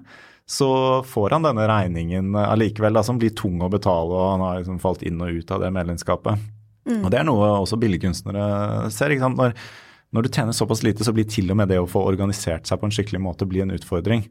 så 0.50 0.70
får 1.06 1.36
han 1.36 1.44
denne 1.46 1.66
regningen 1.70 2.34
allikevel, 2.34 2.96
da, 2.96 3.04
som 3.06 3.20
blir 3.20 3.30
tung 3.38 3.60
å 3.62 3.68
betale, 3.70 4.10
og 4.10 4.32
han 4.32 4.42
har 4.42 4.56
liksom 4.58 4.80
falt 4.82 5.04
inn 5.06 5.20
og 5.22 5.36
ut 5.36 5.52
av 5.54 5.62
det 5.62 5.70
medlemskapet. 5.76 6.40
Mm. 6.88 7.04
Og 7.04 7.10
Det 7.12 7.20
er 7.20 7.26
noe 7.28 7.50
også 7.60 7.78
billedkunstnere 7.78 8.88
ser. 8.90 9.14
ikke 9.14 9.28
sant? 9.28 9.38
Når, 9.38 9.54
når, 10.10 10.26
du 10.26 10.30
tjener 10.34 10.56
såpass 10.56 10.82
lite, 10.82 11.06
så 11.06 11.14
blir 11.14 11.28
til 11.30 11.52
og 11.54 11.60
med 11.60 11.70
det 11.70 11.78
å 11.78 11.86
få 11.86 12.02
organisert 12.02 12.66
seg 12.66 12.80
på 12.80 12.88
en 12.88 12.94
skikkelig 12.96 13.20
måte 13.22 13.46
bli 13.46 13.62
en 13.62 13.70
utfordring. 13.76 14.24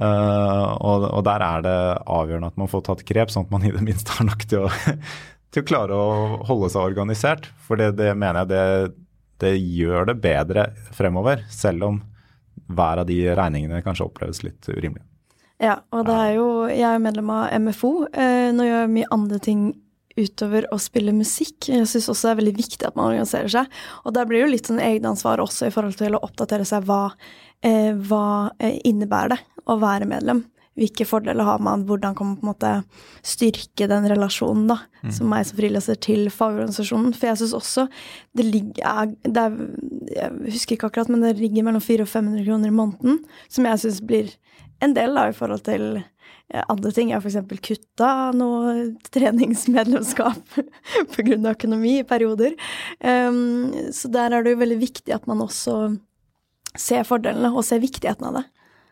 Uh, 0.00 0.74
og, 0.80 1.06
og, 1.06 1.22
der 1.28 1.44
er 1.44 1.62
det 1.62 1.78
avgjørende 2.18 2.50
at 2.50 2.58
man 2.58 2.70
får 2.72 2.82
tatt 2.88 3.04
grep, 3.06 3.30
sånn 3.30 3.46
at 3.46 3.52
man 3.54 3.66
i 3.68 3.70
det 3.74 3.84
minste 3.84 4.16
har 4.16 4.26
nok 4.26 4.46
til 4.50 4.66
å, 4.66 4.72
til 5.54 5.62
å 5.62 5.68
klare 5.68 5.98
å 5.98 6.40
holde 6.48 6.72
seg 6.72 6.88
organisert. 6.88 7.46
For 7.68 7.78
det, 7.78 7.92
det 8.00 8.10
mener 8.16 8.42
jeg 8.42 8.50
det, 8.50 8.64
det 9.44 9.54
gjør 9.60 10.10
det 10.10 10.18
bedre 10.24 10.66
fremover, 10.98 11.46
selv 11.54 11.92
om 11.92 12.02
hver 12.70 13.04
av 13.04 13.06
de 13.06 13.22
regningene 13.38 13.84
kanskje 13.86 14.08
oppleves 14.08 14.42
litt 14.42 14.66
urimelig. 14.66 15.04
Ja, 15.60 15.76
og 15.92 16.06
det 16.08 16.16
er 16.16 16.34
jo 16.38 16.48
Jeg 16.70 16.88
er 16.88 17.02
medlem 17.02 17.30
av 17.34 17.52
MFO. 17.60 17.92
Eh, 18.12 18.48
nå 18.56 18.64
gjør 18.64 18.84
jeg 18.84 18.92
mye 18.94 19.10
andre 19.12 19.40
ting 19.44 19.64
utover 20.18 20.66
å 20.72 20.78
spille 20.80 21.12
musikk. 21.14 21.68
Jeg 21.70 21.88
syns 21.88 22.08
også 22.10 22.28
det 22.28 22.32
er 22.32 22.40
veldig 22.40 22.56
viktig 22.56 22.86
at 22.88 22.96
man 22.96 23.12
organiserer 23.12 23.52
seg. 23.52 23.82
Og 24.04 24.14
der 24.16 24.28
blir 24.28 24.40
det 24.40 24.46
jo 24.46 24.54
litt 24.54 24.70
sånn 24.70 24.82
egenansvar 24.82 25.42
også 25.42 25.68
i 25.68 25.74
forhold 25.74 25.98
til 26.00 26.16
å 26.16 26.22
oppdatere 26.26 26.66
seg 26.68 26.88
hva, 26.88 27.10
eh, 27.62 27.92
hva 27.94 28.50
eh, 28.58 28.80
innebærer 28.88 29.36
det 29.36 29.40
å 29.70 29.78
være 29.80 30.08
medlem 30.10 30.44
hvilke 30.78 31.04
fordeler 31.04 31.44
har 31.44 31.60
man, 31.62 31.82
hvordan 31.88 32.14
kan 32.16 32.30
man 32.30 32.36
på 32.38 32.46
en 32.46 32.50
måte 32.52 32.70
styrke 33.26 33.88
den 33.90 34.06
relasjonen, 34.08 34.68
da, 34.70 34.78
mm. 35.02 35.12
som 35.12 35.28
meg 35.28 35.44
som 35.48 35.58
frilanser 35.58 35.98
til 36.00 36.30
fagorganisasjonen. 36.32 37.12
For 37.16 37.30
jeg 37.30 37.40
syns 37.42 37.56
også 37.58 37.86
det 38.38 38.46
ligger 38.46 39.12
det 39.26 39.42
er, 39.42 39.58
Jeg 40.10 40.54
husker 40.54 40.76
ikke 40.76 40.88
akkurat, 40.90 41.10
men 41.12 41.26
det 41.26 41.36
ligger 41.40 41.66
mellom 41.66 41.82
400 41.84 42.06
og 42.06 42.12
500 42.14 42.46
kroner 42.46 42.70
i 42.70 42.76
måneden, 42.78 43.20
som 43.50 43.68
jeg 43.68 43.82
syns 43.84 44.00
blir 44.06 44.32
en 44.80 44.96
del 44.96 45.16
da, 45.16 45.28
i 45.28 45.36
forhold 45.36 45.64
til 45.66 46.02
andre 46.50 46.92
ting. 46.94 47.10
Jeg 47.10 47.20
har 47.20 47.26
f.eks. 47.26 47.60
kutta 47.62 48.12
noe 48.36 48.90
treningsmedlemskap 49.14 50.56
pga. 51.14 51.40
økonomi 51.52 52.00
i 52.00 52.06
perioder. 52.06 52.56
Um, 52.98 53.70
så 53.94 54.10
der 54.12 54.34
er 54.34 54.44
det 54.44 54.56
jo 54.56 54.62
veldig 54.62 54.80
viktig 54.80 55.14
at 55.14 55.28
man 55.30 55.44
også 55.44 55.94
ser 56.78 57.06
fordelene 57.06 57.52
og 57.54 57.66
ser 57.66 57.82
viktigheten 57.82 58.30
av 58.30 58.40
det. 58.40 58.46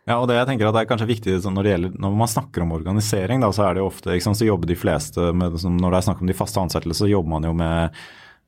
Ja, 0.08 0.16
og 0.22 0.30
det 0.30 0.38
jeg 0.38 0.48
tenker 0.48 0.70
at 0.70 0.76
det 0.76 0.82
er 0.86 0.88
kanskje 0.88 1.10
viktig 1.10 1.34
når 1.52 1.64
det 1.64 1.72
gjelder, 1.74 1.96
når 2.00 2.14
man 2.16 2.30
snakker 2.32 2.64
om 2.64 2.70
organisering, 2.78 3.42
da, 3.44 3.50
så 3.52 3.66
er 3.66 3.76
det 3.76 3.82
jo 3.82 3.90
ofte 3.90 4.14
sant, 4.24 4.38
så 4.40 4.46
jobber 4.46 4.70
de 4.70 4.78
fleste 4.78 5.32
med, 5.36 5.58
Når 5.60 5.90
det 5.90 5.98
er 5.98 6.06
snakk 6.06 6.22
om 6.24 6.30
de 6.30 6.36
faste 6.36 6.62
ansettelser, 6.62 7.04
så 7.04 7.10
jobber 7.10 7.34
man 7.34 7.44
jo 7.44 7.52
med, 7.58 7.98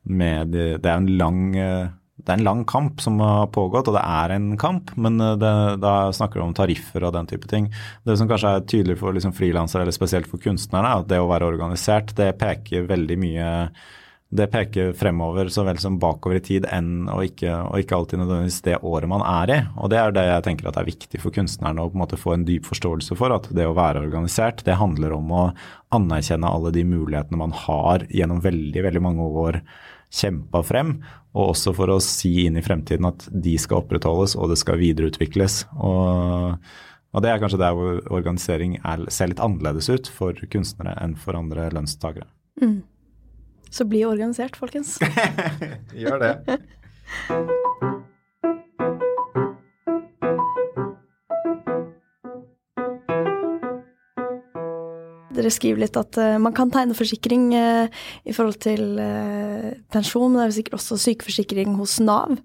med 0.09 0.55
Det 0.55 0.88
er 0.88 0.96
en 0.96 1.11
lang 1.20 1.42
det 2.24 2.33
er 2.35 2.40
en 2.40 2.46
lang 2.46 2.64
kamp 2.68 3.00
som 3.04 3.20
har 3.22 3.50
pågått, 3.54 3.90
og 3.90 3.96
det 3.96 4.02
er 4.04 4.35
en 4.37 4.50
kamp, 4.61 4.92
men 5.00 5.18
det, 5.18 5.54
da 5.83 5.94
snakker 6.16 6.40
du 6.40 6.46
om 6.46 6.56
tariffer 6.56 7.06
og 7.06 7.14
den 7.16 7.30
type 7.30 7.48
ting. 7.50 7.70
Det 8.06 8.18
som 8.20 8.28
kanskje 8.30 8.56
er 8.56 8.66
tydelig 8.68 8.98
for 9.00 9.16
liksom 9.16 9.37
frilansere, 9.37 9.87
eller 9.87 9.96
spesielt 9.96 10.30
for 10.30 10.42
kunstnerne, 10.42 10.90
er 10.90 11.04
at 11.04 11.11
det 11.11 11.22
å 11.22 11.30
være 11.30 11.48
organisert, 11.52 12.14
det 12.18 12.35
peker 12.40 12.88
veldig 12.90 13.18
mye 13.20 13.48
det 14.30 14.46
peker 14.46 14.92
fremover 14.94 15.48
så 15.50 15.64
vel 15.66 15.78
som 15.83 15.96
bakover 15.98 16.38
i 16.38 16.42
tid 16.44 16.66
enn 16.70 17.09
og 17.11 17.24
ikke, 17.26 17.50
og 17.66 17.83
ikke 17.83 17.96
alltid 17.96 18.20
nødvendigvis 18.20 18.61
det 18.62 18.76
året 18.87 19.11
man 19.11 19.24
er 19.26 19.50
i. 19.50 19.59
Og 19.83 19.90
det 19.90 19.98
er 19.98 20.14
det 20.14 20.26
jeg 20.28 20.44
tenker 20.46 20.68
at 20.70 20.78
er 20.78 20.87
viktig 20.87 21.20
for 21.22 21.35
kunstnerne 21.35 21.83
å 21.83 21.90
på 21.90 21.98
en 21.98 22.02
måte 22.04 22.18
få 22.20 22.37
en 22.37 22.46
dyp 22.46 22.68
forståelse 22.70 23.18
for. 23.18 23.35
At 23.35 23.48
det 23.56 23.66
å 23.66 23.74
være 23.74 24.04
organisert, 24.04 24.62
det 24.66 24.78
handler 24.78 25.16
om 25.16 25.35
å 25.35 25.44
anerkjenne 25.98 26.46
alle 26.46 26.70
de 26.76 26.87
mulighetene 26.87 27.40
man 27.42 27.56
har 27.64 28.06
gjennom 28.06 28.42
veldig, 28.44 28.85
veldig 28.87 29.02
mange 29.02 29.26
år 29.42 29.61
kjempa 30.11 30.62
frem, 30.66 30.96
og 31.31 31.53
også 31.53 31.73
for 31.77 31.92
å 31.94 32.01
si 32.03 32.46
inn 32.46 32.59
i 32.59 32.64
fremtiden 32.64 33.07
at 33.09 33.27
de 33.31 33.55
skal 33.62 33.85
opprettholdes 33.85 34.35
og 34.37 34.51
det 34.51 34.59
skal 34.61 34.81
videreutvikles. 34.81 35.62
Og, 35.79 36.59
og 37.14 37.25
det 37.25 37.31
er 37.31 37.42
kanskje 37.42 37.62
der 37.62 37.77
hvor 37.79 38.03
organisering 38.11 38.79
er, 38.81 39.07
ser 39.12 39.31
litt 39.31 39.42
annerledes 39.42 39.90
ut 39.92 40.11
for 40.11 40.35
kunstnere 40.51 40.96
enn 41.03 41.14
for 41.18 41.38
andre 41.38 41.70
lønnstakere. 41.75 42.27
Mm. 42.61 42.81
Så 43.70 43.87
bli 43.87 44.03
organisert, 44.09 44.59
folkens. 44.59 44.99
Gjør 46.03 46.23
det. 46.27 46.61
Dere 55.40 55.53
skriver 55.55 55.83
litt 55.83 55.96
at 55.98 56.18
uh, 56.20 56.37
man 56.42 56.55
kan 56.57 56.70
tegne 56.72 56.96
forsikring 56.96 57.50
uh, 57.57 57.88
i 58.29 58.35
forhold 58.37 58.61
til 58.62 59.00
uh, 59.00 59.70
pensjon, 59.92 60.29
men 60.29 60.42
det 60.42 60.48
er 60.50 60.59
sikkert 60.61 60.79
også 60.79 61.00
sykeforsikring 61.00 61.74
hos 61.81 61.98
Nav. 62.05 62.37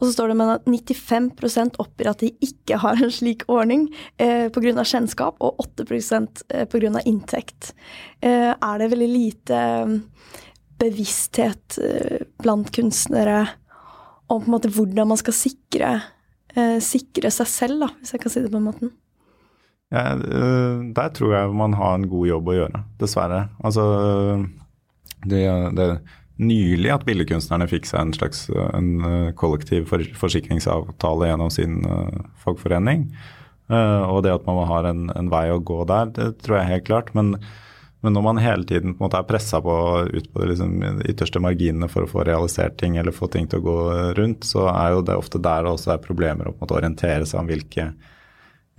Og 0.00 0.06
så 0.06 0.12
står 0.14 0.32
det 0.32 0.38
med 0.40 0.52
at 0.54 0.68
95% 0.68 1.80
oppgir 1.82 2.10
at 2.10 2.22
de 2.24 2.30
ikke 2.42 2.78
har 2.82 3.00
en 3.00 3.12
slik 3.14 3.46
ordning 3.52 3.88
uh, 4.20 4.48
pga. 4.52 4.84
kjennskap, 4.84 5.40
og 5.40 5.62
8% 5.62 6.44
uh, 6.50 6.64
pga. 6.70 7.04
inntekt. 7.06 7.72
er 8.20 8.78
det 8.78 8.90
veldig 8.92 9.08
lite 9.08 9.58
bevissthet 10.80 11.78
eh, 11.78 12.26
blant 12.42 12.72
kunstnere 12.72 13.44
om 14.26 14.42
på 14.42 14.46
en 14.46 14.54
måte 14.54 14.70
hvordan 14.72 15.10
man 15.10 15.18
skal 15.18 15.34
sikre, 15.34 15.92
eh, 16.54 16.78
sikre 16.84 17.32
seg 17.34 17.48
selv, 17.50 17.84
da, 17.84 17.90
hvis 17.98 18.14
jeg 18.14 18.22
kan 18.22 18.32
si 18.32 18.42
det 18.42 18.52
på 18.52 18.58
den 18.58 18.68
måten. 18.68 18.92
Ja, 19.90 20.14
eh, 20.14 20.80
der 20.96 21.12
tror 21.16 21.34
jeg 21.34 21.56
man 21.58 21.74
har 21.78 21.98
en 21.98 22.08
god 22.10 22.28
jobb 22.30 22.50
å 22.50 22.56
gjøre, 22.56 22.82
dessverre. 23.00 23.42
Altså, 23.66 23.84
det, 25.26 25.42
det 25.78 25.88
nylig 26.40 26.92
at 26.94 27.04
billedkunstnerne 27.08 27.66
fikk 27.68 27.90
seg 27.90 28.00
en 28.00 28.14
slags 28.16 28.46
en 28.70 28.92
kollektiv 29.36 29.90
forsikringsavtale 30.16 31.28
gjennom 31.28 31.50
sin 31.52 31.82
fagforening. 32.40 33.10
Og 33.68 34.22
det 34.24 34.32
at 34.32 34.46
man 34.46 34.62
har 34.70 34.88
en, 34.88 35.02
en, 35.12 35.28
vei 35.30 35.50
å 35.52 35.60
gå 35.60 35.82
der, 35.90 36.08
det 36.16 36.30
tror 36.40 36.62
jeg 36.62 36.70
helt 36.70 36.86
klart. 36.88 37.12
Men 37.18 37.34
men 38.00 38.16
når 38.16 38.22
man 38.24 38.40
hele 38.40 38.64
tiden 38.64 38.94
på 38.94 39.02
en 39.02 39.06
måte 39.08 39.18
er 39.20 39.28
pressa 39.28 39.58
ut 39.60 40.28
på 40.32 40.40
de 40.40 40.46
liksom, 40.48 40.70
ytterste 41.04 41.40
marginene 41.42 41.88
for 41.92 42.06
å 42.06 42.08
få 42.08 42.24
realisert 42.24 42.78
ting 42.80 42.96
eller 42.96 43.12
få 43.12 43.28
ting 43.28 43.48
til 43.48 43.60
å 43.60 43.66
gå 43.66 43.80
rundt, 44.16 44.46
så 44.48 44.70
er 44.72 44.94
jo 44.94 45.02
det 45.04 45.18
ofte 45.20 45.40
der 45.42 45.66
det 45.66 45.74
også 45.74 45.94
er 45.94 46.04
problemer 46.04 46.48
å 46.48 46.54
på 46.54 46.60
en 46.60 46.64
måte 46.64 46.78
orientere 46.78 47.28
seg 47.28 47.42
om 47.42 47.50
hvilke, 47.50 47.90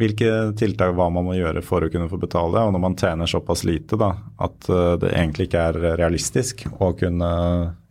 hvilke 0.01 0.29
tiltak 0.57 0.95
hva 0.97 1.07
man 1.13 1.25
må 1.27 1.35
gjøre 1.37 1.61
for 1.65 1.85
å 1.85 1.89
kunne 1.91 2.09
få 2.11 2.19
betale. 2.21 2.63
Og 2.65 2.73
når 2.73 2.83
man 2.83 2.97
tjener 2.99 3.29
såpass 3.29 3.63
lite 3.67 3.99
da, 3.99 4.11
at 4.41 4.69
eh, 4.69 4.93
det 5.01 5.13
egentlig 5.13 5.49
ikke 5.49 5.65
er 5.69 5.79
realistisk 6.01 6.65
å 6.79 6.91
kunne 6.97 7.31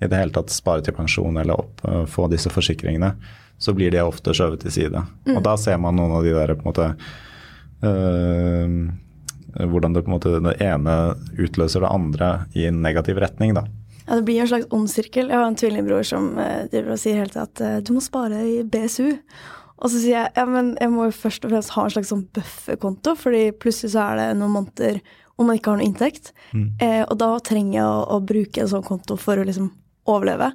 i 0.00 0.08
det 0.08 0.18
hele 0.18 0.34
tatt 0.34 0.52
spare 0.52 0.84
til 0.86 0.96
pensjon 0.96 1.38
eller 1.40 1.62
opp, 1.62 1.84
eh, 1.86 2.04
få 2.10 2.28
disse 2.32 2.52
forsikringene, 2.52 3.12
så 3.60 3.74
blir 3.76 3.92
det 3.94 4.02
ofte 4.04 4.34
skjøvet 4.36 4.64
til 4.64 4.74
side. 4.74 5.04
Mm. 5.28 5.36
Og 5.36 5.44
da 5.46 5.56
ser 5.60 5.80
man 5.82 5.98
noen 5.98 6.16
av 6.16 6.26
de 6.26 6.34
der 6.36 6.54
på 6.56 6.64
en 6.64 6.70
måte 6.70 6.88
øh, 7.84 8.78
hvordan 9.70 9.94
det 9.94 10.04
på 10.06 10.10
en 10.10 10.16
måte 10.16 10.34
det 10.46 10.56
ene 10.64 10.96
utløser 11.36 11.84
det 11.84 11.92
andre 11.92 12.32
i 12.56 12.66
en 12.70 12.82
negativ 12.84 13.20
retning. 13.20 13.54
da. 13.58 13.66
Ja, 14.06 14.16
Det 14.16 14.24
blir 14.26 14.40
en 14.42 14.50
slags 14.50 14.68
ond 14.74 14.90
sirkel. 14.90 15.28
Jeg 15.28 15.36
har 15.36 15.46
en 15.46 15.58
tvillingbror 15.58 16.06
som 16.06 16.32
driver 16.72 16.94
og 16.94 17.02
sier 17.02 17.20
helt 17.20 17.36
at 17.38 17.62
uh, 17.62 17.78
du 17.84 17.92
må 17.94 18.02
spare 18.02 18.40
i 18.46 18.60
BSU. 18.62 19.18
Og 19.80 19.88
så 19.88 19.96
sier 19.96 20.16
jeg 20.16 20.32
ja, 20.36 20.44
men 20.48 20.74
jeg 20.80 20.92
må 20.92 21.08
jo 21.08 21.16
først 21.16 21.46
og 21.46 21.54
fremst 21.54 21.74
ha 21.76 21.86
en 21.86 21.94
slags 21.94 22.12
sånn 22.12 22.26
bufferkonto, 22.36 23.16
fordi 23.18 23.42
plutselig 23.56 23.94
så 23.94 24.06
er 24.10 24.20
det 24.20 24.28
noen 24.40 24.56
måneder 24.58 25.00
om 25.40 25.48
man 25.48 25.56
ikke 25.56 25.72
har 25.72 25.80
noe 25.80 25.88
inntekt. 25.88 26.34
Mm. 26.52 26.66
Eh, 26.84 27.02
og 27.06 27.16
da 27.22 27.30
trenger 27.44 27.78
jeg 27.78 27.86
å, 27.86 28.00
å, 28.12 28.18
bruke 28.28 28.60
en 28.60 28.68
sånn 28.68 28.84
konto 28.84 29.16
for 29.20 29.40
å 29.40 29.46
liksom 29.48 29.70
overleve. 30.10 30.50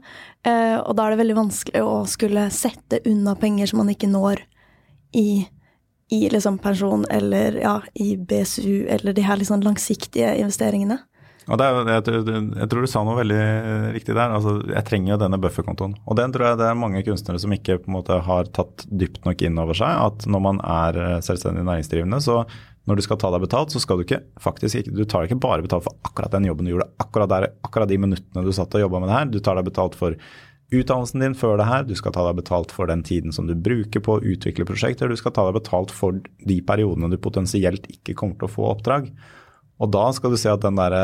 Eh, 0.45 0.78
og 0.78 0.93
da 0.97 1.07
er 1.07 1.15
det 1.15 1.23
veldig 1.23 1.39
vanskelig 1.39 1.82
å 1.82 1.97
skulle 2.09 2.45
sette 2.53 3.01
unna 3.09 3.34
penger 3.39 3.71
som 3.71 3.82
man 3.82 3.91
ikke 3.93 4.11
når 4.11 4.45
i 5.17 5.28
i 6.13 6.30
liksom 6.30 6.57
pensjon 6.61 7.05
eller 7.09 7.55
ja, 7.57 7.80
i 7.93 8.15
BSU 8.17 8.86
eller 8.89 9.13
de 9.13 9.23
her 9.26 9.39
liksom 9.41 9.63
langsiktige 9.65 10.36
investeringene. 10.38 10.99
Og 11.46 11.62
er, 11.62 11.80
jeg, 11.93 12.22
jeg, 12.26 12.68
tror 12.72 12.86
du 12.86 12.89
sa 12.89 13.02
noe 13.06 13.20
veldig 13.20 13.41
riktig 13.93 14.16
der. 14.16 14.34
altså 14.34 14.56
Jeg 14.66 14.86
trenger 14.88 15.14
jo 15.14 15.18
denne 15.22 15.39
bufferkontoen. 15.41 15.93
Og 16.10 16.18
den 16.18 16.34
tror 16.34 16.50
jeg 16.50 16.60
det 16.62 16.70
er 16.70 16.80
mange 16.80 17.04
kunstnere 17.06 17.41
som 17.41 17.54
ikke 17.54 17.84
måte 17.91 18.18
har 18.26 18.50
tatt 18.56 18.88
dypt 18.89 19.28
nok 19.28 19.43
inn 19.46 19.60
over 19.62 19.78
seg. 19.78 20.00
At 20.08 20.26
når 20.30 20.41
man 20.48 20.62
er 20.64 20.98
eh, 21.04 21.20
selvstendig 21.26 21.66
næringsdrivende, 21.68 22.22
så 22.26 22.41
når 22.89 22.98
du 22.98 23.06
skal 23.06 23.20
ta 23.22 23.30
deg 23.34 23.46
betalt, 23.46 23.74
så 23.74 23.82
skal 23.82 23.98
du 23.98 24.06
ikke 24.06 24.24
faktisk 24.41 24.82
ikke, 24.82 24.93
du 24.93 25.06
tar 25.10 25.26
ikke 25.26 25.39
bare 25.41 25.66
betalt 25.66 25.86
for 25.88 25.98
akkurat 26.06 26.34
den 26.34 26.50
jobben 26.50 26.68
du 26.68 26.76
gjorde 26.76 26.91
akkurat 27.02 27.32
der, 27.32 27.48
akkurat 27.66 27.89
de 27.89 28.02
minuttene 28.02 28.46
du 28.46 28.52
satt 28.54 28.78
og 28.78 28.86
jobba 28.86 29.02
med 29.02 29.10
det 29.10 29.18
her. 29.18 29.32
Du 29.34 29.39
tar 29.41 29.58
deg 29.58 29.70
betalt 29.70 29.98
for 29.98 30.18
utdannelsen 30.74 31.22
din 31.22 31.38
før 31.38 31.60
det 31.62 31.70
her, 31.70 31.86
du 31.86 31.93
skal 31.98 32.14
ta 32.14 32.26
deg 32.26 32.39
betalt 32.39 32.74
for 32.74 32.89
den 32.89 33.04
tiden 33.06 33.34
som 33.34 33.46
du 33.50 33.54
bruker 33.54 34.02
på 34.02 34.18
å 34.18 34.24
utvikle 34.34 34.66
prosjekter, 34.66 35.10
du 35.10 35.18
skal 35.20 35.34
ta 35.36 35.46
deg 35.48 35.60
betalt 35.60 35.93
for 35.93 36.18
de 36.50 36.58
periodene 36.66 37.12
du 37.12 37.20
potensielt 37.22 37.86
ikke 37.91 38.18
kommer 38.18 38.39
til 38.39 38.50
å 38.50 38.54
få 38.56 38.70
oppdrag. 38.72 39.12
Og 39.84 39.91
da 39.91 40.05
skal 40.15 40.32
du 40.32 40.39
se 40.39 40.51
at 40.51 40.63
den 40.63 40.78
derre 40.80 41.03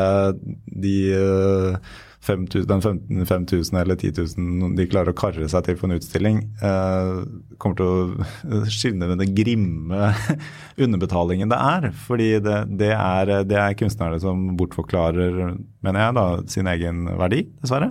de 0.66 0.96
5000, 2.22 2.68
den 2.70 2.82
15 2.82 3.26
5000 3.26 3.78
eller 3.80 3.96
10 3.98 4.12
000 4.38 4.76
de 4.78 4.86
klarer 4.86 5.10
å 5.10 5.18
karre 5.18 5.48
seg 5.50 5.64
til 5.66 5.78
på 5.78 5.88
en 5.88 5.96
utstilling, 5.96 6.38
eh, 6.62 7.22
kommer 7.58 7.78
til 7.80 7.88
å 7.90 8.66
skinne 8.76 9.08
med 9.10 9.18
den 9.24 9.34
grimme 9.34 10.12
underbetalingen 10.84 11.50
det 11.50 11.58
er. 11.58 11.88
Fordi 12.06 12.30
det, 12.44 12.58
det, 12.78 12.92
er, 12.94 13.34
det 13.48 13.58
er 13.58 13.78
kunstnerne 13.78 14.20
som 14.22 14.52
bortforklarer, 14.58 15.56
mener 15.82 16.06
jeg, 16.06 16.18
da, 16.20 16.26
sin 16.54 16.70
egen 16.70 17.08
verdi, 17.18 17.44
dessverre. 17.64 17.90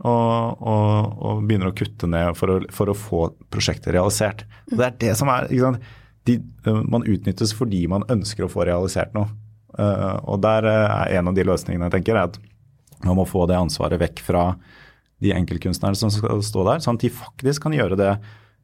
Og, 0.00 0.62
og, 0.64 1.16
og 1.28 1.42
begynner 1.46 1.70
å 1.70 1.76
kutte 1.76 2.08
ned 2.10 2.32
for 2.38 2.56
å, 2.56 2.60
for 2.74 2.90
å 2.90 2.96
få 2.96 3.26
prosjektet 3.52 3.92
realisert. 3.94 4.46
Og 4.72 4.80
det 4.80 4.86
er 4.88 5.00
det 5.04 5.16
som 5.20 5.30
er, 5.30 5.46
de, 6.26 6.38
Man 6.64 7.04
utnyttes 7.04 7.52
fordi 7.56 7.84
man 7.88 8.06
ønsker 8.10 8.48
å 8.48 8.50
få 8.50 8.66
realisert 8.66 9.14
noe. 9.14 9.28
Eh, 9.78 10.16
og 10.26 10.40
der 10.42 10.66
eh, 10.66 10.92
er 10.94 11.18
en 11.18 11.30
av 11.30 11.36
de 11.36 11.46
løsningene 11.46 11.88
jeg 11.88 11.98
tenker, 11.98 12.18
er 12.18 12.30
at 12.30 12.38
man 13.06 13.18
må 13.18 13.26
få 13.28 13.46
det 13.48 13.58
ansvaret 13.58 14.00
vekk 14.00 14.22
fra 14.24 14.44
de 15.20 15.34
enkeltkunstnerne 15.36 15.98
som 15.98 16.12
skal 16.12 16.42
stå 16.44 16.64
der, 16.66 16.80
sånn 16.84 16.98
at 16.98 17.04
de 17.04 17.12
faktisk 17.12 17.66
kan 17.66 17.76
gjøre 17.76 17.98
det 18.00 18.14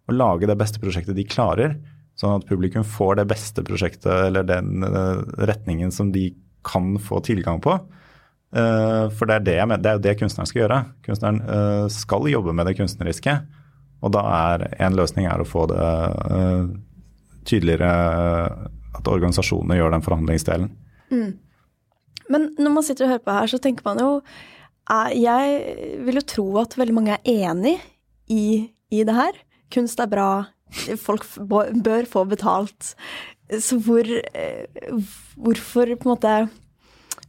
og 0.06 0.16
lage 0.16 0.48
det 0.48 0.56
beste 0.58 0.80
prosjektet 0.80 1.16
de 1.18 1.26
klarer. 1.28 1.76
Sånn 2.16 2.38
at 2.38 2.46
publikum 2.48 2.84
får 2.86 3.18
det 3.18 3.26
beste 3.28 3.64
prosjektet 3.66 4.08
eller 4.28 4.46
den 4.46 4.86
eh, 4.86 5.20
retningen 5.50 5.92
som 5.92 6.12
de 6.14 6.30
kan 6.66 6.96
få 7.02 7.20
tilgang 7.22 7.60
på. 7.62 7.76
For 8.56 9.28
det 9.28 9.34
er, 9.36 9.42
det, 9.44 9.76
det 9.82 9.90
er 9.90 9.96
jo 9.98 10.02
det 10.02 10.12
kunstneren 10.16 10.48
skal 10.48 10.60
gjøre. 10.62 10.76
Kunstneren 11.04 11.90
skal 11.92 12.28
jobbe 12.30 12.54
med 12.56 12.66
det 12.66 12.72
kunstneriske. 12.78 13.34
Og 14.06 14.12
da 14.14 14.22
er 14.32 14.64
en 14.86 14.96
løsning 14.96 15.26
er 15.28 15.42
å 15.42 15.46
få 15.46 15.66
det 15.70 15.82
tydeligere 17.46 17.90
at 18.96 19.10
organisasjonene 19.12 19.78
gjør 19.78 19.94
den 19.94 20.06
forhandlingsdelen. 20.06 20.72
Mm. 21.10 21.38
Men 22.32 22.50
når 22.58 22.74
man 22.74 22.86
sitter 22.86 23.06
og 23.06 23.14
hører 23.14 23.24
på 23.24 23.38
her, 23.38 23.50
så 23.50 23.60
tenker 23.62 23.86
man 23.86 24.02
jo 24.02 24.10
Jeg 25.14 26.02
vil 26.06 26.20
jo 26.20 26.26
tro 26.26 26.46
at 26.62 26.76
veldig 26.78 26.94
mange 26.94 27.16
er 27.16 27.50
enig 27.50 27.76
i, 28.30 28.70
i 28.90 29.02
det 29.06 29.14
her. 29.14 29.34
Kunst 29.72 30.00
er 30.02 30.10
bra. 30.10 30.30
Folk 30.98 31.26
bør 31.82 32.06
få 32.10 32.24
betalt. 32.26 32.94
Så 33.62 33.78
hvor 33.78 34.02
eh, 34.02 34.66
Hvorfor 35.38 35.92
på 35.94 36.08
en 36.08 36.14
måte 36.16 36.32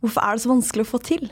Hvorfor 0.02 0.22
er 0.22 0.38
det 0.38 0.42
så 0.42 0.50
vanskelig 0.50 0.86
å 0.86 0.90
få 0.90 1.00
til? 1.06 1.28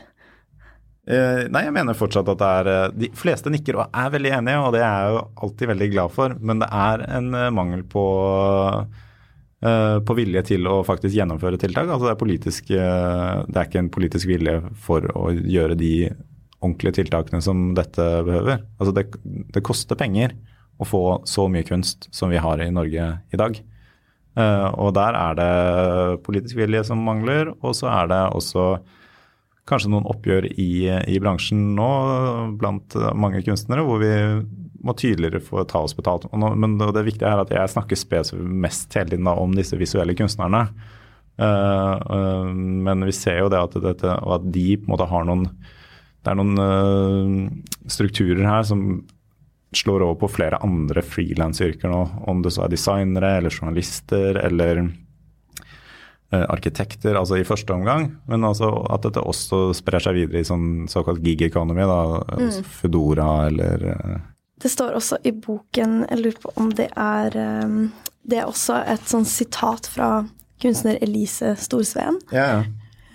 Eh, 1.06 1.46
nei, 1.50 1.64
jeg 1.66 1.74
mener 1.74 1.98
fortsatt 1.98 2.30
at 2.30 2.38
det 2.38 2.50
er 2.60 2.70
eh, 2.70 2.94
De 3.02 3.10
fleste 3.18 3.50
nikker 3.50 3.78
og 3.78 3.90
er 3.90 4.12
veldig 4.14 4.32
enige, 4.38 4.62
og 4.62 4.74
det 4.74 4.82
er 4.82 4.94
jeg 4.94 5.16
jo 5.16 5.24
alltid 5.46 5.72
veldig 5.72 5.90
glad 5.94 6.14
for. 6.14 6.36
Men 6.38 6.62
det 6.62 6.70
er 6.70 7.04
en 7.18 7.34
mangel 7.54 7.82
på 7.90 8.06
Eh, 8.86 9.05
på 10.06 10.16
vilje 10.18 10.42
til 10.52 10.68
å 10.70 10.80
faktisk 10.86 11.16
gjennomføre 11.16 11.58
tiltak. 11.60 11.88
Altså 11.88 12.08
det, 12.08 12.14
er 12.14 12.20
politisk, 12.20 12.72
eh, 12.74 13.44
det 13.48 13.60
er 13.60 13.68
ikke 13.68 13.82
en 13.84 13.92
politisk 13.92 14.30
vilje 14.30 14.58
for 14.86 15.06
å 15.16 15.30
gjøre 15.34 15.78
de 15.78 15.92
ordentlige 16.60 17.02
tiltakene 17.02 17.42
som 17.44 17.70
dette 17.76 18.04
behøver. 18.26 18.64
Altså 18.80 18.94
det, 18.96 19.06
det, 19.54 19.64
koster 19.66 19.98
penger 19.98 20.34
å 20.80 20.88
få 20.88 21.02
så 21.28 21.46
mye 21.52 21.66
kunst 21.66 22.08
som 22.14 22.32
vi 22.32 22.40
har 22.42 22.60
i 22.62 22.72
Norge 22.72 23.08
i 23.32 23.40
dag. 23.40 23.58
Uh, 24.36 24.68
og 24.84 24.92
der 24.98 25.16
er 25.16 25.36
det 25.38 25.52
politisk 26.26 26.58
vilje 26.58 26.82
som 26.84 27.00
mangler, 27.00 27.54
og 27.64 27.72
så 27.78 27.88
er 27.88 28.10
det 28.10 28.22
også 28.36 28.66
kanskje 29.66 29.90
noen 29.92 30.06
oppgjør 30.08 30.46
i, 30.52 30.70
i 31.10 31.18
bransjen 31.22 31.72
nå 31.76 31.90
blant 32.60 32.94
mange 33.18 33.42
kunstnere 33.46 33.84
hvor 33.86 33.98
vi 34.02 34.12
må 34.86 34.94
tydeligere 34.94 35.42
få 35.42 35.64
ta 35.68 35.82
oss 35.82 35.96
betalt. 35.96 36.28
Nå, 36.32 36.52
men 36.58 36.76
det 36.78 37.06
viktige 37.06 37.30
er 37.30 37.42
at 37.42 37.52
jeg 37.54 37.72
snakker 37.72 37.98
spesifikt 37.98 38.54
mest 38.66 38.94
hele 38.96 39.14
tiden 39.14 39.30
om 39.32 39.56
disse 39.56 39.78
visuelle 39.80 40.14
kunstnerne. 40.18 40.66
Uh, 41.36 41.96
uh, 42.06 42.46
men 42.54 43.04
vi 43.04 43.12
ser 43.12 43.42
jo 43.42 43.50
det 43.52 43.60
at, 43.60 43.74
dette, 43.84 44.12
at 44.14 44.46
de 44.54 44.68
på 44.78 44.86
en 44.86 44.92
måte 44.94 45.04
har 45.10 45.26
noen 45.28 45.42
Det 46.24 46.30
er 46.32 46.38
noen 46.38 46.54
uh, 46.56 47.90
strukturer 47.92 48.40
her 48.48 48.62
som 48.64 48.86
slår 49.76 50.06
over 50.06 50.16
på 50.22 50.30
flere 50.32 50.62
andre 50.64 51.02
frilansyrker 51.04 51.92
nå. 51.92 52.00
Om 52.30 52.40
det 52.42 52.54
så 52.54 52.64
er 52.64 52.72
designere 52.72 53.34
eller 53.40 53.52
journalister 53.52 54.38
eller 54.40 54.86
arkitekter, 56.44 57.16
altså 57.18 57.40
i 57.40 57.46
første 57.46 57.74
omgang. 57.74 58.10
Men 58.30 58.44
altså 58.44 58.70
at 58.92 59.04
dette 59.08 59.24
også 59.24 59.70
sprer 59.76 60.02
seg 60.04 60.18
videre 60.20 60.42
i 60.42 60.48
sånn 60.48 60.86
såkalt 60.90 61.22
gig 61.24 61.44
economy, 61.48 61.86
da, 61.88 62.00
mm. 62.38 62.64
Foodora 62.78 63.30
eller 63.50 63.86
det 64.62 64.72
står 64.72 64.96
også 64.96 65.18
i 65.28 65.34
boken, 65.36 66.06
jeg 66.08 66.22
lurer 66.22 66.40
på 66.40 66.52
om 66.56 66.70
det 66.76 66.88
er 66.96 67.34
um, 67.66 67.90
Det 68.26 68.40
er 68.40 68.48
også 68.48 68.80
et 68.88 69.04
sånn 69.08 69.26
sitat 69.28 69.88
fra 69.92 70.24
kunstner 70.62 70.96
Elise 71.04 71.52
Storsveen. 71.60 72.16
Ja, 72.32 72.46
ja. 72.48 72.64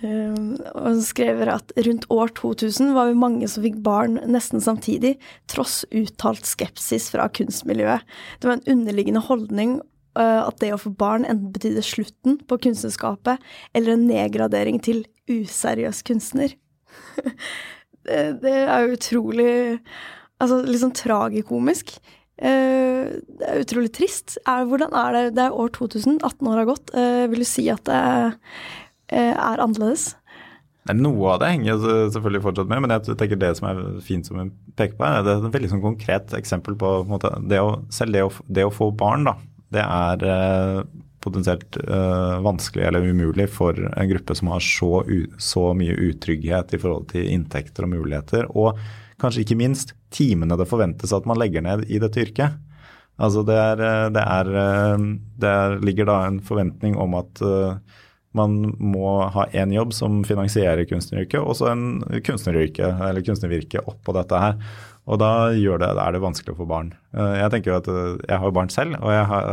Um, 0.02 0.56
og 0.72 0.86
hun 0.88 1.02
skriver 1.04 1.50
at 1.52 1.74
rundt 1.86 2.08
år 2.10 2.32
2000 2.38 2.90
var 2.96 3.10
vi 3.10 3.18
mange 3.18 3.46
som 3.50 3.62
fikk 3.62 3.76
barn 3.84 4.16
nesten 4.30 4.62
samtidig, 4.62 5.12
tross 5.50 5.82
uttalt 5.94 6.46
skepsis 6.48 7.10
fra 7.12 7.28
kunstmiljøet. 7.30 8.06
Det 8.40 8.48
var 8.48 8.58
en 8.58 8.78
underliggende 8.78 9.22
holdning 9.28 9.76
at 10.18 10.58
det 10.60 10.72
å 10.74 10.80
få 10.80 10.90
barn 10.98 11.22
enten 11.24 11.54
betydde 11.54 11.84
slutten 11.86 12.34
på 12.48 12.58
kunstnerskapet 12.66 13.40
eller 13.72 13.94
en 13.94 14.08
nedgradering 14.08 14.80
til 14.84 15.04
useriøs 15.30 16.02
kunstner. 16.04 16.52
det, 18.06 18.18
det 18.42 18.56
er 18.66 18.92
utrolig 18.92 19.52
Altså 20.42 20.58
litt 20.66 20.82
sånn 20.82 20.96
tragikomisk. 20.96 21.94
Uh, 22.42 23.20
det 23.38 23.46
er 23.46 23.60
utrolig 23.62 23.92
trist. 23.94 24.38
Er, 24.42 24.64
hvordan 24.66 24.94
er 24.98 25.14
det 25.14 25.36
Det 25.36 25.44
er 25.44 25.54
år 25.54 25.70
2000, 25.76 26.18
18 26.18 26.50
år 26.50 26.58
har 26.62 26.70
gått. 26.72 26.90
Uh, 26.96 27.28
vil 27.30 27.44
du 27.44 27.48
si 27.48 27.68
at 27.70 27.84
det 27.86 28.00
uh, 28.32 28.34
er 29.12 29.62
annerledes? 29.62 30.16
Noe 30.98 31.36
av 31.36 31.38
det 31.38 31.52
henger 31.52 31.78
selvfølgelig 32.10 32.42
fortsatt 32.42 32.70
med, 32.72 32.80
men 32.82 32.90
jeg 32.90 33.14
tenker 33.14 33.38
det 33.38 33.52
som 33.54 33.68
er 33.68 33.82
fint 34.02 34.26
som 34.26 34.40
hun 34.40 34.48
peker 34.74 34.96
på, 34.98 35.06
er 35.06 35.22
det 35.22 35.36
er 35.36 35.44
et 35.46 35.54
veldig 35.54 35.68
sånn 35.70 35.82
konkret 35.84 36.32
eksempel 36.34 36.74
på, 36.74 36.90
på 37.04 37.12
måte, 37.12 37.30
det 37.46 37.60
å, 37.62 37.76
selv 37.94 38.16
det 38.16 38.24
å, 38.26 38.32
det 38.50 38.64
å, 38.66 38.72
få 38.74 38.88
barn, 38.98 39.28
da, 39.28 39.36
det 39.72 39.82
er 39.82 40.84
potensielt 41.22 41.76
vanskelig 42.42 42.82
eller 42.88 43.04
umulig 43.06 43.46
for 43.54 43.76
en 43.78 44.08
gruppe 44.10 44.34
som 44.34 44.50
har 44.50 44.64
så, 44.66 45.04
så 45.38 45.68
mye 45.78 45.94
utrygghet 46.10 46.74
i 46.74 46.80
forhold 46.82 47.06
til 47.12 47.28
inntekter 47.30 47.86
og 47.86 47.92
muligheter. 47.94 48.48
og 48.50 48.80
kanskje 49.22 49.44
ikke 49.44 49.58
minst 49.60 49.94
timene 50.10 50.58
det 50.58 50.66
forventes 50.66 51.14
at 51.14 51.26
man 51.30 51.38
legger 51.38 51.62
ned 51.62 51.86
i 51.86 52.00
dette 52.02 52.24
yrket. 52.24 52.58
Altså 53.22 53.44
det, 53.46 53.54
er, 53.54 53.82
det, 54.10 54.22
er, 54.22 55.02
det 55.44 55.56
ligger 55.86 56.08
da 56.08 56.16
en 56.26 56.40
forventning 56.42 56.96
om 56.98 57.14
at 57.20 57.42
man 58.36 58.54
må 58.80 59.10
ha 59.34 59.44
én 59.52 59.74
jobb 59.74 59.92
som 59.94 60.22
finansierer 60.24 60.86
kunstneryrket, 60.88 61.40
og 61.40 61.56
så 61.58 61.68
en 61.72 62.00
kunstneryrke 62.24 62.88
eller 63.08 63.24
kunstnervirke 63.24 63.84
oppå 63.84 64.14
dette 64.16 64.40
her. 64.40 64.56
Og 65.10 65.18
da 65.18 65.50
det, 65.50 65.88
er 65.90 66.14
det 66.14 66.22
vanskelig 66.22 66.54
å 66.54 66.60
få 66.60 66.68
barn. 66.70 66.92
Uh, 67.16 67.34
jeg 67.40 67.50
tenker 67.54 67.72
jo 67.72 67.78
at 67.80 67.88
uh, 67.90 68.20
jeg 68.28 68.38
har 68.44 68.54
barn 68.54 68.70
selv, 68.70 68.98
og 69.00 69.10
jeg, 69.10 69.24
har, 69.32 69.48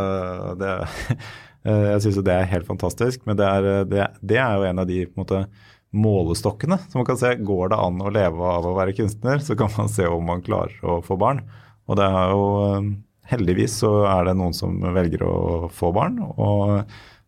det, 0.60 0.76
jeg 1.89 2.04
syns 2.06 2.22
det 2.28 2.36
er 2.36 2.52
helt 2.54 2.70
fantastisk. 2.70 3.26
Men 3.26 3.39
det 3.39 3.50
er, 3.50 3.70
det, 3.89 4.38
er 4.38 4.60
jo 4.60 4.70
en 4.70 4.84
av 4.84 4.89
de 4.89 5.04
på 5.08 5.18
en 5.18 5.24
måte, 5.26 5.43
målestokkene. 5.89 6.78
Så 6.86 7.00
man 7.00 7.08
kan 7.08 7.18
se 7.18 7.34
går 7.41 7.72
det 7.72 7.82
an 7.82 8.02
å 8.02 8.14
leve 8.14 8.50
av 8.54 8.68
å 8.68 8.76
være 8.78 8.95
kunstner, 8.97 9.41
så 9.41 9.58
kan 9.58 9.72
man 9.78 9.89
se 9.91 10.06
om 10.06 10.28
man 10.30 10.43
klarer 10.45 10.76
å 10.86 11.00
få 11.06 11.18
barn. 11.20 11.41
Og 11.89 11.97
det 11.97 12.06
er 12.06 12.34
jo 12.34 12.50
eh, 12.66 12.91
Heldigvis 13.30 13.76
så 13.84 13.91
er 14.10 14.24
det 14.26 14.32
noen 14.39 14.56
som 14.58 14.80
velger 14.93 15.22
å 15.22 15.68
få 15.70 15.91
barn. 15.93 16.16
Og, 16.41 16.80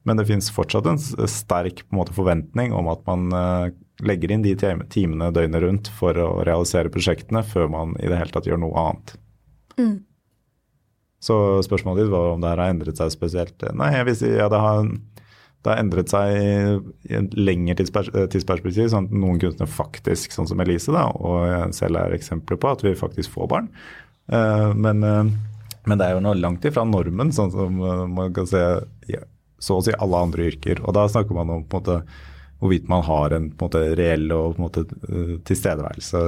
men 0.10 0.18
det 0.18 0.26
finnes 0.26 0.48
fortsatt 0.50 0.88
en 0.90 0.98
sterk 1.30 1.84
en 1.84 2.00
måte, 2.00 2.16
forventning 2.18 2.74
om 2.74 2.90
at 2.90 3.04
man 3.06 3.28
legger 4.06 4.34
inn 4.34 4.46
de 4.46 4.56
timene 4.92 5.32
døgnet 5.34 5.64
rundt 5.64 5.92
for 5.98 6.18
å 6.18 6.30
realisere 6.48 6.92
prosjektene 6.94 7.44
før 7.48 7.70
man 7.72 7.94
i 8.00 8.10
det 8.10 8.18
hele 8.20 8.34
tatt 8.34 8.50
gjør 8.50 8.62
noe 8.64 8.86
annet. 8.86 9.14
Mm. 9.78 9.96
Så 11.22 11.36
spørsmålet 11.68 12.06
ditt 12.06 12.14
var 12.14 12.34
om 12.34 12.42
det 12.42 12.50
her 12.50 12.64
har 12.64 12.74
endret 12.74 12.98
seg 12.98 13.14
spesielt. 13.14 13.68
Nei, 13.78 13.92
jeg 13.94 14.08
vil 14.10 14.18
si 14.18 14.32
ja, 14.34 14.50
det 14.52 14.62
har 14.62 14.86
det 15.62 15.70
har 15.70 15.78
endret 15.78 16.10
seg 16.10 16.32
i 17.06 17.18
en 17.20 17.28
lengre 17.38 17.76
tidsperspektiv, 17.78 18.88
sånn 18.90 19.06
at 19.06 19.12
noen 19.14 19.38
kunstnere 19.42 19.70
faktisk, 19.70 20.34
sånn 20.34 20.48
som 20.50 20.62
Elise, 20.64 20.90
da, 20.90 21.04
og 21.14 21.44
jeg 21.46 21.76
selv 21.78 22.00
er 22.02 22.16
eksempler 22.16 22.58
på 22.58 22.72
at 22.72 22.82
vi 22.82 22.96
faktisk 22.98 23.30
får 23.36 23.52
barn. 23.52 23.68
Eh, 24.34 24.72
men, 24.74 25.04
eh, 25.06 25.30
men 25.86 26.02
det 26.02 26.08
er 26.08 26.18
jo 26.18 26.24
noe 26.26 26.40
langt 26.40 26.66
ifra 26.66 26.82
normen, 26.90 27.30
sånn 27.36 27.54
som 27.54 27.78
eh, 27.78 28.02
man 28.10 28.34
kan 28.34 28.50
se 28.50 28.64
i 29.12 29.20
så 29.62 29.78
å 29.78 29.86
si 29.86 29.94
alle 29.94 30.24
andre 30.26 30.50
yrker. 30.50 30.82
Og 30.86 30.96
da 30.98 31.06
snakker 31.10 31.38
man 31.38 31.52
om 31.54 31.66
på 31.70 31.78
en 31.78 31.84
måte 31.84 31.98
hvorvidt 32.62 32.88
man 32.90 33.02
har 33.04 33.34
en, 33.34 33.50
på 33.52 33.66
en 33.66 33.70
måte, 33.70 33.80
reell 33.98 34.28
og 34.36 34.54
på 34.54 34.62
en 34.62 34.66
måte, 34.68 34.82
eh, 35.10 35.32
tilstedeværelse 35.50 36.20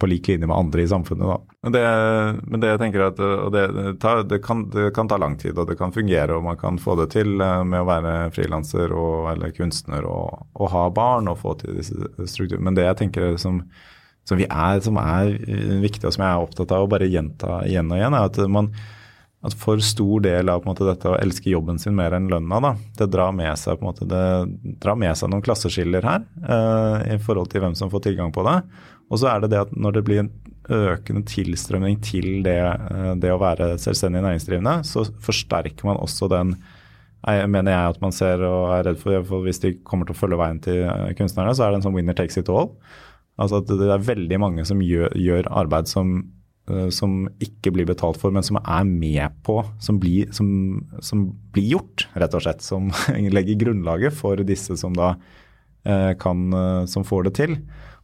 på 0.00 0.08
lik 0.08 0.30
linje 0.30 0.48
med 0.48 0.56
andre 0.56 0.86
i 0.86 0.88
samfunnet. 0.88 1.28
Da. 1.28 1.56
Men, 1.66 1.74
det, 1.74 1.82
men 2.48 2.62
det 2.62 2.70
jeg 2.70 2.80
tenker 2.80 3.04
at 3.10 3.20
det, 3.52 3.64
tar, 4.00 4.22
det, 4.24 4.38
kan, 4.46 4.64
det, 4.72 4.86
kan, 4.96 5.10
ta 5.10 5.18
lang 5.20 5.36
tid, 5.42 5.52
og 5.60 5.68
det 5.68 5.76
kan 5.76 5.92
fungere, 5.92 6.38
og 6.38 6.46
man 6.46 6.56
kan 6.60 6.80
få 6.80 6.96
det 7.02 7.10
til 7.12 7.36
eh, 7.36 7.58
med 7.68 7.84
å 7.84 7.90
være 7.90 8.14
frilanser 8.32 8.96
eller 9.34 9.52
kunstner 9.52 10.08
og, 10.08 10.46
og, 10.56 10.66
ha 10.72 10.86
barn 10.96 11.28
og 11.28 11.42
få 11.44 11.58
til 11.60 11.76
disse 11.82 12.08
strukturene. 12.24 12.64
Men 12.70 12.80
det 12.80 12.88
jeg 12.88 13.00
tenker 13.02 13.36
som, 13.42 13.60
som, 14.24 14.40
er, 14.40 14.80
som 14.80 14.96
er 15.02 15.36
viktig, 15.84 16.06
og 16.08 16.16
som 16.16 16.24
jeg 16.24 16.32
er 16.32 16.48
opptatt 16.48 16.72
av 16.72 16.86
å 16.86 16.90
bare 16.96 17.12
gjenta 17.12 17.60
igjen 17.68 17.92
og 17.92 18.00
igjen, 18.00 18.16
er 18.16 18.32
at 18.32 18.42
man 18.48 18.72
at 19.42 19.54
for 19.58 19.80
stor 19.82 20.22
del 20.22 20.50
av 20.52 20.62
måte, 20.66 20.86
dette 20.86 21.10
å 21.10 21.18
elske 21.18 21.50
jobben 21.50 21.80
sin 21.82 21.96
mer 21.98 22.14
enn 22.14 22.28
lønna, 22.30 22.60
da, 22.62 22.72
det 23.00 23.08
drar 23.10 23.32
med 23.34 23.58
seg, 23.58 23.80
måte, 23.82 24.06
drar 24.06 24.98
med 24.98 25.18
seg 25.18 25.32
noen 25.32 25.42
klasseskiller 25.42 26.06
her 26.06 26.22
uh, 26.46 27.02
i 27.10 27.18
forhold 27.22 27.50
til 27.50 27.64
hvem 27.64 27.74
som 27.78 27.90
får 27.90 28.04
tilgang 28.06 28.30
på 28.34 28.44
det. 28.46 28.60
Og 29.10 29.18
så 29.18 29.32
er 29.32 29.42
det 29.42 29.50
det 29.52 29.64
at 29.64 29.72
når 29.74 29.96
det 29.96 30.04
blir 30.06 30.22
en 30.22 30.30
økende 30.72 31.24
tilstrømning 31.26 31.98
til 32.06 32.28
det, 32.46 32.60
uh, 32.62 33.16
det 33.18 33.32
å 33.34 33.40
være 33.42 33.72
selvstendig 33.82 34.22
næringsdrivende, 34.22 34.76
så 34.86 35.08
forsterker 35.26 35.90
man 35.90 35.98
også 36.02 36.30
den 36.32 36.54
jeg 37.22 37.50
mener 37.54 37.70
jeg 37.70 37.90
at 37.92 38.00
man 38.02 38.14
ser 38.14 38.40
og 38.42 38.72
er 38.74 38.80
redd 38.88 38.96
for 38.98 39.26
for 39.28 39.44
hvis 39.46 39.60
de 39.62 39.76
kommer 39.86 40.08
til 40.08 40.16
å 40.16 40.18
følge 40.18 40.38
veien 40.40 40.56
til 40.58 40.80
eh, 40.90 41.12
kunstnerne, 41.14 41.52
så 41.54 41.62
er 41.62 41.70
det 41.70 41.78
en 41.78 41.84
sånn 41.84 41.94
winner 41.94 42.16
takes 42.18 42.34
it 42.40 42.50
all. 42.50 42.72
Altså 43.38 43.60
at 43.60 43.70
det 43.70 43.86
er 43.94 44.02
veldig 44.02 44.40
mange 44.42 44.64
som 44.66 44.82
gjør, 44.82 45.14
gjør 45.14 45.46
arbeid 45.62 45.86
som 45.86 46.16
Eh, 46.18 46.41
som 46.94 47.24
ikke 47.42 47.72
blir 47.74 47.88
betalt 47.88 48.20
for, 48.22 48.30
men 48.30 48.44
som 48.46 48.58
er 48.60 48.86
med 48.86 49.34
på, 49.42 49.58
som 49.82 49.98
blir, 49.98 50.30
som, 50.34 50.46
som 51.02 51.24
blir 51.54 51.74
gjort, 51.74 52.06
rett 52.14 52.36
og 52.38 52.44
slett. 52.44 52.62
Som 52.62 52.92
legger 53.36 53.58
grunnlaget 53.64 54.14
for 54.14 54.38
disse 54.46 54.76
som 54.78 54.94
da 54.96 55.16
eh, 55.84 56.12
kan, 56.22 56.46
eh, 56.54 56.84
som 56.86 57.06
får 57.06 57.28
det 57.28 57.34
til. 57.40 57.58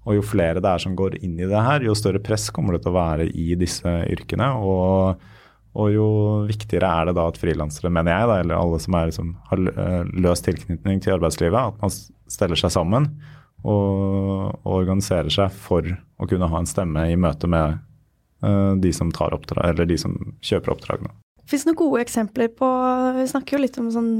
Og 0.08 0.18
jo 0.18 0.26
flere 0.26 0.62
det 0.64 0.70
er 0.70 0.82
som 0.82 0.98
går 0.98 1.20
inn 1.22 1.38
i 1.38 1.46
det 1.46 1.64
her, 1.64 1.86
jo 1.86 1.96
større 1.98 2.22
press 2.24 2.48
kommer 2.54 2.74
det 2.74 2.82
til 2.84 2.94
å 2.94 2.98
være 2.98 3.28
i 3.30 3.54
disse 3.60 3.94
yrkene. 4.10 4.50
Og, 4.58 5.24
og 5.78 5.90
jo 5.94 6.10
viktigere 6.48 6.90
er 6.90 7.10
det 7.10 7.18
da 7.20 7.28
at 7.30 7.38
frilansere, 7.38 7.92
mener 7.94 8.16
jeg, 8.16 8.30
da, 8.30 8.38
eller 8.42 8.58
alle 8.58 8.82
som 8.82 8.98
er, 8.98 9.10
liksom, 9.12 9.34
har 9.50 9.66
løs 10.18 10.42
tilknytning 10.46 11.02
til 11.04 11.18
arbeidslivet, 11.18 11.74
at 11.74 11.84
man 11.84 11.94
steller 12.28 12.58
seg 12.58 12.74
sammen 12.74 13.12
og, 13.62 14.56
og 14.64 14.72
organiserer 14.80 15.30
seg 15.30 15.52
for 15.54 15.86
å 16.18 16.26
kunne 16.30 16.48
ha 16.50 16.62
en 16.62 16.70
stemme 16.70 17.04
i 17.12 17.18
møte 17.20 17.50
med 17.50 17.78
Eh, 17.78 17.87
de 18.38 18.92
som 18.94 19.08
tar 19.10 19.34
oppdrag, 19.34 19.64
eller 19.72 19.88
de 19.88 19.96
som 19.98 20.12
kjøper 20.46 20.70
oppdragene. 20.76 21.10
Fins 21.48 21.64
det 21.64 21.70
noen 21.70 21.80
gode 21.80 22.02
eksempler 22.04 22.50
på 22.52 22.68
Vi 23.16 23.24
snakker 23.30 23.56
jo 23.56 23.62
litt 23.62 23.78
om 23.80 23.88
sånn 23.90 24.12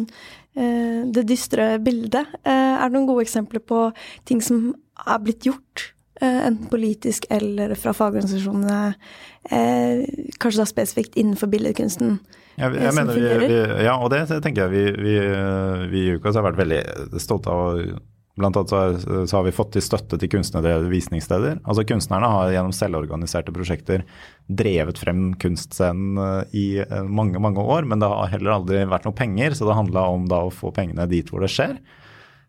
eh, 0.56 1.04
det 1.12 1.26
dystre 1.28 1.74
bildet. 1.84 2.32
Eh, 2.40 2.74
er 2.80 2.88
det 2.88 2.96
noen 2.96 3.06
gode 3.10 3.26
eksempler 3.26 3.62
på 3.62 3.84
ting 4.28 4.42
som 4.44 4.72
er 5.04 5.22
blitt 5.22 5.48
gjort? 5.48 5.92
enten 6.18 6.66
politisk 6.66 7.28
eller 7.30 7.76
fra 7.78 7.92
fagorganisasjonene, 7.94 8.94
kanskje 10.42 10.58
da 10.58 10.64
spesifikt 10.66 11.14
innenfor 11.14 11.46
billedkunsten. 11.52 12.16
Ja, 12.58 12.72
jeg 12.74 12.94
mener 12.96 13.14
vi, 13.14 13.22
vi, 13.44 13.58
ja, 13.86 13.94
og 14.02 14.10
det 14.10 14.24
tenker 14.42 14.64
jeg 14.64 14.72
vi, 14.72 14.84
vi, 14.98 15.14
vi 15.92 16.00
i 16.08 16.16
UKAS 16.18 16.40
har 16.40 16.46
vært 16.48 16.58
veldig 16.58 16.80
stolte 17.22 17.54
av 17.54 17.60
å 17.62 18.00
Blant 18.38 18.56
annet 18.56 18.70
så, 18.70 18.80
så, 19.26 19.36
har 19.36 19.44
vi 19.46 19.54
fått 19.54 19.72
til 19.74 19.84
støtte 19.84 20.18
til 20.20 20.30
kunstnere 20.30 20.76
visningssteder. 20.90 21.60
Altså 21.64 21.84
Kunstnerne 21.88 22.30
har 22.30 22.52
gjennom 22.54 22.74
selvorganiserte 22.76 23.54
prosjekter 23.54 24.04
drevet 24.48 25.00
frem 25.00 25.32
kunstscenen 25.42 26.20
eh, 26.22 26.58
i 26.58 26.66
eh, 26.84 27.00
mange 27.04 27.42
mange 27.42 27.62
år, 27.62 27.88
men 27.88 28.02
det 28.02 28.10
har 28.10 28.30
heller 28.32 28.58
aldri 28.60 28.84
vært 28.88 29.08
noe 29.08 29.18
penger, 29.18 29.56
så 29.58 29.68
det 29.68 29.78
handla 29.78 30.06
om 30.14 30.28
da 30.30 30.44
å 30.46 30.54
få 30.54 30.72
pengene 30.76 31.08
dit 31.10 31.28
hvor 31.32 31.44
det 31.44 31.50
skjer. 31.52 31.76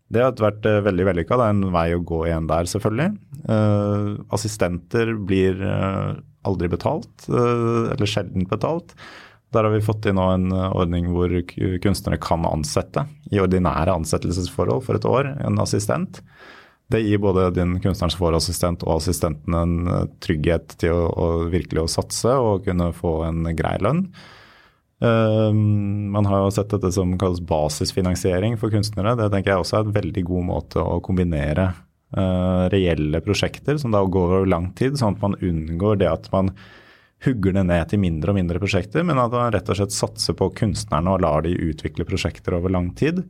Det 0.10 0.24
har 0.24 0.38
vært 0.42 0.66
eh, 0.70 0.82
veldig 0.86 1.08
vellykka. 1.12 1.38
Det 1.38 1.48
er 1.48 1.56
en 1.56 1.74
vei 1.74 1.88
å 1.94 2.04
gå 2.12 2.24
igjen 2.28 2.50
der, 2.50 2.70
selvfølgelig. 2.70 3.10
Uh, 3.50 4.18
assistenter 4.36 5.14
blir 5.30 5.62
uh, 5.64 6.18
aldri 6.50 6.70
betalt, 6.72 7.12
uh, 7.30 7.90
eller 7.94 8.10
sjelden 8.10 8.48
betalt. 8.50 8.96
Der 9.54 9.66
har 9.66 9.74
vi 9.74 9.82
fått 9.82 10.06
inn 10.10 10.20
en 10.22 10.52
eh, 10.54 10.72
ordning 10.78 11.10
hvor 11.14 11.34
kunstnere 11.82 12.22
kan 12.22 12.46
ansette 12.46 13.08
i 13.34 13.42
ordinære 13.42 13.96
ansettelsesforhold 13.98 14.86
for 14.86 15.00
et 15.00 15.08
år 15.10 15.34
en 15.46 15.62
assistent. 15.62 16.22
Det 16.90 17.04
gir 17.06 17.22
både 17.22 17.52
din 17.54 17.76
kunstnerens 17.82 18.18
forassistent 18.18 18.82
og 18.88 18.98
assistenten 18.98 19.58
en 19.58 19.78
eh, 19.90 20.04
trygghet 20.26 20.78
til 20.82 20.98
å, 20.98 21.08
å 21.10 21.30
virkelig 21.54 21.86
å 21.86 21.94
satse 22.00 22.34
og 22.34 22.66
kunne 22.68 22.92
få 22.98 23.22
en 23.30 23.50
grei 23.58 23.78
lønn. 23.82 24.08
Um, 25.00 26.10
man 26.12 26.26
har 26.28 26.42
jo 26.44 26.50
sett 26.52 26.74
dette 26.74 26.90
som 26.92 27.14
kalles 27.20 27.40
basisfinansiering 27.48 28.58
for 28.60 28.74
kunstnere. 28.74 29.16
Det 29.16 29.30
tenker 29.32 29.54
jeg 29.54 29.64
også 29.64 29.78
er 29.78 29.86
en 29.88 29.96
veldig 29.96 30.24
god 30.28 30.48
måte 30.50 30.84
å 30.84 30.98
kombinere 31.06 31.70
uh, 32.18 32.68
reelle 32.74 33.22
prosjekter 33.24 33.80
som 33.80 33.96
da 33.96 34.02
går 34.04 34.34
over 34.42 34.52
lang 34.52 34.74
tid, 34.76 35.00
sånn 35.00 35.16
at 35.16 35.24
man 35.24 35.38
unngår 35.40 36.02
det 36.02 36.10
at 36.12 36.28
man 36.36 36.52
hugger 37.26 37.56
det 37.58 37.66
ned 37.68 37.90
til 37.92 38.02
mindre 38.02 38.32
og 38.32 38.38
mindre 38.40 38.62
prosjekter, 38.62 39.04
men 39.08 39.20
at 39.20 39.34
man 39.36 39.52
rett 39.54 39.70
og 39.72 39.80
slett 39.80 39.96
satser 39.96 40.38
på 40.40 40.52
kunstnerne 40.56 41.16
og 41.16 41.24
lar 41.26 41.44
de 41.46 41.56
utvikle 41.70 42.08
prosjekter 42.08 42.56
over 42.58 42.72
lang 42.72 42.94
tid. 43.00 43.24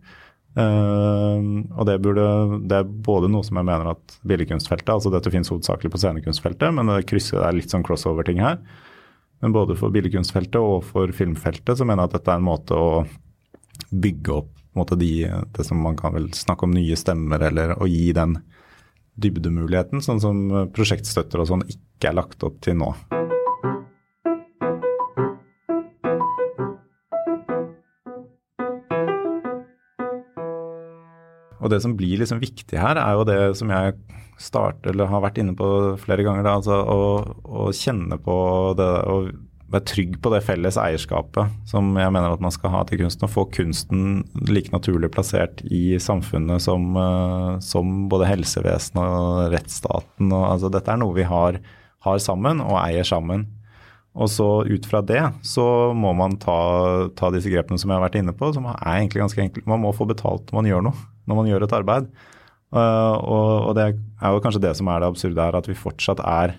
Uh, 0.57 1.61
og 1.77 1.85
det, 1.85 1.99
burde, 2.01 2.25
det, 2.67 2.81
er 2.81 2.93
både 3.09 3.29
noe 3.31 3.45
som 3.45 3.59
jeg 3.59 3.67
mener 3.69 3.91
at 3.91 4.19
billedkunstfeltet, 4.27 4.91
altså 4.95 5.11
dette 5.13 5.31
finnes 5.33 5.49
hovedsakelig 5.51 5.91
på 5.93 6.01
scenekunstfeltet, 6.01 6.73
men 6.75 6.89
det 6.89 7.07
krysser 7.09 7.39
det 7.39 7.47
er 7.47 7.57
litt 7.59 7.73
sånn 7.73 7.85
crossover-ting 7.85 8.41
her. 8.43 8.61
Men 9.39 9.55
både 9.55 9.77
for 9.79 9.93
billedkunstfeltet 9.93 10.59
og 10.59 10.83
for 10.89 11.13
filmfeltet 11.15 11.79
så 11.79 11.87
mener 11.87 12.03
jeg 12.03 12.11
at 12.11 12.17
dette 12.17 12.33
er 12.33 12.41
en 12.41 12.49
måte 12.49 12.77
å 12.77 13.03
bygge 13.89 14.33
opp 14.35 14.55
måte, 14.77 14.97
de, 14.99 15.27
det 15.55 15.65
som 15.65 15.79
man 15.81 15.97
kan 15.97 16.13
vel 16.15 16.29
snakke 16.35 16.67
om 16.67 16.75
nye 16.75 16.97
stemmer, 16.99 17.41
eller 17.49 17.75
å 17.81 17.87
gi 17.89 18.11
den 18.15 18.37
dybdemuligheten, 19.19 20.03
sånn 20.03 20.21
som 20.23 20.43
prosjektstøtter 20.75 21.41
og 21.41 21.49
sånn 21.49 21.65
ikke 21.67 22.11
er 22.11 22.19
lagt 22.21 22.45
opp 22.47 22.61
til 22.63 22.77
nå. 22.79 22.93
Og 31.69 31.75
det 31.75 31.83
som 31.85 31.93
blir 31.93 32.17
liksom 32.17 32.41
viktig 32.41 32.79
her, 32.81 32.97
er 32.97 33.13
jo 33.13 33.27
det 33.29 33.41
som 33.59 33.69
jeg 33.69 33.93
starter, 34.41 34.89
eller 34.89 35.11
har 35.11 35.21
vært 35.21 35.37
inne 35.37 35.53
på 35.57 35.67
flere 36.01 36.25
ganger, 36.25 36.47
da, 36.47 36.55
altså 36.57 36.79
å, 36.81 37.03
å, 37.45 37.69
kjenne 37.75 38.17
på 38.23 38.37
det 38.79 38.89
og 39.11 39.29
være 39.69 39.85
trygg 39.85 40.15
på 40.23 40.31
det 40.33 40.39
felles 40.47 40.79
eierskapet 40.81 41.51
som 41.69 41.91
jeg 41.99 42.09
mener 42.15 42.33
at 42.33 42.41
man 42.41 42.53
skal 42.55 42.71
ha 42.73 42.79
til 42.89 43.03
kunsten. 43.03 43.27
Og 43.27 43.33
få 43.35 43.43
kunsten 43.53 44.23
like 44.49 44.73
naturlig 44.73 45.11
plassert 45.13 45.61
i 45.69 45.99
samfunnet 46.01 46.65
som, 46.65 46.89
eh, 46.97 47.51
som 47.61 48.07
både 48.09 48.31
helsevesenet 48.31 49.03
og 49.03 49.53
rettsstaten. 49.53 50.31
Og, 50.31 50.47
altså, 50.55 50.73
dette 50.73 50.89
er 50.89 51.03
noe 51.03 51.13
vi 51.19 51.27
har, 51.29 51.61
har 52.07 52.25
sammen 52.25 52.65
og 52.65 52.79
eier 52.81 53.05
sammen. 53.05 53.45
Og 54.17 54.31
så 54.33 54.47
ut 54.65 54.89
fra 54.89 55.03
det 55.05 55.21
så 55.45 55.93
må 55.93 56.15
man 56.17 56.39
ta, 56.41 56.57
ta, 57.13 57.29
disse 57.29 57.51
grepene 57.53 57.77
som 57.77 57.91
jeg 57.91 57.99
har 57.99 58.07
vært 58.07 58.17
inne 58.23 58.33
på, 58.33 58.49
som 58.55 58.65
er 58.71 58.81
egentlig 58.95 59.21
ganske 59.21 59.45
enkle. 59.45 59.67
Man 59.69 59.85
må 59.85 59.93
få 59.93 60.09
betalt 60.09 60.49
når 60.49 60.57
man 60.57 60.71
gjør 60.71 60.85
noe 60.89 61.05
når 61.29 61.39
man 61.39 61.49
gjør 61.49 61.65
et 61.67 61.75
arbeid. 61.77 62.09
Uh, 62.69 63.15
og, 63.25 63.51
og, 63.69 63.71
det 63.77 63.85
er 63.89 64.33
jo 64.33 64.41
kanskje 64.43 64.61
det 64.67 64.75
som 64.77 64.89
er 64.91 65.01
det 65.01 65.09
absurde 65.09 65.45
her, 65.45 65.57
at 65.57 65.69
vi 65.69 65.77
fortsatt 65.77 66.21
er, 66.21 66.57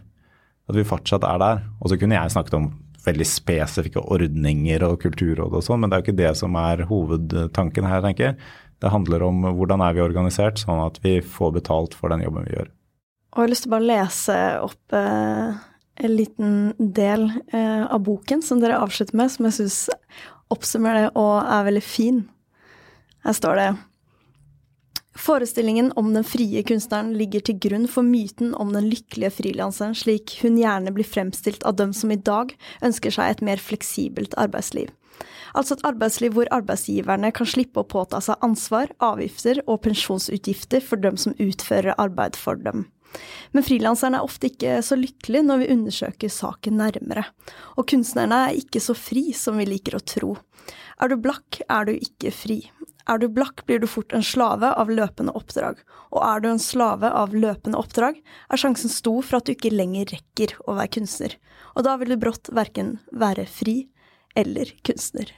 vi 0.70 0.86
fortsatt 0.86 1.26
er 1.26 1.42
der. 1.42 1.62
Og 1.82 1.90
så 1.90 1.98
kunne 1.98 2.18
jeg 2.18 2.34
snakket 2.34 2.56
om 2.58 2.70
veldig 3.04 3.26
spesifikke 3.26 4.02
ordninger 4.12 4.82
og 4.84 4.98
kulturråd 5.02 5.54
og 5.56 5.64
sånn, 5.64 5.80
men 5.82 5.90
det 5.90 5.96
er 5.96 6.02
jo 6.02 6.06
ikke 6.08 6.20
det 6.20 6.32
som 6.38 6.58
er 6.60 6.84
hovedtanken 6.90 7.88
her, 7.88 8.02
tenker 8.04 8.30
jeg. 8.30 8.50
Det 8.80 8.92
handler 8.92 9.24
om 9.26 9.44
hvordan 9.56 9.82
er 9.84 9.96
vi 9.96 10.04
organisert, 10.04 10.60
sånn 10.60 10.82
at 10.84 11.00
vi 11.04 11.18
får 11.24 11.56
betalt 11.58 11.96
for 11.96 12.12
den 12.12 12.24
jobben 12.24 12.46
vi 12.48 12.56
gjør. 12.56 12.70
Og 13.30 13.38
jeg 13.38 13.44
har 13.44 13.52
lyst 13.52 13.66
til 13.66 13.70
å 13.70 13.76
bare 13.76 13.88
lese 13.88 14.38
opp 14.64 14.96
eh, 14.96 15.58
en 16.00 16.16
liten 16.16 16.54
del 16.78 17.28
eh, 17.52 17.84
av 17.84 18.00
boken 18.06 18.42
som 18.42 18.60
dere 18.62 18.80
avslutter 18.82 19.16
med, 19.20 19.30
som 19.32 19.46
jeg 19.46 19.58
syns 19.60 19.78
oppsummerer 20.50 21.06
det 21.06 21.12
og 21.20 21.36
er 21.44 21.68
veldig 21.68 21.84
fin. 21.84 22.24
Her 23.26 23.36
står 23.36 23.60
det 23.60 23.68
Forestillingen 25.20 25.92
om 26.00 26.14
den 26.14 26.24
frie 26.24 26.62
kunstneren 26.64 27.10
ligger 27.12 27.42
til 27.44 27.58
grunn 27.60 27.84
for 27.92 28.06
myten 28.06 28.54
om 28.56 28.70
den 28.72 28.86
lykkelige 28.88 29.34
frilanseren, 29.36 29.92
slik 29.92 30.38
hun 30.40 30.56
gjerne 30.56 30.94
blir 30.96 31.04
fremstilt 31.04 31.66
av 31.68 31.76
dem 31.76 31.92
som 31.92 32.12
i 32.14 32.16
dag 32.16 32.54
ønsker 32.86 33.12
seg 33.12 33.34
et 33.34 33.42
mer 33.44 33.60
fleksibelt 33.60 34.32
arbeidsliv. 34.40 34.88
Altså 35.52 35.76
et 35.76 35.84
arbeidsliv 35.84 36.32
hvor 36.38 36.48
arbeidsgiverne 36.56 37.32
kan 37.36 37.48
slippe 37.52 37.82
å 37.82 37.90
påta 37.90 38.22
seg 38.24 38.40
ansvar, 38.46 38.94
avgifter 39.04 39.60
og 39.66 39.82
pensjonsutgifter 39.84 40.80
for 40.80 41.02
dem 41.04 41.20
som 41.20 41.36
utfører 41.36 42.00
arbeid 42.00 42.38
for 42.40 42.56
dem. 42.56 42.86
Men 43.52 43.66
frilanserne 43.66 44.22
er 44.22 44.24
ofte 44.24 44.48
ikke 44.48 44.78
så 44.86 44.96
lykkelige 44.96 45.44
når 45.44 45.60
vi 45.60 45.72
undersøker 45.74 46.32
saken 46.32 46.80
nærmere, 46.80 47.26
og 47.76 47.90
kunstnerne 47.92 48.44
er 48.46 48.60
ikke 48.62 48.80
så 48.80 48.96
fri 48.96 49.34
som 49.36 49.60
vi 49.60 49.68
liker 49.68 49.98
å 49.98 50.04
tro. 50.14 50.36
Er 51.02 51.10
du 51.10 51.18
blakk, 51.20 51.60
er 51.68 51.90
du 51.90 51.96
ikke 51.98 52.32
fri. 52.32 52.62
Er 53.10 53.18
du 53.18 53.26
blakk, 53.32 53.64
blir 53.66 53.80
du 53.82 53.88
fort 53.90 54.12
en 54.14 54.22
slave 54.22 54.68
av 54.78 54.90
løpende 54.92 55.32
oppdrag, 55.34 55.80
og 56.14 56.20
er 56.22 56.42
du 56.44 56.50
en 56.52 56.62
slave 56.62 57.10
av 57.10 57.34
løpende 57.34 57.78
oppdrag, 57.80 58.20
er 58.22 58.60
sjansen 58.60 58.92
stor 58.92 59.24
for 59.26 59.40
at 59.40 59.48
du 59.48 59.56
ikke 59.56 59.72
lenger 59.74 60.12
rekker 60.12 60.54
å 60.70 60.76
være 60.78 60.92
kunstner, 60.98 61.34
og 61.74 61.88
da 61.88 61.96
vil 61.98 62.14
du 62.14 62.20
brått 62.22 62.52
verken 62.54 62.98
være 63.10 63.48
fri 63.50 63.80
eller 64.38 64.70
kunstner. 64.86 65.34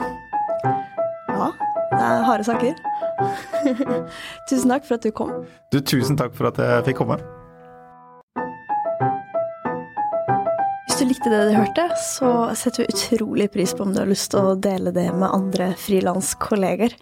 Ja, 0.00 1.52
Det 1.94 2.02
er 2.02 2.26
harde 2.26 2.48
saker. 2.50 2.74
tusen 4.50 4.74
takk 4.74 4.86
for 4.88 4.98
at 4.98 5.06
du 5.06 5.14
kom. 5.14 5.46
Du, 5.70 5.78
tusen 5.78 6.18
takk 6.18 6.34
for 6.34 6.50
at 6.50 6.58
jeg 6.58 6.86
fikk 6.90 7.04
komme. 7.04 7.20
Likte 11.08 11.30
det 11.32 11.40
du 11.48 11.54
hørte, 11.56 11.86
så 12.00 12.30
setter 12.58 12.84
vi 12.84 12.94
utrolig 12.94 13.48
pris 13.54 13.74
på 13.76 13.86
om 13.86 13.94
du 13.94 14.00
har 14.02 14.10
lyst 14.10 14.32
til 14.34 14.40
å 14.40 14.56
dele 14.58 14.92
det 14.94 15.06
med 15.12 15.28
andre 15.28 15.70
frilanskolleger. 15.80 16.96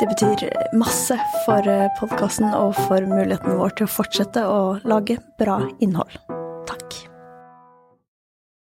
Det 0.00 0.10
betyr 0.14 0.48
masse 0.78 1.18
for 1.46 1.70
podkasten 2.00 2.50
og 2.54 2.74
for 2.88 3.04
muligheten 3.08 3.60
vår 3.60 3.78
til 3.78 3.88
å 3.88 3.94
fortsette 3.98 4.44
å 4.48 4.60
lage 4.88 5.20
bra 5.40 5.62
innhold. 5.84 6.20